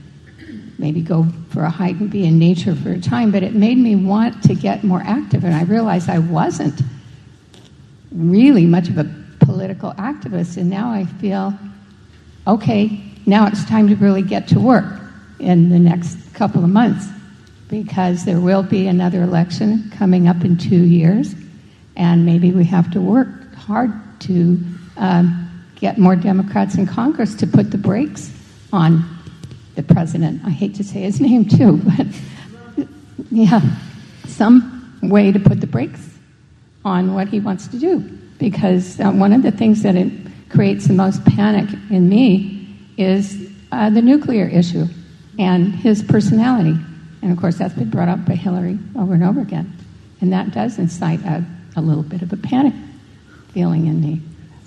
maybe 0.78 1.02
go 1.02 1.26
for 1.50 1.64
a 1.64 1.70
hike 1.70 2.00
and 2.00 2.10
be 2.10 2.24
in 2.24 2.38
nature 2.38 2.74
for 2.74 2.92
a 2.92 3.00
time, 3.00 3.30
but 3.30 3.42
it 3.42 3.54
made 3.54 3.76
me 3.76 3.96
want 3.96 4.42
to 4.44 4.54
get 4.54 4.82
more 4.82 5.02
active. 5.04 5.44
And 5.44 5.54
I 5.54 5.64
realized 5.64 6.08
I 6.08 6.18
wasn't 6.18 6.80
really 8.12 8.64
much 8.64 8.88
of 8.88 8.96
a 8.96 9.04
political 9.40 9.92
activist. 9.92 10.56
And 10.56 10.70
now 10.70 10.90
I 10.90 11.04
feel, 11.04 11.52
okay, 12.46 13.09
now 13.26 13.46
it's 13.46 13.64
time 13.64 13.88
to 13.88 13.96
really 13.96 14.22
get 14.22 14.48
to 14.48 14.60
work 14.60 15.00
in 15.38 15.70
the 15.70 15.78
next 15.78 16.18
couple 16.34 16.62
of 16.62 16.70
months 16.70 17.06
because 17.68 18.24
there 18.24 18.40
will 18.40 18.62
be 18.62 18.86
another 18.88 19.22
election 19.22 19.90
coming 19.96 20.26
up 20.26 20.44
in 20.44 20.56
two 20.56 20.84
years, 20.84 21.34
and 21.96 22.26
maybe 22.26 22.50
we 22.50 22.64
have 22.64 22.90
to 22.90 23.00
work 23.00 23.54
hard 23.54 23.92
to 24.20 24.58
um, 24.96 25.64
get 25.76 25.96
more 25.96 26.16
Democrats 26.16 26.74
in 26.74 26.86
Congress 26.86 27.34
to 27.36 27.46
put 27.46 27.70
the 27.70 27.78
brakes 27.78 28.32
on 28.72 29.04
the 29.76 29.82
president. 29.82 30.42
I 30.44 30.50
hate 30.50 30.74
to 30.76 30.84
say 30.84 31.02
his 31.02 31.20
name 31.28 31.44
too, 31.44 31.76
but 31.78 32.06
yeah, 33.30 33.60
some 34.26 34.98
way 35.02 35.30
to 35.30 35.38
put 35.38 35.60
the 35.60 35.66
brakes 35.66 36.18
on 36.84 37.14
what 37.14 37.28
he 37.28 37.40
wants 37.40 37.68
to 37.68 37.78
do. 37.78 38.00
Because 38.38 38.98
uh, 39.00 39.12
one 39.12 39.32
of 39.32 39.42
the 39.42 39.52
things 39.52 39.82
that 39.82 39.94
it 39.94 40.12
creates 40.48 40.86
the 40.86 40.94
most 40.94 41.24
panic 41.24 41.68
in 41.90 42.08
me 42.08 42.49
is 43.00 43.50
uh, 43.72 43.90
the 43.90 44.02
nuclear 44.02 44.46
issue 44.46 44.86
and 45.38 45.74
his 45.74 46.02
personality. 46.02 46.78
And 47.22 47.32
of 47.32 47.38
course, 47.38 47.56
that's 47.56 47.74
been 47.74 47.90
brought 47.90 48.08
up 48.08 48.24
by 48.24 48.34
Hillary 48.34 48.78
over 48.96 49.14
and 49.14 49.24
over 49.24 49.40
again. 49.40 49.76
And 50.20 50.32
that 50.32 50.52
does 50.52 50.78
incite 50.78 51.24
a, 51.24 51.44
a 51.76 51.80
little 51.80 52.02
bit 52.02 52.22
of 52.22 52.32
a 52.32 52.36
panic 52.36 52.74
feeling 53.52 53.86
in 53.86 54.00
me. 54.00 54.20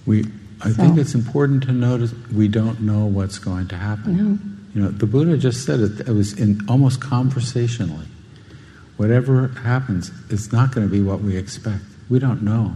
We, 0.05 0.25
I 0.61 0.69
so, 0.69 0.73
think 0.73 0.97
it's 0.97 1.13
important 1.13 1.63
to 1.63 1.71
notice 1.71 2.13
we 2.33 2.47
don't 2.47 2.81
know 2.81 3.05
what's 3.05 3.37
going 3.37 3.67
to 3.69 3.75
happen. 3.75 4.17
No. 4.17 4.39
You 4.73 4.81
know, 4.81 4.89
the 4.89 5.05
Buddha 5.05 5.37
just 5.37 5.65
said 5.65 5.79
it, 5.79 6.07
it 6.07 6.11
was 6.11 6.33
in 6.33 6.61
almost 6.67 6.99
conversationally. 6.99 8.07
Whatever 8.97 9.49
happens, 9.49 10.11
it's 10.29 10.51
not 10.51 10.73
going 10.73 10.87
to 10.87 10.91
be 10.91 11.01
what 11.01 11.21
we 11.21 11.37
expect. 11.37 11.83
We 12.09 12.19
don't 12.19 12.41
know. 12.41 12.75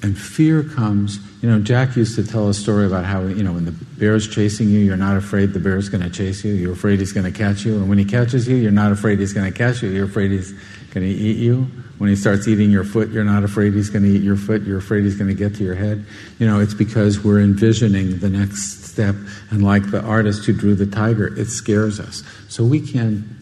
And 0.00 0.16
fear 0.16 0.62
comes, 0.62 1.18
you 1.42 1.50
know, 1.50 1.58
Jack 1.60 1.96
used 1.96 2.14
to 2.14 2.24
tell 2.24 2.48
a 2.48 2.54
story 2.54 2.86
about 2.86 3.04
how, 3.04 3.22
you 3.22 3.42
know, 3.42 3.52
when 3.52 3.64
the 3.64 3.72
bear's 3.72 4.28
chasing 4.28 4.68
you, 4.68 4.78
you're 4.78 4.96
not 4.96 5.16
afraid 5.16 5.52
the 5.52 5.58
bear's 5.58 5.88
going 5.88 6.04
to 6.04 6.10
chase 6.10 6.44
you. 6.44 6.52
You're 6.54 6.72
afraid 6.72 7.00
he's 7.00 7.12
going 7.12 7.30
to 7.30 7.36
catch 7.36 7.64
you. 7.64 7.76
And 7.76 7.88
when 7.88 7.98
he 7.98 8.04
catches 8.04 8.46
you, 8.46 8.54
you're 8.56 8.70
not 8.70 8.92
afraid 8.92 9.18
he's 9.18 9.32
going 9.32 9.52
to 9.52 9.56
catch 9.56 9.82
you. 9.82 9.88
You're 9.88 10.06
afraid 10.06 10.30
he's 10.30 10.52
going 10.92 11.04
to 11.04 11.12
eat 11.12 11.38
you. 11.38 11.68
When 11.98 12.08
he 12.08 12.14
starts 12.14 12.46
eating 12.46 12.70
your 12.70 12.84
foot, 12.84 13.10
you're 13.10 13.24
not 13.24 13.42
afraid 13.42 13.74
he's 13.74 13.90
going 13.90 14.04
to 14.04 14.08
eat 14.08 14.22
your 14.22 14.36
foot. 14.36 14.62
You're 14.62 14.78
afraid 14.78 15.02
he's 15.02 15.16
going 15.16 15.28
to 15.28 15.34
get 15.34 15.56
to 15.56 15.64
your 15.64 15.74
head. 15.74 16.06
You 16.38 16.46
know, 16.46 16.60
it's 16.60 16.74
because 16.74 17.24
we're 17.24 17.40
envisioning 17.40 18.20
the 18.20 18.30
next 18.30 18.84
step. 18.84 19.16
And 19.50 19.64
like 19.64 19.90
the 19.90 20.00
artist 20.00 20.44
who 20.44 20.52
drew 20.52 20.76
the 20.76 20.86
tiger, 20.86 21.26
it 21.36 21.46
scares 21.46 21.98
us. 21.98 22.22
So 22.48 22.62
we 22.62 22.80
can, 22.80 23.36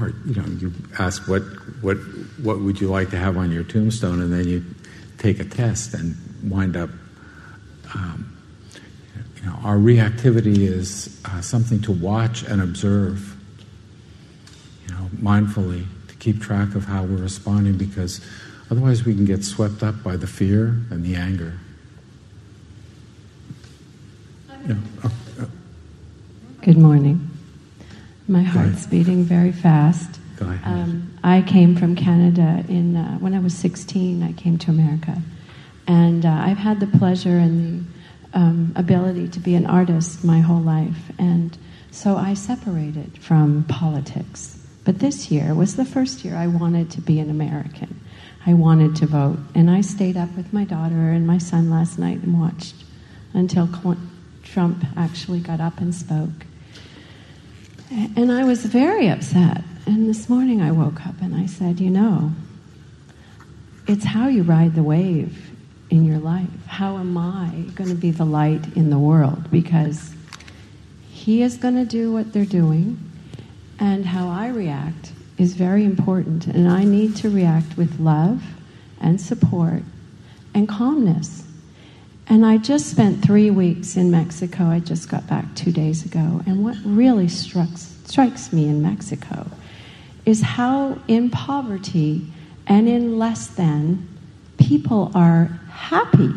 or, 0.00 0.12
you 0.26 0.34
know, 0.34 0.44
you 0.58 0.72
ask 0.98 1.28
what, 1.28 1.42
what, 1.82 1.98
what 2.42 2.58
would 2.58 2.80
you 2.80 2.88
like 2.88 3.10
to 3.10 3.16
have 3.16 3.36
on 3.36 3.52
your 3.52 3.62
tombstone? 3.62 4.20
And 4.20 4.32
then 4.32 4.48
you 4.48 4.64
take 5.18 5.40
a 5.40 5.44
test 5.44 5.94
and 5.94 6.16
wind 6.42 6.76
up. 6.76 6.90
Um, 7.94 8.36
you 9.36 9.42
know, 9.46 9.56
our 9.64 9.76
reactivity 9.76 10.58
is 10.58 11.20
uh, 11.24 11.40
something 11.40 11.80
to 11.82 11.92
watch 11.92 12.42
and 12.44 12.62
observe. 12.62 13.36
You 14.86 14.94
know, 14.94 15.10
mindfully 15.16 15.84
to 16.08 16.14
keep 16.16 16.40
track 16.40 16.74
of 16.74 16.84
how 16.84 17.02
we're 17.02 17.22
responding, 17.22 17.76
because 17.76 18.20
otherwise 18.70 19.04
we 19.04 19.14
can 19.14 19.24
get 19.24 19.44
swept 19.44 19.82
up 19.82 20.02
by 20.02 20.16
the 20.16 20.26
fear 20.26 20.76
and 20.90 21.04
the 21.04 21.14
anger. 21.16 21.58
No. 24.66 24.76
Oh, 25.04 25.12
oh. 25.40 25.50
Good 26.62 26.76
morning. 26.76 27.30
My 28.26 28.42
heart's 28.42 28.86
beating 28.86 29.24
very 29.24 29.52
fast. 29.52 30.20
Um, 30.40 31.07
I 31.22 31.42
came 31.42 31.76
from 31.76 31.96
Canada 31.96 32.64
in 32.68 32.96
uh, 32.96 33.18
when 33.18 33.34
I 33.34 33.40
was 33.40 33.54
16. 33.54 34.22
I 34.22 34.32
came 34.32 34.58
to 34.58 34.70
America, 34.70 35.20
and 35.86 36.24
uh, 36.24 36.30
I've 36.30 36.58
had 36.58 36.80
the 36.80 36.86
pleasure 36.86 37.38
and 37.38 37.86
the 38.32 38.38
um, 38.38 38.72
ability 38.76 39.28
to 39.28 39.40
be 39.40 39.54
an 39.54 39.66
artist 39.66 40.24
my 40.24 40.40
whole 40.40 40.60
life, 40.60 41.10
and 41.18 41.56
so 41.90 42.16
I 42.16 42.34
separated 42.34 43.18
from 43.18 43.64
politics. 43.64 44.58
But 44.84 45.00
this 45.00 45.30
year 45.30 45.54
was 45.54 45.76
the 45.76 45.84
first 45.84 46.24
year 46.24 46.36
I 46.36 46.46
wanted 46.46 46.90
to 46.92 47.00
be 47.00 47.20
an 47.20 47.30
American. 47.30 48.00
I 48.46 48.54
wanted 48.54 48.96
to 48.96 49.06
vote, 49.06 49.38
and 49.54 49.70
I 49.70 49.80
stayed 49.80 50.16
up 50.16 50.34
with 50.36 50.52
my 50.52 50.64
daughter 50.64 51.10
and 51.10 51.26
my 51.26 51.38
son 51.38 51.70
last 51.70 51.98
night 51.98 52.22
and 52.22 52.40
watched 52.40 52.76
until 53.34 53.68
Trump 54.42 54.84
actually 54.96 55.40
got 55.40 55.60
up 55.60 55.78
and 55.80 55.94
spoke. 55.94 56.46
And 57.90 58.30
I 58.30 58.44
was 58.44 58.64
very 58.64 59.08
upset 59.08 59.62
and 59.88 60.06
this 60.06 60.28
morning 60.28 60.60
I 60.60 60.70
woke 60.70 61.06
up 61.06 61.14
and 61.22 61.34
I 61.34 61.46
said, 61.46 61.80
you 61.80 61.88
know, 61.88 62.32
it's 63.86 64.04
how 64.04 64.28
you 64.28 64.42
ride 64.42 64.74
the 64.74 64.82
wave 64.82 65.50
in 65.88 66.04
your 66.04 66.18
life. 66.18 66.66
How 66.66 66.98
am 66.98 67.16
I 67.16 67.64
going 67.74 67.88
to 67.88 67.96
be 67.96 68.10
the 68.10 68.26
light 68.26 68.76
in 68.76 68.90
the 68.90 68.98
world? 68.98 69.50
Because 69.50 70.14
he 71.10 71.42
is 71.42 71.56
going 71.56 71.76
to 71.76 71.86
do 71.86 72.12
what 72.12 72.34
they're 72.34 72.44
doing, 72.44 72.98
and 73.78 74.04
how 74.04 74.28
I 74.28 74.48
react 74.48 75.12
is 75.38 75.54
very 75.54 75.84
important. 75.84 76.46
And 76.46 76.68
I 76.68 76.84
need 76.84 77.16
to 77.16 77.30
react 77.30 77.78
with 77.78 77.98
love 77.98 78.42
and 79.00 79.18
support 79.18 79.82
and 80.52 80.68
calmness. 80.68 81.44
And 82.26 82.44
I 82.44 82.58
just 82.58 82.90
spent 82.90 83.24
three 83.24 83.50
weeks 83.50 83.96
in 83.96 84.10
Mexico. 84.10 84.64
I 84.64 84.80
just 84.80 85.08
got 85.08 85.26
back 85.26 85.46
two 85.54 85.72
days 85.72 86.04
ago. 86.04 86.42
And 86.46 86.62
what 86.62 86.76
really 86.84 87.28
strikes, 87.28 87.96
strikes 88.04 88.52
me 88.52 88.68
in 88.68 88.82
Mexico 88.82 89.46
is 90.28 90.42
how, 90.42 90.98
in 91.08 91.30
poverty 91.30 92.20
and 92.66 92.86
in 92.86 93.16
less 93.18 93.46
than, 93.46 94.06
people 94.58 95.10
are 95.14 95.46
happy. 95.70 96.30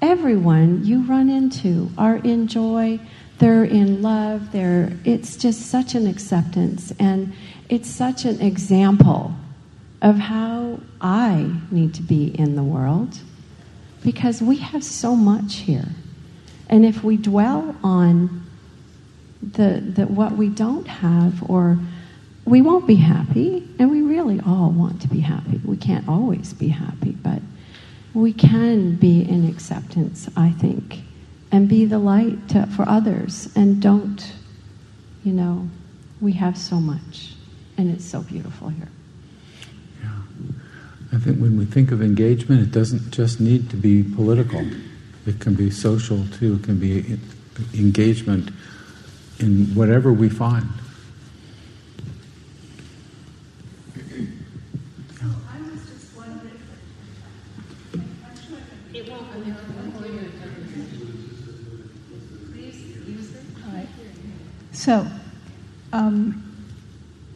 Everyone 0.00 0.84
you 0.84 1.02
run 1.02 1.28
into 1.28 1.90
are 1.98 2.18
in 2.18 2.46
joy, 2.46 3.00
they're 3.38 3.64
in 3.64 4.00
love, 4.00 4.52
they're, 4.52 4.92
it's 5.04 5.36
just 5.36 5.62
such 5.62 5.96
an 5.96 6.06
acceptance. 6.06 6.92
And 7.00 7.32
it's 7.68 7.90
such 7.90 8.24
an 8.24 8.40
example 8.40 9.34
of 10.02 10.18
how 10.18 10.78
I 11.00 11.52
need 11.72 11.94
to 11.94 12.02
be 12.02 12.28
in 12.38 12.54
the 12.54 12.62
world 12.62 13.18
because 14.04 14.40
we 14.40 14.58
have 14.58 14.84
so 14.84 15.16
much 15.16 15.56
here. 15.56 15.88
And 16.68 16.84
if 16.84 17.02
we 17.02 17.16
dwell 17.16 17.74
on 17.82 18.44
the, 19.42 19.80
the 19.80 20.06
what 20.06 20.36
we 20.36 20.48
don't 20.48 20.86
have 20.86 21.50
or 21.50 21.76
we 22.46 22.62
won't 22.62 22.86
be 22.86 22.94
happy 22.94 23.68
and 23.78 23.90
we 23.90 24.00
really 24.02 24.40
all 24.46 24.70
want 24.70 25.02
to 25.02 25.08
be 25.08 25.20
happy. 25.20 25.60
We 25.64 25.76
can't 25.76 26.08
always 26.08 26.52
be 26.52 26.68
happy, 26.68 27.10
but 27.10 27.42
we 28.14 28.32
can 28.32 28.94
be 28.94 29.28
in 29.28 29.48
acceptance, 29.48 30.28
I 30.36 30.50
think, 30.50 31.00
and 31.50 31.68
be 31.68 31.84
the 31.84 31.98
light 31.98 32.48
to, 32.50 32.66
for 32.68 32.88
others 32.88 33.48
and 33.56 33.82
don't, 33.82 34.32
you 35.24 35.32
know, 35.32 35.68
we 36.20 36.32
have 36.32 36.56
so 36.56 36.76
much 36.76 37.34
and 37.76 37.90
it's 37.90 38.04
so 38.04 38.22
beautiful 38.22 38.68
here. 38.68 38.88
Yeah. 40.00 40.10
I 41.12 41.18
think 41.18 41.38
when 41.38 41.58
we 41.58 41.64
think 41.64 41.90
of 41.90 42.00
engagement, 42.00 42.62
it 42.62 42.70
doesn't 42.70 43.10
just 43.10 43.40
need 43.40 43.68
to 43.70 43.76
be 43.76 44.04
political. 44.04 44.64
It 45.26 45.40
can 45.40 45.54
be 45.54 45.70
social 45.70 46.24
too. 46.28 46.54
It 46.54 46.62
can 46.62 46.78
be 46.78 47.18
engagement 47.74 48.50
in 49.40 49.66
whatever 49.74 50.12
we 50.12 50.28
find. 50.28 50.68
So, 64.86 65.04
um, 65.92 66.44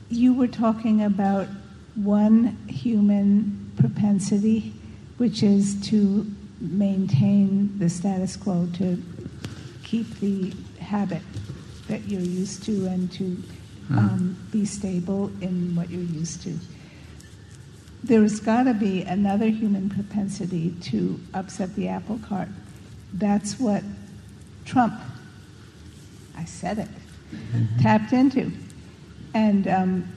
you 0.09 0.33
were 0.33 0.47
talking 0.47 1.03
about 1.03 1.49
one 1.97 2.57
human 2.69 3.73
propensity, 3.77 4.73
which 5.17 5.43
is 5.43 5.75
to 5.89 6.31
maintain 6.61 7.77
the 7.81 7.91
status 7.91 8.37
quo, 8.37 8.69
to 8.75 9.03
keep 9.83 10.09
the 10.21 10.53
habit 10.79 11.23
that 11.89 12.07
you're 12.07 12.21
used 12.21 12.63
to, 12.67 12.87
and 12.87 13.11
to 13.15 13.43
Hmm. 13.89 13.99
um, 13.99 14.37
be 14.53 14.65
stable 14.65 15.33
in 15.41 15.75
what 15.75 15.91
you're 15.91 16.03
used 16.03 16.43
to. 16.43 16.57
There's 18.05 18.39
got 18.39 18.63
to 18.63 18.75
be 18.75 19.03
another 19.03 19.49
human 19.49 19.91
propensity 19.91 20.77
to 20.83 21.19
upset 21.35 21.75
the 21.75 21.89
apple 21.89 22.21
cart. 22.21 22.49
That's 23.13 23.59
what 23.59 23.83
Trump, 24.65 24.95
I 26.37 26.45
said 26.45 26.79
it, 26.79 26.89
tapped 27.81 28.13
into. 28.13 28.51
And 29.35 29.69
um, 29.69 30.13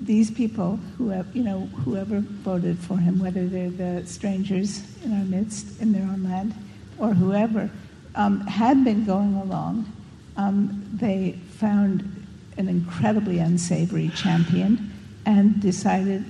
these 0.00 0.30
people, 0.30 0.78
who 0.98 1.08
have, 1.08 1.34
you 1.34 1.42
know, 1.42 1.60
whoever 1.84 2.20
voted 2.20 2.78
for 2.78 2.98
him, 2.98 3.18
whether 3.18 3.46
they're 3.46 3.70
the 3.70 4.06
strangers 4.06 4.82
in 5.04 5.12
our 5.12 5.24
midst 5.24 5.80
in 5.80 5.92
their 5.92 6.02
own 6.02 6.22
land 6.24 6.54
or 6.98 7.14
whoever, 7.14 7.70
um, 8.14 8.40
had 8.42 8.84
been 8.84 9.04
going 9.04 9.34
along. 9.34 9.90
Um, 10.36 10.88
they 10.94 11.32
found 11.50 12.26
an 12.58 12.68
incredibly 12.68 13.38
unsavory 13.38 14.10
champion 14.10 14.92
and 15.24 15.60
decided 15.60 16.24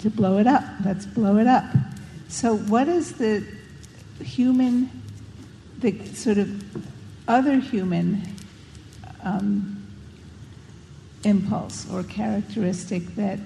to 0.00 0.10
blow 0.10 0.38
it 0.38 0.46
up. 0.46 0.64
Let's 0.84 1.06
blow 1.06 1.36
it 1.38 1.46
up. 1.46 1.64
So, 2.28 2.56
what 2.56 2.88
is 2.88 3.12
the 3.14 3.44
human, 4.22 4.90
the 5.78 6.04
sort 6.14 6.38
of 6.38 6.64
other 7.28 7.58
human 7.58 8.22
um, 9.22 9.82
impulse 11.24 11.90
or 11.90 12.02
characteristic 12.04 13.14
that 13.14 13.38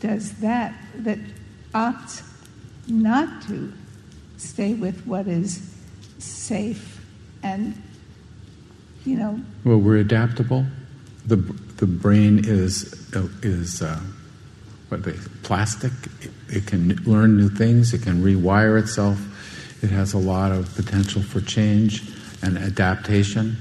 does 0.00 0.32
that, 0.40 0.74
that 0.96 1.18
opts 1.74 2.22
not 2.86 3.42
to 3.48 3.72
stay 4.36 4.74
with 4.74 5.06
what 5.06 5.26
is 5.26 5.74
safe 6.18 7.04
and, 7.42 7.80
you 9.04 9.16
know, 9.16 9.40
Well, 9.64 9.78
we're 9.78 9.98
adaptable. 9.98 10.66
The, 11.26 11.36
the 11.36 11.86
brain 11.86 12.44
is, 12.44 12.94
is 13.42 13.82
uh, 13.82 14.00
what 14.88 15.02
they, 15.02 15.12
plastic. 15.42 15.92
It, 16.20 16.30
it 16.48 16.66
can 16.66 16.96
learn 17.04 17.36
new 17.36 17.48
things, 17.48 17.92
it 17.92 18.02
can 18.02 18.22
rewire 18.22 18.80
itself. 18.80 19.20
It 19.82 19.90
has 19.90 20.12
a 20.12 20.18
lot 20.18 20.50
of 20.50 20.74
potential 20.74 21.22
for 21.22 21.40
change 21.40 22.02
and 22.42 22.58
adaptation. 22.58 23.56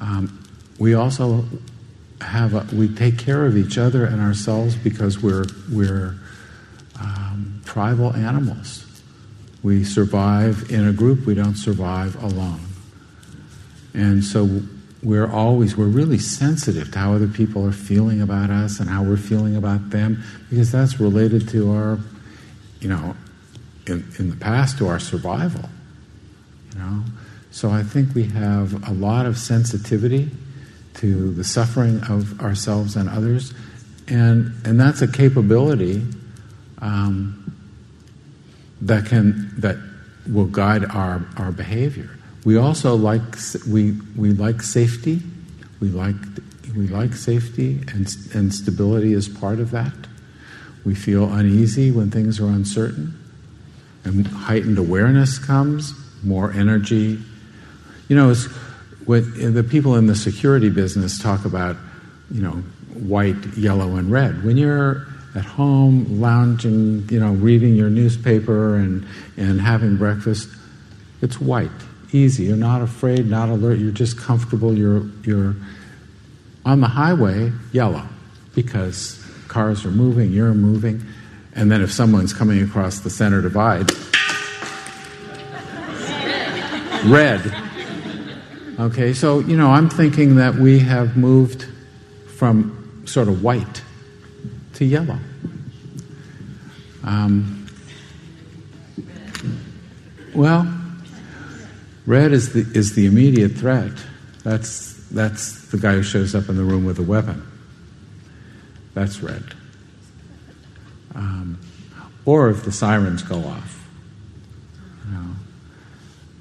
Um, 0.00 0.46
we 0.78 0.94
also 0.94 1.44
have 2.20 2.54
a, 2.54 2.74
we 2.74 2.88
take 2.88 3.18
care 3.18 3.46
of 3.46 3.56
each 3.56 3.78
other 3.78 4.04
and 4.04 4.20
ourselves 4.20 4.76
because 4.76 5.22
we're 5.22 5.46
we're 5.70 6.16
um, 7.00 7.60
tribal 7.64 8.14
animals. 8.14 8.86
We 9.62 9.84
survive 9.84 10.70
in 10.70 10.86
a 10.86 10.92
group. 10.92 11.26
We 11.26 11.34
don't 11.34 11.56
survive 11.56 12.20
alone. 12.22 12.60
And 13.94 14.24
so 14.24 14.62
we're 15.02 15.30
always 15.30 15.76
we're 15.76 15.86
really 15.86 16.18
sensitive 16.18 16.92
to 16.92 16.98
how 16.98 17.14
other 17.14 17.28
people 17.28 17.66
are 17.66 17.72
feeling 17.72 18.20
about 18.20 18.50
us 18.50 18.80
and 18.80 18.88
how 18.88 19.02
we're 19.02 19.16
feeling 19.16 19.56
about 19.56 19.90
them 19.90 20.22
because 20.48 20.70
that's 20.72 21.00
related 21.00 21.48
to 21.50 21.72
our, 21.72 21.98
you 22.80 22.88
know, 22.88 23.16
in, 23.86 24.06
in 24.18 24.30
the 24.30 24.36
past 24.36 24.78
to 24.78 24.88
our 24.88 25.00
survival. 25.00 25.68
You 26.72 26.78
know, 26.80 27.04
so 27.52 27.70
I 27.70 27.82
think 27.82 28.14
we 28.14 28.24
have 28.24 28.88
a 28.88 28.92
lot 28.92 29.26
of 29.26 29.36
sensitivity 29.36 30.30
to 30.94 31.32
the 31.34 31.44
suffering 31.44 32.02
of 32.08 32.40
ourselves 32.40 32.96
and 32.96 33.10
others, 33.10 33.52
and 34.08 34.54
and 34.64 34.80
that's 34.80 35.02
a 35.02 35.06
capability 35.06 36.02
um, 36.78 37.54
that 38.80 39.04
can 39.04 39.52
that 39.58 39.76
will 40.26 40.46
guide 40.46 40.86
our 40.86 41.26
our 41.36 41.52
behavior. 41.52 42.08
We 42.46 42.56
also 42.56 42.94
like 42.94 43.22
we 43.68 43.98
we 44.16 44.32
like 44.32 44.62
safety. 44.62 45.20
We 45.78 45.88
like 45.88 46.16
we 46.74 46.88
like 46.88 47.12
safety 47.12 47.80
and 47.88 48.08
and 48.32 48.54
stability 48.54 49.12
is 49.12 49.28
part 49.28 49.60
of 49.60 49.72
that. 49.72 49.92
We 50.86 50.94
feel 50.94 51.30
uneasy 51.30 51.90
when 51.90 52.10
things 52.10 52.40
are 52.40 52.48
uncertain, 52.48 53.18
and 54.04 54.26
heightened 54.26 54.78
awareness 54.78 55.38
comes. 55.38 55.92
More 56.24 56.50
energy. 56.52 57.18
You 58.12 58.18
know, 58.18 58.28
it's, 58.28 58.44
when 59.06 59.32
eh, 59.40 59.48
the 59.48 59.64
people 59.64 59.96
in 59.96 60.06
the 60.06 60.14
security 60.14 60.68
business 60.68 61.18
talk 61.18 61.46
about, 61.46 61.78
you 62.30 62.42
know, 62.42 62.62
white, 62.92 63.42
yellow, 63.56 63.96
and 63.96 64.12
red. 64.12 64.44
When 64.44 64.58
you're 64.58 65.06
at 65.34 65.46
home, 65.46 66.20
lounging, 66.20 67.08
you 67.08 67.18
know, 67.18 67.32
reading 67.32 67.74
your 67.74 67.88
newspaper 67.88 68.76
and 68.76 69.06
and 69.38 69.62
having 69.62 69.96
breakfast, 69.96 70.50
it's 71.22 71.40
white 71.40 71.70
easy. 72.12 72.44
You're 72.44 72.58
not 72.58 72.82
afraid, 72.82 73.30
not 73.30 73.48
alert. 73.48 73.78
You're 73.78 73.92
just 73.92 74.18
comfortable. 74.18 74.76
You're, 74.76 75.06
you're 75.24 75.56
on 76.66 76.82
the 76.82 76.88
highway, 76.88 77.50
yellow, 77.72 78.06
because 78.54 79.26
cars 79.48 79.86
are 79.86 79.90
moving, 79.90 80.32
you're 80.32 80.52
moving. 80.52 81.02
And 81.54 81.72
then 81.72 81.80
if 81.80 81.90
someone's 81.90 82.34
coming 82.34 82.62
across 82.62 82.98
the 82.98 83.08
center 83.08 83.40
divide, 83.40 83.90
red. 87.10 87.71
Okay, 88.78 89.12
so, 89.12 89.40
you 89.40 89.56
know, 89.56 89.70
I'm 89.70 89.90
thinking 89.90 90.36
that 90.36 90.54
we 90.54 90.78
have 90.78 91.16
moved 91.16 91.66
from 92.36 93.02
sort 93.06 93.28
of 93.28 93.42
white 93.42 93.82
to 94.74 94.84
yellow. 94.84 95.18
Um, 97.04 97.66
well, 100.34 100.66
Red 102.06 102.32
is 102.32 102.54
the, 102.54 102.60
is 102.76 102.94
the 102.94 103.06
immediate 103.06 103.50
threat. 103.50 103.92
That's, 104.42 104.94
that's 105.08 105.70
the 105.70 105.76
guy 105.76 105.92
who 105.92 106.02
shows 106.02 106.34
up 106.34 106.48
in 106.48 106.56
the 106.56 106.64
room 106.64 106.84
with 106.84 106.98
a 106.98 107.02
weapon. 107.02 107.46
That's 108.94 109.22
red. 109.22 109.44
Um, 111.14 111.60
or 112.24 112.48
if 112.48 112.64
the 112.64 112.72
sirens 112.72 113.22
go 113.22 113.44
off. 113.44 113.86
You 115.06 115.12
know. 115.12 115.30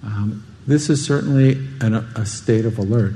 um, 0.04 0.46
this 0.68 0.90
is 0.90 1.06
certainly 1.06 1.54
an, 1.82 1.96
a 2.16 2.26
state 2.26 2.66
of 2.66 2.78
alert. 2.78 3.16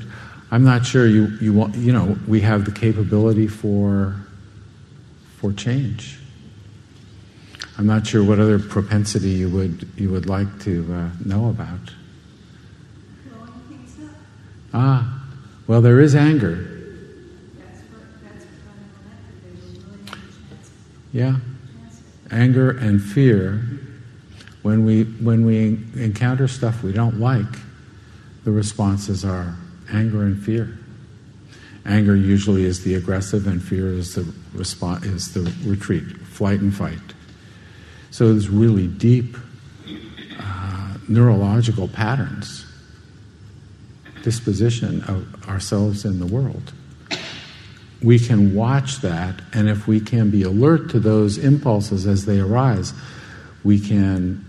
I'm 0.52 0.64
not 0.64 0.86
sure 0.86 1.08
you, 1.08 1.28
you 1.42 1.54
want, 1.54 1.76
you 1.76 1.92
know, 1.92 2.18
we 2.28 2.42
have 2.42 2.66
the 2.66 2.72
capability 2.72 3.48
for, 3.48 4.16
for 5.38 5.52
change. 5.54 6.20
I'm 7.78 7.86
not 7.86 8.08
sure 8.08 8.24
what 8.24 8.40
other 8.40 8.58
propensity 8.58 9.32
you 9.32 9.50
would 9.50 9.88
you 9.98 10.10
would 10.10 10.28
like 10.28 10.60
to 10.62 10.94
uh, 10.94 11.10
know 11.26 11.50
about. 11.50 11.80
Ah, 14.74 15.24
well, 15.68 15.82
there 15.82 16.00
is 16.00 16.16
anger. 16.16 16.72
Yeah, 21.12 21.38
anger 22.32 22.72
and 22.72 23.02
fear. 23.02 23.62
When 24.66 24.84
we 24.84 25.04
when 25.04 25.46
we 25.46 25.78
encounter 25.94 26.48
stuff 26.48 26.82
we 26.82 26.92
don't 26.92 27.20
like, 27.20 27.46
the 28.46 28.52
responses 28.52 29.24
are 29.24 29.56
anger 29.92 30.24
and 30.24 30.44
fear. 30.44 30.76
Anger 31.86 32.16
usually 32.16 32.64
is 32.64 32.84
the 32.84 32.96
aggressive, 32.96 33.46
and 33.46 33.62
fear 33.62 33.90
is 33.90 34.16
the 34.16 34.28
response 34.56 35.06
is 35.06 35.36
the 35.36 35.42
retreat, 35.70 36.18
flight 36.18 36.62
and 36.62 36.76
fight. 36.76 36.98
So 38.10 38.32
there's 38.32 38.50
really 38.50 38.88
deep 38.88 39.38
uh, 40.40 40.98
neurological 41.08 41.88
patterns, 41.88 42.66
disposition 44.24 45.04
of 45.04 45.48
ourselves 45.48 46.06
in 46.06 46.18
the 46.18 46.26
world. 46.26 46.74
We 48.02 48.18
can 48.18 48.56
watch 48.56 49.02
that, 49.02 49.42
and 49.54 49.70
if 49.70 49.88
we 49.88 50.00
can 50.00 50.32
be 50.32 50.42
alert 50.42 50.90
to 50.90 51.00
those 51.00 51.38
impulses 51.38 52.08
as 52.08 52.26
they 52.26 52.40
arise, 52.40 52.94
we 53.64 53.80
can 53.80 54.44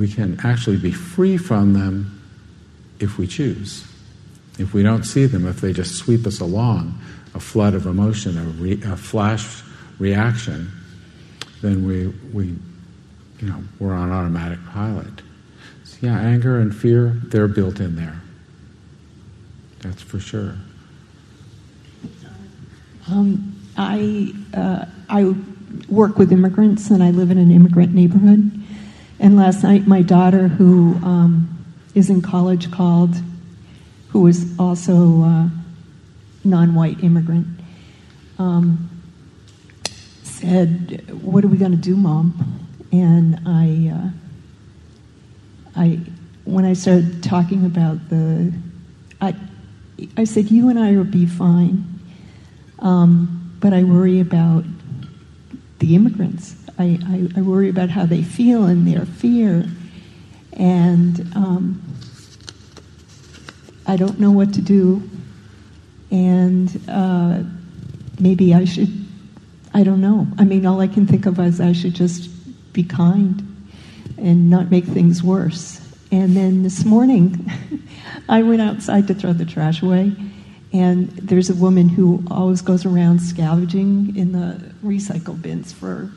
we 0.00 0.08
can 0.08 0.40
actually 0.42 0.78
be 0.78 0.90
free 0.90 1.36
from 1.36 1.74
them 1.74 2.22
if 3.00 3.18
we 3.18 3.26
choose. 3.26 3.86
If 4.58 4.72
we 4.72 4.82
don't 4.82 5.04
see 5.04 5.26
them, 5.26 5.46
if 5.46 5.60
they 5.60 5.74
just 5.74 5.96
sweep 5.96 6.26
us 6.26 6.40
along, 6.40 6.98
a 7.34 7.40
flood 7.40 7.74
of 7.74 7.84
emotion, 7.84 8.38
a, 8.38 8.42
re, 8.42 8.80
a 8.82 8.96
flash 8.96 9.62
reaction, 9.98 10.72
then 11.60 11.86
we, 11.86 12.06
we, 12.32 12.46
you 12.46 13.48
know, 13.48 13.62
we're 13.78 13.92
on 13.92 14.10
automatic 14.10 14.58
pilot. 14.70 15.20
So 15.84 15.98
yeah, 16.00 16.18
anger 16.18 16.58
and 16.58 16.74
fear, 16.74 17.20
they're 17.26 17.46
built 17.46 17.78
in 17.78 17.94
there. 17.96 18.22
That's 19.80 20.00
for 20.00 20.18
sure. 20.18 20.54
Um, 23.06 23.54
I, 23.76 24.32
uh, 24.54 24.86
I 25.10 25.34
work 25.90 26.16
with 26.16 26.32
immigrants 26.32 26.88
and 26.88 27.02
I 27.02 27.10
live 27.10 27.30
in 27.30 27.36
an 27.36 27.50
immigrant 27.50 27.92
neighborhood. 27.92 28.59
And 29.20 29.36
last 29.36 29.62
night, 29.62 29.86
my 29.86 30.00
daughter, 30.00 30.48
who 30.48 30.94
um, 31.04 31.62
is 31.94 32.08
in 32.08 32.22
college, 32.22 32.70
called, 32.70 33.14
who 34.08 34.22
was 34.22 34.58
also 34.58 35.22
uh, 35.22 35.48
non 36.42 36.74
white 36.74 37.04
immigrant. 37.04 37.46
Um, 38.38 38.88
said, 40.22 41.04
"What 41.22 41.44
are 41.44 41.48
we 41.48 41.58
going 41.58 41.72
to 41.72 41.76
do, 41.76 41.96
Mom?" 41.96 42.66
And 42.92 43.38
I, 43.46 43.92
uh, 43.94 44.10
I, 45.78 46.00
when 46.44 46.64
I 46.64 46.72
started 46.72 47.22
talking 47.22 47.66
about 47.66 48.08
the, 48.08 48.54
I, 49.20 49.36
I 50.16 50.24
said, 50.24 50.50
"You 50.50 50.70
and 50.70 50.78
I 50.78 50.96
will 50.96 51.04
be 51.04 51.26
fine, 51.26 51.84
um, 52.78 53.54
but 53.60 53.74
I 53.74 53.84
worry 53.84 54.18
about 54.20 54.64
the 55.78 55.94
immigrants. 55.94 56.56
I, 56.80 56.98
I, 57.06 57.28
I, 57.36 57.42
worry 57.42 57.68
about 57.68 57.90
how 57.90 58.06
they 58.06 58.22
feel 58.22 58.64
and 58.64 58.88
their 58.88 59.04
fear, 59.04 59.66
and 60.54 61.20
um, 61.36 61.82
I 63.86 63.96
don't 63.96 64.18
know 64.18 64.30
what 64.30 64.54
to 64.54 64.62
do, 64.62 65.08
and 66.10 66.80
uh, 66.88 67.42
maybe 68.18 68.54
I 68.54 68.64
should." 68.64 68.88
I 69.72 69.84
don't 69.84 70.00
know. 70.00 70.26
I 70.36 70.44
mean, 70.44 70.66
all 70.66 70.80
I 70.80 70.88
can 70.88 71.06
think 71.06 71.26
of 71.26 71.38
is 71.38 71.60
I 71.60 71.72
should 71.72 71.94
just 71.94 72.28
be 72.72 72.82
kind 72.82 73.46
and 74.18 74.50
not 74.50 74.68
make 74.68 74.84
things 74.84 75.22
worse. 75.22 75.80
And 76.10 76.36
then 76.36 76.64
this 76.64 76.84
morning, 76.84 77.48
I 78.28 78.42
went 78.42 78.62
outside 78.62 79.06
to 79.08 79.14
throw 79.14 79.32
the 79.32 79.44
trash 79.44 79.80
away, 79.82 80.12
and 80.72 81.08
there's 81.10 81.50
a 81.50 81.54
woman 81.54 81.88
who 81.88 82.24
always 82.30 82.62
goes 82.62 82.84
around 82.84 83.20
scavenging 83.20 84.16
in 84.16 84.32
the 84.32 84.60
recycle 84.82 85.40
bins 85.40 85.72
for 85.72 86.10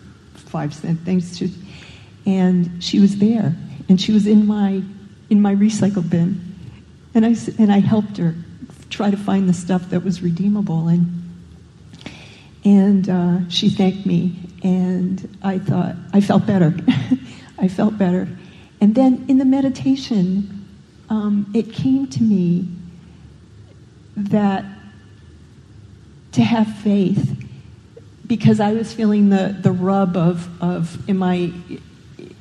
five 0.54 0.74
cent 0.74 1.00
things. 1.02 1.38
To, 1.40 1.50
and 2.26 2.82
she 2.82 3.00
was 3.00 3.18
there, 3.18 3.56
and 3.90 4.00
she 4.00 4.12
was 4.14 4.26
in 4.28 4.46
my 4.48 4.82
in 5.30 5.42
my 5.42 5.56
recycle 5.56 6.08
bin, 6.08 6.30
and 7.14 7.26
I 7.26 7.36
and 7.58 7.74
I 7.74 7.80
helped 7.80 8.18
her 8.18 8.36
try 8.90 9.10
to 9.12 9.18
find 9.18 9.50
the 9.50 9.54
stuff 9.54 9.90
that 9.90 10.04
was 10.04 10.22
redeemable 10.22 10.88
and 10.88 11.24
and 12.66 13.10
uh, 13.10 13.50
she 13.50 13.70
thanked 13.70 14.06
me, 14.06 14.40
and 14.64 15.38
I 15.44 15.60
thought, 15.60 15.96
I 16.14 16.22
felt 16.22 16.46
better. 16.46 16.74
I 17.58 17.68
felt 17.68 17.98
better. 17.98 18.28
And 18.80 18.96
then 18.96 19.26
in 19.28 19.38
the 19.38 19.46
meditation, 19.46 20.68
um, 21.10 21.52
it 21.54 21.74
came 21.74 22.08
to 22.08 22.24
me 22.24 22.68
that 24.16 24.66
to 26.34 26.42
have 26.42 26.68
faith, 26.78 27.43
because 28.26 28.60
I 28.60 28.74
was 28.74 28.94
feeling 28.94 29.30
the, 29.30 29.56
the 29.60 29.72
rub 29.72 30.16
of, 30.16 30.50
of, 30.62 31.10
am 31.10 31.22
I, 31.24 31.52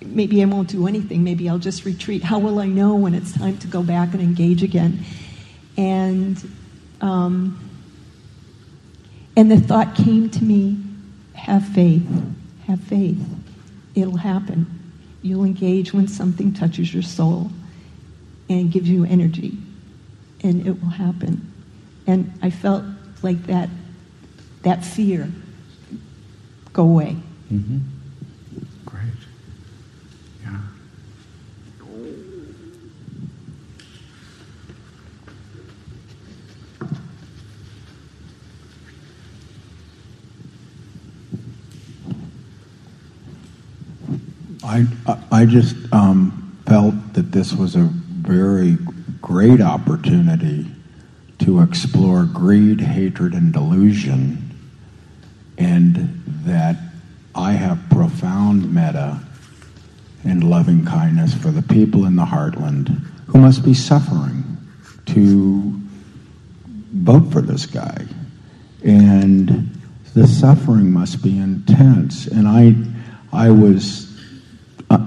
maybe 0.04 0.42
I 0.42 0.46
won't 0.46 0.68
do 0.68 0.86
anything, 0.86 1.24
maybe 1.24 1.48
I'll 1.48 1.59
just 1.59 1.84
retreat. 1.84 2.22
How 2.22 2.38
will 2.38 2.60
I 2.60 2.66
know 2.66 2.94
when 2.94 3.14
it's 3.14 3.32
time 3.32 3.59
to 3.59 3.66
go 3.66 3.82
back 3.82 4.12
and 4.12 4.22
engage 4.22 4.62
again? 4.62 5.04
And 5.76 6.38
um, 7.00 7.59
and 9.36 9.50
the 9.50 9.59
thought 9.59 9.94
came 9.94 10.28
to 10.30 10.44
me 10.44 10.78
have 11.34 11.66
faith, 11.68 12.06
have 12.66 12.80
faith. 12.80 13.18
It'll 13.94 14.16
happen. 14.16 14.66
You'll 15.22 15.44
engage 15.44 15.92
when 15.92 16.06
something 16.06 16.52
touches 16.52 16.92
your 16.92 17.02
soul 17.02 17.50
and 18.48 18.70
gives 18.70 18.88
you 18.88 19.04
energy, 19.04 19.56
and 20.42 20.66
it 20.66 20.80
will 20.82 20.90
happen. 20.90 21.52
And 22.06 22.32
I 22.42 22.50
felt 22.50 22.84
like 23.22 23.46
that, 23.46 23.68
that 24.62 24.84
fear 24.84 25.30
go 26.72 26.84
away. 26.84 27.16
Mm-hmm. 27.52 27.78
Great. 28.86 29.02
Yeah. 30.42 30.58
I, 44.64 44.86
I 45.30 45.44
just 45.46 45.76
um, 45.92 46.56
felt 46.66 46.94
that 47.14 47.32
this 47.32 47.52
was 47.52 47.76
a 47.76 47.88
very 48.22 48.78
great 49.20 49.60
opportunity 49.60 50.66
to 51.40 51.60
explore 51.60 52.24
greed, 52.24 52.80
hatred, 52.80 53.34
and 53.34 53.52
delusion, 53.52 54.51
and 55.58 56.22
that 56.44 56.76
I 57.34 57.52
have 57.52 57.78
profound 57.90 58.72
metta 58.72 59.20
and 60.24 60.48
loving 60.48 60.84
kindness 60.84 61.34
for 61.34 61.50
the 61.50 61.62
people 61.62 62.04
in 62.06 62.16
the 62.16 62.24
heartland 62.24 62.88
who 63.26 63.38
must 63.38 63.64
be 63.64 63.74
suffering 63.74 64.44
to 65.06 65.80
vote 66.92 67.32
for 67.32 67.40
this 67.40 67.66
guy. 67.66 68.06
And 68.84 69.70
the 70.14 70.26
suffering 70.26 70.90
must 70.90 71.22
be 71.22 71.38
intense. 71.38 72.26
And 72.26 72.46
I, 72.46 72.74
I 73.32 73.50
was 73.50 74.12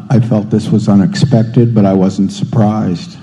I 0.09 0.19
felt 0.19 0.49
this 0.49 0.69
was 0.69 0.89
unexpected, 0.89 1.75
but 1.75 1.85
I 1.85 1.93
wasn't 1.93 2.31
surprised 2.31 3.17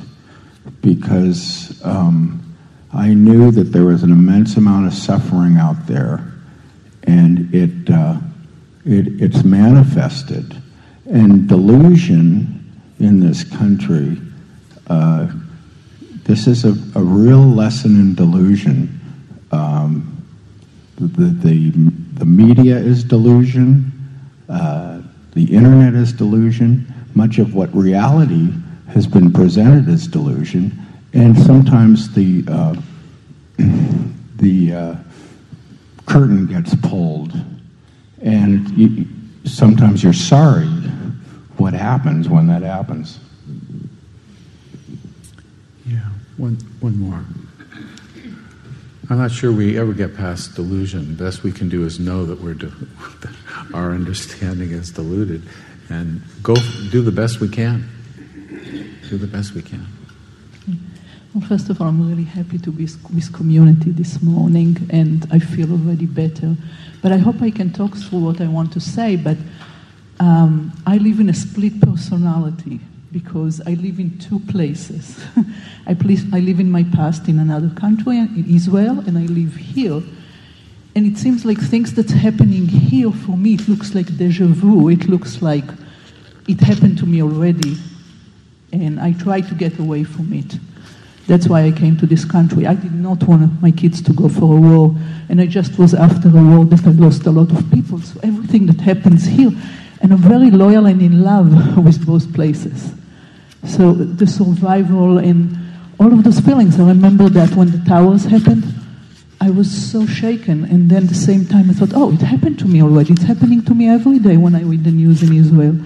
because 0.81 1.81
um, 1.85 2.55
I 2.93 3.15
knew 3.15 3.51
that 3.51 3.73
there 3.73 3.85
was 3.85 4.03
an 4.03 4.13
immense 4.13 4.57
amount 4.57 4.87
of 4.87 4.95
suffering 4.95 5.57
out 5.57 5.87
there, 5.87 6.32
and 7.05 7.53
it, 7.55 7.91
uh, 7.91 8.19
it 8.85 9.21
it's 9.23 9.45
manifested. 9.45 10.57
And 11.07 11.49
delusion 11.49 12.71
in 13.01 13.21
this 13.21 13.45
country, 13.45 14.19
uh, 14.89 15.31
this 16.25 16.47
is 16.47 16.65
a, 16.65 16.75
a, 16.99 17.03
real 17.03 17.41
lesson 17.41 17.99
in 17.99 18.15
delusion. 18.15 19.01
Um, 19.51 20.25
the, 20.97 21.27
the, 21.27 21.71
the 22.15 22.25
media 22.25 22.77
is 22.77 23.03
delusion. 23.03 23.91
Uh, 24.49 25.03
the 25.33 25.45
internet 25.45 25.95
is 25.95 26.13
delusion. 26.13 26.87
Much 27.15 27.39
of 27.39 27.55
what 27.55 27.75
reality 27.75 28.53
has 28.93 29.07
been 29.07 29.33
presented 29.33 29.89
as 29.89 30.07
delusion, 30.07 30.79
and 31.13 31.37
sometimes 31.39 32.15
the 32.15 32.45
uh, 32.49 32.77
the 34.37 34.73
uh, 34.73 34.95
curtain 36.13 36.47
gets 36.47 36.75
pulled, 36.75 37.33
and 38.21 38.69
you, 38.77 39.07
sometimes 39.45 40.03
you're 40.03 40.13
sorry 40.13 40.67
what 41.57 41.73
happens 41.73 42.29
when 42.29 42.47
that 42.49 42.63
happens. 42.63 43.19
Yeah, 45.87 46.01
one 46.37 46.57
one 46.81 46.99
more. 46.99 47.25
I'm 49.09 49.19
not 49.19 49.31
sure 49.31 49.53
we 49.53 49.79
ever 49.79 49.93
get 49.95 50.15
past 50.15 50.55
delusion. 50.55 51.17
The 51.17 51.25
best 51.25 51.43
we 51.43 51.53
can 51.53 51.69
do 51.69 51.85
is 51.85 51.99
know 51.99 52.27
that 52.27 52.41
we're 52.41 52.55
de- 52.55 52.73
our 53.75 53.93
understanding 53.93 54.71
is 54.71 54.91
diluted. 54.91 55.43
And 55.89 56.23
go 56.43 56.55
do 56.91 57.03
the 57.03 57.13
best 57.13 57.41
we 57.41 57.49
can. 57.49 57.89
Do 59.09 59.19
the 59.19 59.27
best 59.27 59.55
we 59.55 59.63
can. 59.63 59.87
Well, 61.35 61.49
first 61.49 61.71
of 61.71 61.81
all, 61.81 61.89
I'm 61.89 62.07
really 62.07 62.25
happy 62.25 62.59
to 62.59 62.71
be 62.71 62.83
with 62.83 63.09
this 63.09 63.31
community 63.31 63.91
this 63.91 64.21
morning, 64.21 64.77
and 64.91 65.27
I 65.31 65.39
feel 65.39 65.73
already 65.73 66.05
better. 66.05 66.55
But 67.01 67.11
I 67.13 67.17
hope 67.17 67.41
I 67.41 67.51
can 67.51 67.73
talk 67.73 67.97
through 67.97 68.19
what 68.19 68.43
I 68.43 68.49
want 68.49 68.71
to 68.75 68.81
say. 68.81 69.17
But 69.17 69.39
um, 70.21 70.75
I 70.87 70.99
live 70.99 71.21
in 71.21 71.31
a 71.31 71.35
split 71.35 71.81
personality 71.81 72.81
because 73.13 73.63
I 73.67 73.71
live 73.71 73.99
in 73.99 74.19
two 74.19 74.41
places. 74.41 75.25
I, 75.87 75.95
please, 75.95 76.23
I 76.35 76.41
live 76.41 76.61
in 76.61 76.71
my 76.71 76.85
past 76.85 77.27
in 77.29 77.39
another 77.39 77.71
country, 77.71 78.19
in 78.19 78.45
Israel, 78.47 78.99
and 79.01 79.17
I 79.17 79.23
live 79.23 79.57
here. 79.57 80.03
And 80.95 81.07
it 81.07 81.17
seems 81.17 81.47
like 81.47 81.59
things 81.59 81.95
that's 81.95 82.13
happening 82.13 82.69
here 82.69 83.11
for 83.11 83.39
me, 83.39 83.55
it 83.55 83.67
looks 83.69 83.95
like 83.95 84.19
deja 84.19 84.49
vu. 84.49 84.91
It 84.91 85.09
looks 85.09 85.41
like 85.41 85.65
it 86.47 86.61
happened 86.61 86.99
to 86.99 87.07
me 87.07 87.23
already, 87.23 87.79
and 88.71 89.01
I 89.01 89.13
try 89.13 89.41
to 89.41 89.55
get 89.55 89.79
away 89.79 90.05
from 90.05 90.35
it. 90.35 90.59
That's 91.27 91.49
why 91.49 91.63
I 91.63 91.71
came 91.71 91.97
to 91.99 92.07
this 92.07 92.25
country. 92.25 92.67
I 92.67 92.75
did 92.75 92.95
not 92.95 93.23
want 93.25 93.63
my 93.63 93.71
kids 93.71 94.03
to 94.03 94.13
go 94.13 94.29
for 94.29 94.57
a 94.57 94.61
war, 94.61 94.95
and 95.29 95.41
I 95.41 95.47
just 95.47 95.79
was 95.79 95.95
after 95.95 96.29
a 96.29 96.43
war 96.43 96.65
that 96.65 96.85
I 96.87 96.91
lost 96.91 97.27
a 97.27 97.31
lot 97.31 97.53
of 97.53 97.71
people. 97.71 98.01
So 98.01 98.19
everything 98.23 98.67
that 98.67 98.81
happens 98.81 99.25
here, 99.25 99.53
and 100.01 100.13
I'm 100.13 100.19
very 100.19 100.51
loyal 100.51 100.87
and 100.87 101.01
in 101.01 101.23
love 101.23 101.77
with 101.85 102.05
both 102.05 102.33
places. 102.35 102.93
So 103.65 103.93
the 103.93 104.27
survival 104.27 105.19
and 105.19 105.57
all 106.01 106.13
of 106.13 106.25
those 106.25 106.41
feelings. 106.41 106.81
I 106.81 106.89
remember 106.89 107.29
that 107.29 107.55
when 107.55 107.71
the 107.71 107.79
towers 107.89 108.25
happened, 108.25 108.65
I 109.41 109.51
was 109.51 109.71
so 109.71 110.05
shaken. 110.07 110.65
And 110.65 110.91
then 110.91 111.05
at 111.05 111.09
the 111.09 111.15
same 111.15 111.47
time, 111.47 111.71
I 111.71 111.75
thought, 111.75 111.93
oh, 111.95 112.13
it 112.13 112.21
happened 112.21 112.59
to 112.61 112.67
me 112.67 112.83
already. 112.83 113.13
It's 113.13 113.23
happening 113.23 113.65
to 113.65 113.75
me 113.75 113.89
every 113.89 114.19
day 114.19 114.37
when 114.37 114.57
I 114.57 114.63
read 114.63 114.83
the 114.83 114.91
news 114.91 115.23
in 115.23 115.33
Israel 115.33 115.79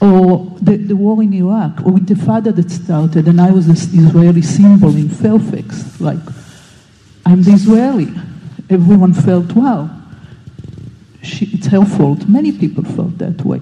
or 0.00 0.56
the, 0.60 0.76
the 0.76 0.94
war 0.96 1.22
in 1.22 1.32
Iraq, 1.32 1.84
or 1.84 1.92
with 1.92 2.06
the 2.06 2.14
father 2.14 2.52
that 2.52 2.70
started, 2.70 3.26
and 3.26 3.40
I 3.40 3.50
was 3.50 3.66
this 3.66 3.92
Israeli 3.92 4.42
symbol 4.42 4.94
in 4.94 5.08
Fairfax, 5.08 6.00
like, 6.00 6.20
I'm 7.26 7.42
the 7.42 7.52
Israeli. 7.52 8.12
Everyone 8.70 9.12
felt, 9.12 9.52
wow, 9.52 9.90
she, 11.22 11.46
it's 11.52 11.66
her 11.66 11.84
fault. 11.84 12.28
Many 12.28 12.52
people 12.52 12.84
felt 12.84 13.18
that 13.18 13.44
way. 13.44 13.60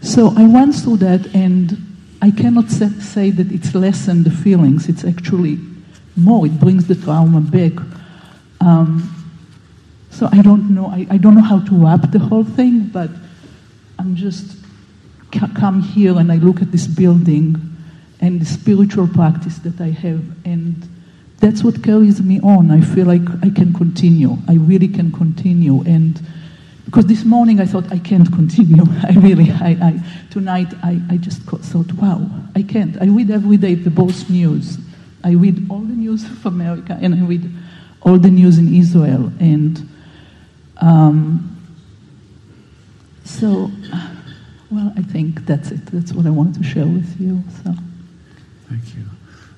So 0.00 0.34
I 0.36 0.46
went 0.46 0.74
through 0.74 0.98
that, 0.98 1.34
and 1.34 1.76
I 2.20 2.30
cannot 2.30 2.70
say 2.70 3.30
that 3.30 3.52
it's 3.52 3.74
lessened 3.74 4.24
the 4.24 4.30
feelings. 4.30 4.88
It's 4.88 5.04
actually 5.04 5.58
more. 6.16 6.46
It 6.46 6.58
brings 6.58 6.86
the 6.86 6.94
trauma 6.94 7.40
back. 7.40 7.72
Um, 8.60 9.12
so 10.10 10.28
I 10.32 10.42
don't 10.42 10.74
know. 10.74 10.86
I, 10.86 11.06
I 11.10 11.16
don't 11.18 11.34
know 11.34 11.42
how 11.42 11.60
to 11.60 11.74
wrap 11.74 12.10
the 12.10 12.18
whole 12.18 12.44
thing, 12.44 12.88
but 12.88 13.10
I'm 13.98 14.16
just 14.16 14.56
come 15.54 15.82
here 15.82 16.18
and 16.18 16.30
I 16.32 16.36
look 16.36 16.62
at 16.62 16.72
this 16.72 16.86
building 16.86 17.56
and 18.20 18.40
the 18.40 18.46
spiritual 18.46 19.08
practice 19.08 19.58
that 19.58 19.80
I 19.80 19.90
have, 19.90 20.24
and 20.46 20.88
that's 21.38 21.62
what 21.62 21.82
carries 21.82 22.22
me 22.22 22.40
on. 22.40 22.70
I 22.70 22.80
feel 22.80 23.06
like 23.06 23.28
I 23.42 23.50
can 23.50 23.72
continue. 23.74 24.36
I 24.48 24.54
really 24.54 24.88
can 24.88 25.12
continue. 25.12 25.82
And 25.82 26.20
because 26.86 27.06
this 27.06 27.24
morning 27.24 27.60
I 27.60 27.66
thought 27.66 27.92
I 27.92 27.98
can't 27.98 28.32
continue. 28.32 28.84
I 29.02 29.12
really, 29.12 29.50
I, 29.50 29.76
I 29.82 30.02
tonight 30.30 30.72
I, 30.82 31.00
I 31.10 31.16
just 31.18 31.42
thought, 31.42 31.92
wow, 31.92 32.26
I 32.54 32.62
can't. 32.62 33.00
I 33.00 33.06
read 33.06 33.30
every 33.30 33.58
day 33.58 33.74
the 33.74 33.90
both 33.90 34.30
news. 34.30 34.78
I 35.22 35.32
read 35.32 35.66
all 35.70 35.80
the 35.80 35.94
news 35.94 36.24
of 36.30 36.46
America 36.46 36.98
and 37.00 37.14
I 37.14 37.18
read 37.18 37.50
all 38.02 38.18
the 38.18 38.30
news 38.30 38.58
in 38.58 38.72
Israel. 38.74 39.30
And 39.40 39.88
um, 40.78 41.58
so. 43.24 43.70
Well, 44.70 44.92
I 44.96 45.02
think 45.02 45.46
that's 45.46 45.70
it. 45.70 45.86
That's 45.86 46.12
what 46.12 46.26
I 46.26 46.30
wanted 46.30 46.62
to 46.62 46.64
share 46.64 46.86
with 46.86 47.20
you. 47.20 47.42
So, 47.62 47.72
thank 48.68 48.96
you. 48.96 49.04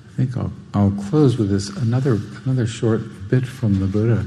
I 0.07 0.15
think 0.15 0.37
I'll, 0.37 0.51
I'll 0.73 0.91
close 1.09 1.37
with 1.37 1.49
this 1.49 1.69
another 1.69 2.19
another 2.45 2.67
short 2.67 3.01
bit 3.29 3.47
from 3.47 3.79
the 3.79 3.87
Buddha. 3.87 4.25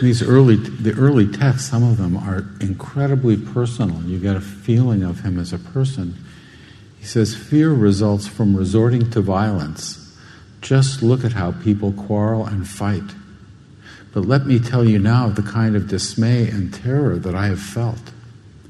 These 0.00 0.22
early 0.22 0.56
the 0.56 0.92
early 0.92 1.30
texts, 1.30 1.68
some 1.68 1.82
of 1.82 1.98
them 1.98 2.16
are 2.16 2.46
incredibly 2.60 3.36
personal. 3.36 4.02
You 4.04 4.18
get 4.18 4.36
a 4.36 4.40
feeling 4.40 5.02
of 5.02 5.20
him 5.20 5.38
as 5.38 5.52
a 5.52 5.58
person. 5.58 6.14
He 6.98 7.04
says, 7.04 7.34
"Fear 7.34 7.72
results 7.72 8.26
from 8.26 8.56
resorting 8.56 9.10
to 9.10 9.20
violence. 9.20 10.16
Just 10.62 11.02
look 11.02 11.24
at 11.24 11.32
how 11.32 11.52
people 11.52 11.92
quarrel 11.92 12.46
and 12.46 12.66
fight." 12.66 13.14
But 14.14 14.24
let 14.24 14.46
me 14.46 14.58
tell 14.58 14.88
you 14.88 14.98
now 14.98 15.26
of 15.26 15.34
the 15.34 15.42
kind 15.42 15.76
of 15.76 15.86
dismay 15.86 16.48
and 16.48 16.72
terror 16.72 17.18
that 17.18 17.34
I 17.34 17.48
have 17.48 17.60
felt 17.60 18.12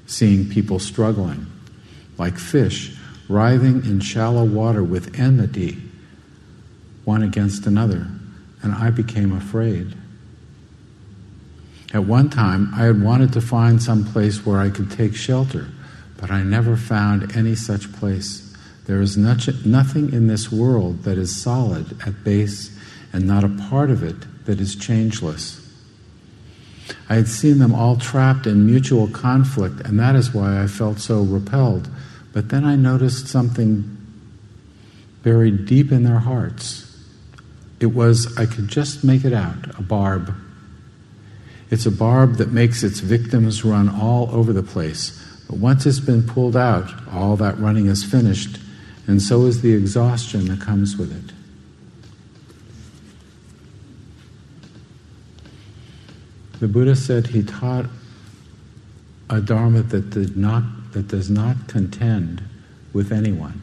seeing 0.09 0.49
people 0.49 0.81
struggling, 0.81 1.47
like 2.19 2.37
fish 2.37 2.97
writhing 3.29 3.85
in 3.85 4.01
shallow 4.01 4.45
water 4.45 4.83
with 4.83 5.21
enmity, 5.21 5.77
one 7.05 7.23
against 7.23 7.67
another, 7.67 8.09
and 8.63 8.75
I 8.75 8.91
became 8.91 9.37
afraid. 9.37 9.95
At 11.93 12.05
one 12.05 12.31
time, 12.31 12.73
I 12.75 12.85
had 12.85 13.03
wanted 13.03 13.33
to 13.35 13.41
find 13.41 13.83
some 13.83 14.05
place 14.05 14.45
where 14.45 14.59
I 14.59 14.71
could 14.71 14.91
take 14.91 15.15
shelter, 15.15 15.69
but 16.17 16.31
I 16.31 16.43
never 16.43 16.77
found 16.77 17.37
any 17.37 17.55
such 17.55 17.93
place. 17.93 18.57
There 18.87 19.03
is 19.03 19.17
nothing 19.17 20.13
in 20.13 20.27
this 20.27 20.51
world 20.51 21.03
that 21.05 21.19
is 21.19 21.41
solid 21.41 22.01
at 22.07 22.25
base, 22.25 22.75
and 23.13 23.27
not 23.27 23.45
a 23.45 23.49
part 23.69 23.91
of 23.91 24.03
it 24.03 24.17
that 24.47 24.61
is 24.61 24.75
changeless. 24.75 25.68
I 27.09 27.15
had 27.15 27.29
seen 27.29 27.59
them 27.59 27.75
all 27.75 27.97
trapped 27.97 28.47
in 28.47 28.67
mutual 28.67 29.09
conflict, 29.09 29.81
and 29.81 29.99
that 29.99 30.17
is 30.17 30.35
why 30.35 30.63
I 30.63 30.67
felt 30.67 30.99
so 30.99 31.23
repelled. 31.23 31.89
But 32.33 32.51
then 32.51 32.65
I 32.65 32.77
noticed 32.77 33.27
something 33.27 33.97
buried 35.23 35.67
deep 35.67 35.91
in 35.91 36.05
their 36.05 36.21
hearts. 36.21 36.85
It 37.81 37.87
was, 37.87 38.37
I 38.39 38.47
could 38.47 38.69
just 38.69 39.05
make 39.05 39.25
it 39.25 39.33
out, 39.33 39.79
a 39.79 39.83
barb. 39.83 40.35
It's 41.71 41.87
a 41.87 41.91
barb 41.91 42.37
that 42.37 42.51
makes 42.51 42.83
its 42.83 43.01
victims 43.01 43.65
run 43.65 43.89
all 43.89 44.31
over 44.35 44.53
the 44.53 44.63
place. 44.63 45.25
But 45.49 45.59
once 45.59 45.87
it's 45.87 46.01
been 46.01 46.27
pulled 46.27 46.57
out, 46.57 46.91
all 47.11 47.37
that 47.37 47.59
running 47.59 47.87
is 47.87 48.05
finished, 48.05 48.59
and 49.07 49.21
so 49.21 49.47
is 49.47 49.63
the 49.63 49.73
exhaustion 49.73 50.47
that 50.47 50.61
comes 50.61 50.97
with 50.97 51.13
it. 51.13 51.35
The 56.61 56.69
Buddha 56.69 56.97
said 56.97 57.29
he 57.29 57.43
taught 57.43 57.87
a 59.31 59.41
dharma 59.41 59.83
that 59.83 60.11
did 60.11 60.37
not 60.37 60.65
that 60.93 61.09
does 61.09 61.31
not 61.31 61.69
contend 61.69 62.43
with 62.93 63.13
anyone. 63.13 63.63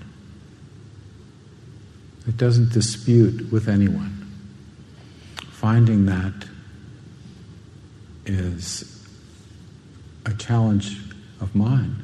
It 2.28 2.38
doesn't 2.38 2.72
dispute 2.72 3.52
with 3.52 3.68
anyone. 3.68 4.12
Finding 5.52 6.06
that 6.06 6.34
is 8.26 9.08
a 10.26 10.34
challenge 10.34 11.00
of 11.42 11.56
mine. 11.56 12.04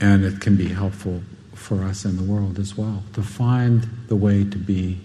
And 0.00 0.24
it 0.24 0.40
can 0.40 0.56
be 0.56 0.68
helpful 0.68 1.22
for 1.54 1.82
us 1.84 2.04
in 2.04 2.16
the 2.16 2.22
world 2.22 2.58
as 2.58 2.76
well 2.76 3.02
to 3.14 3.22
find 3.22 3.88
the 4.08 4.16
way 4.16 4.44
to 4.44 4.58
be 4.58 5.00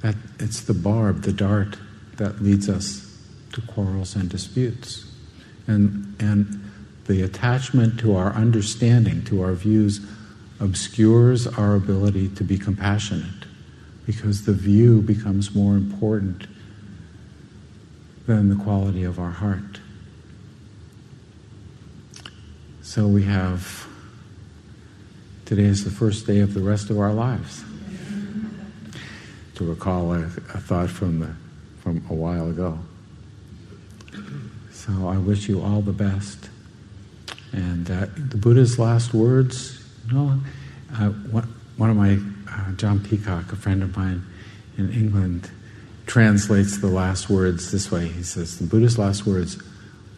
that 0.00 0.16
it's 0.40 0.62
the 0.62 0.74
barb, 0.74 1.22
the 1.22 1.32
dart 1.32 1.76
that 2.22 2.40
leads 2.40 2.68
us 2.68 3.18
to 3.52 3.60
quarrels 3.62 4.14
and 4.14 4.28
disputes. 4.28 5.12
And, 5.66 6.14
and 6.20 6.70
the 7.06 7.22
attachment 7.22 7.98
to 8.00 8.14
our 8.14 8.32
understanding, 8.32 9.24
to 9.24 9.42
our 9.42 9.54
views, 9.54 10.00
obscures 10.60 11.48
our 11.48 11.74
ability 11.74 12.28
to 12.28 12.44
be 12.44 12.56
compassionate 12.56 13.46
because 14.06 14.44
the 14.44 14.52
view 14.52 15.02
becomes 15.02 15.52
more 15.52 15.74
important 15.74 16.46
than 18.26 18.48
the 18.48 18.62
quality 18.62 19.02
of 19.02 19.18
our 19.18 19.32
heart. 19.32 19.80
So 22.82 23.08
we 23.08 23.24
have 23.24 23.88
today 25.44 25.64
is 25.64 25.84
the 25.84 25.90
first 25.90 26.24
day 26.26 26.38
of 26.38 26.54
the 26.54 26.60
rest 26.60 26.88
of 26.88 27.00
our 27.00 27.12
lives. 27.12 27.64
To 29.56 29.64
recall 29.64 30.12
a, 30.12 30.22
a 30.22 30.60
thought 30.60 30.88
from 30.88 31.18
the 31.18 31.41
from 31.82 32.04
a 32.08 32.14
while 32.14 32.48
ago. 32.48 32.78
So 34.70 35.08
I 35.08 35.16
wish 35.16 35.48
you 35.48 35.60
all 35.60 35.80
the 35.80 35.92
best. 35.92 36.48
And 37.52 37.90
uh, 37.90 38.06
the 38.16 38.36
Buddha's 38.36 38.78
last 38.78 39.12
words, 39.12 39.84
you 40.08 40.14
know, 40.14 40.40
uh, 40.94 41.08
one 41.08 41.90
of 41.90 41.96
my, 41.96 42.20
uh, 42.50 42.72
John 42.72 43.00
Peacock, 43.00 43.52
a 43.52 43.56
friend 43.56 43.82
of 43.82 43.96
mine 43.96 44.24
in 44.78 44.92
England, 44.92 45.50
translates 46.06 46.78
the 46.78 46.86
last 46.86 47.28
words 47.28 47.72
this 47.72 47.90
way. 47.90 48.08
He 48.08 48.22
says, 48.22 48.58
The 48.58 48.64
Buddha's 48.64 48.98
last 48.98 49.26
words, 49.26 49.60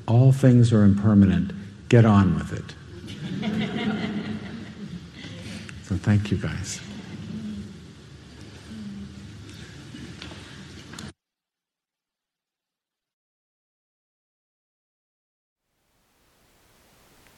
all 0.06 0.32
things 0.32 0.72
are 0.72 0.84
impermanent, 0.84 1.52
get 1.88 2.04
on 2.04 2.34
with 2.34 2.52
it. 2.52 2.74
so 5.84 5.96
thank 5.96 6.30
you 6.30 6.36
guys. 6.36 6.80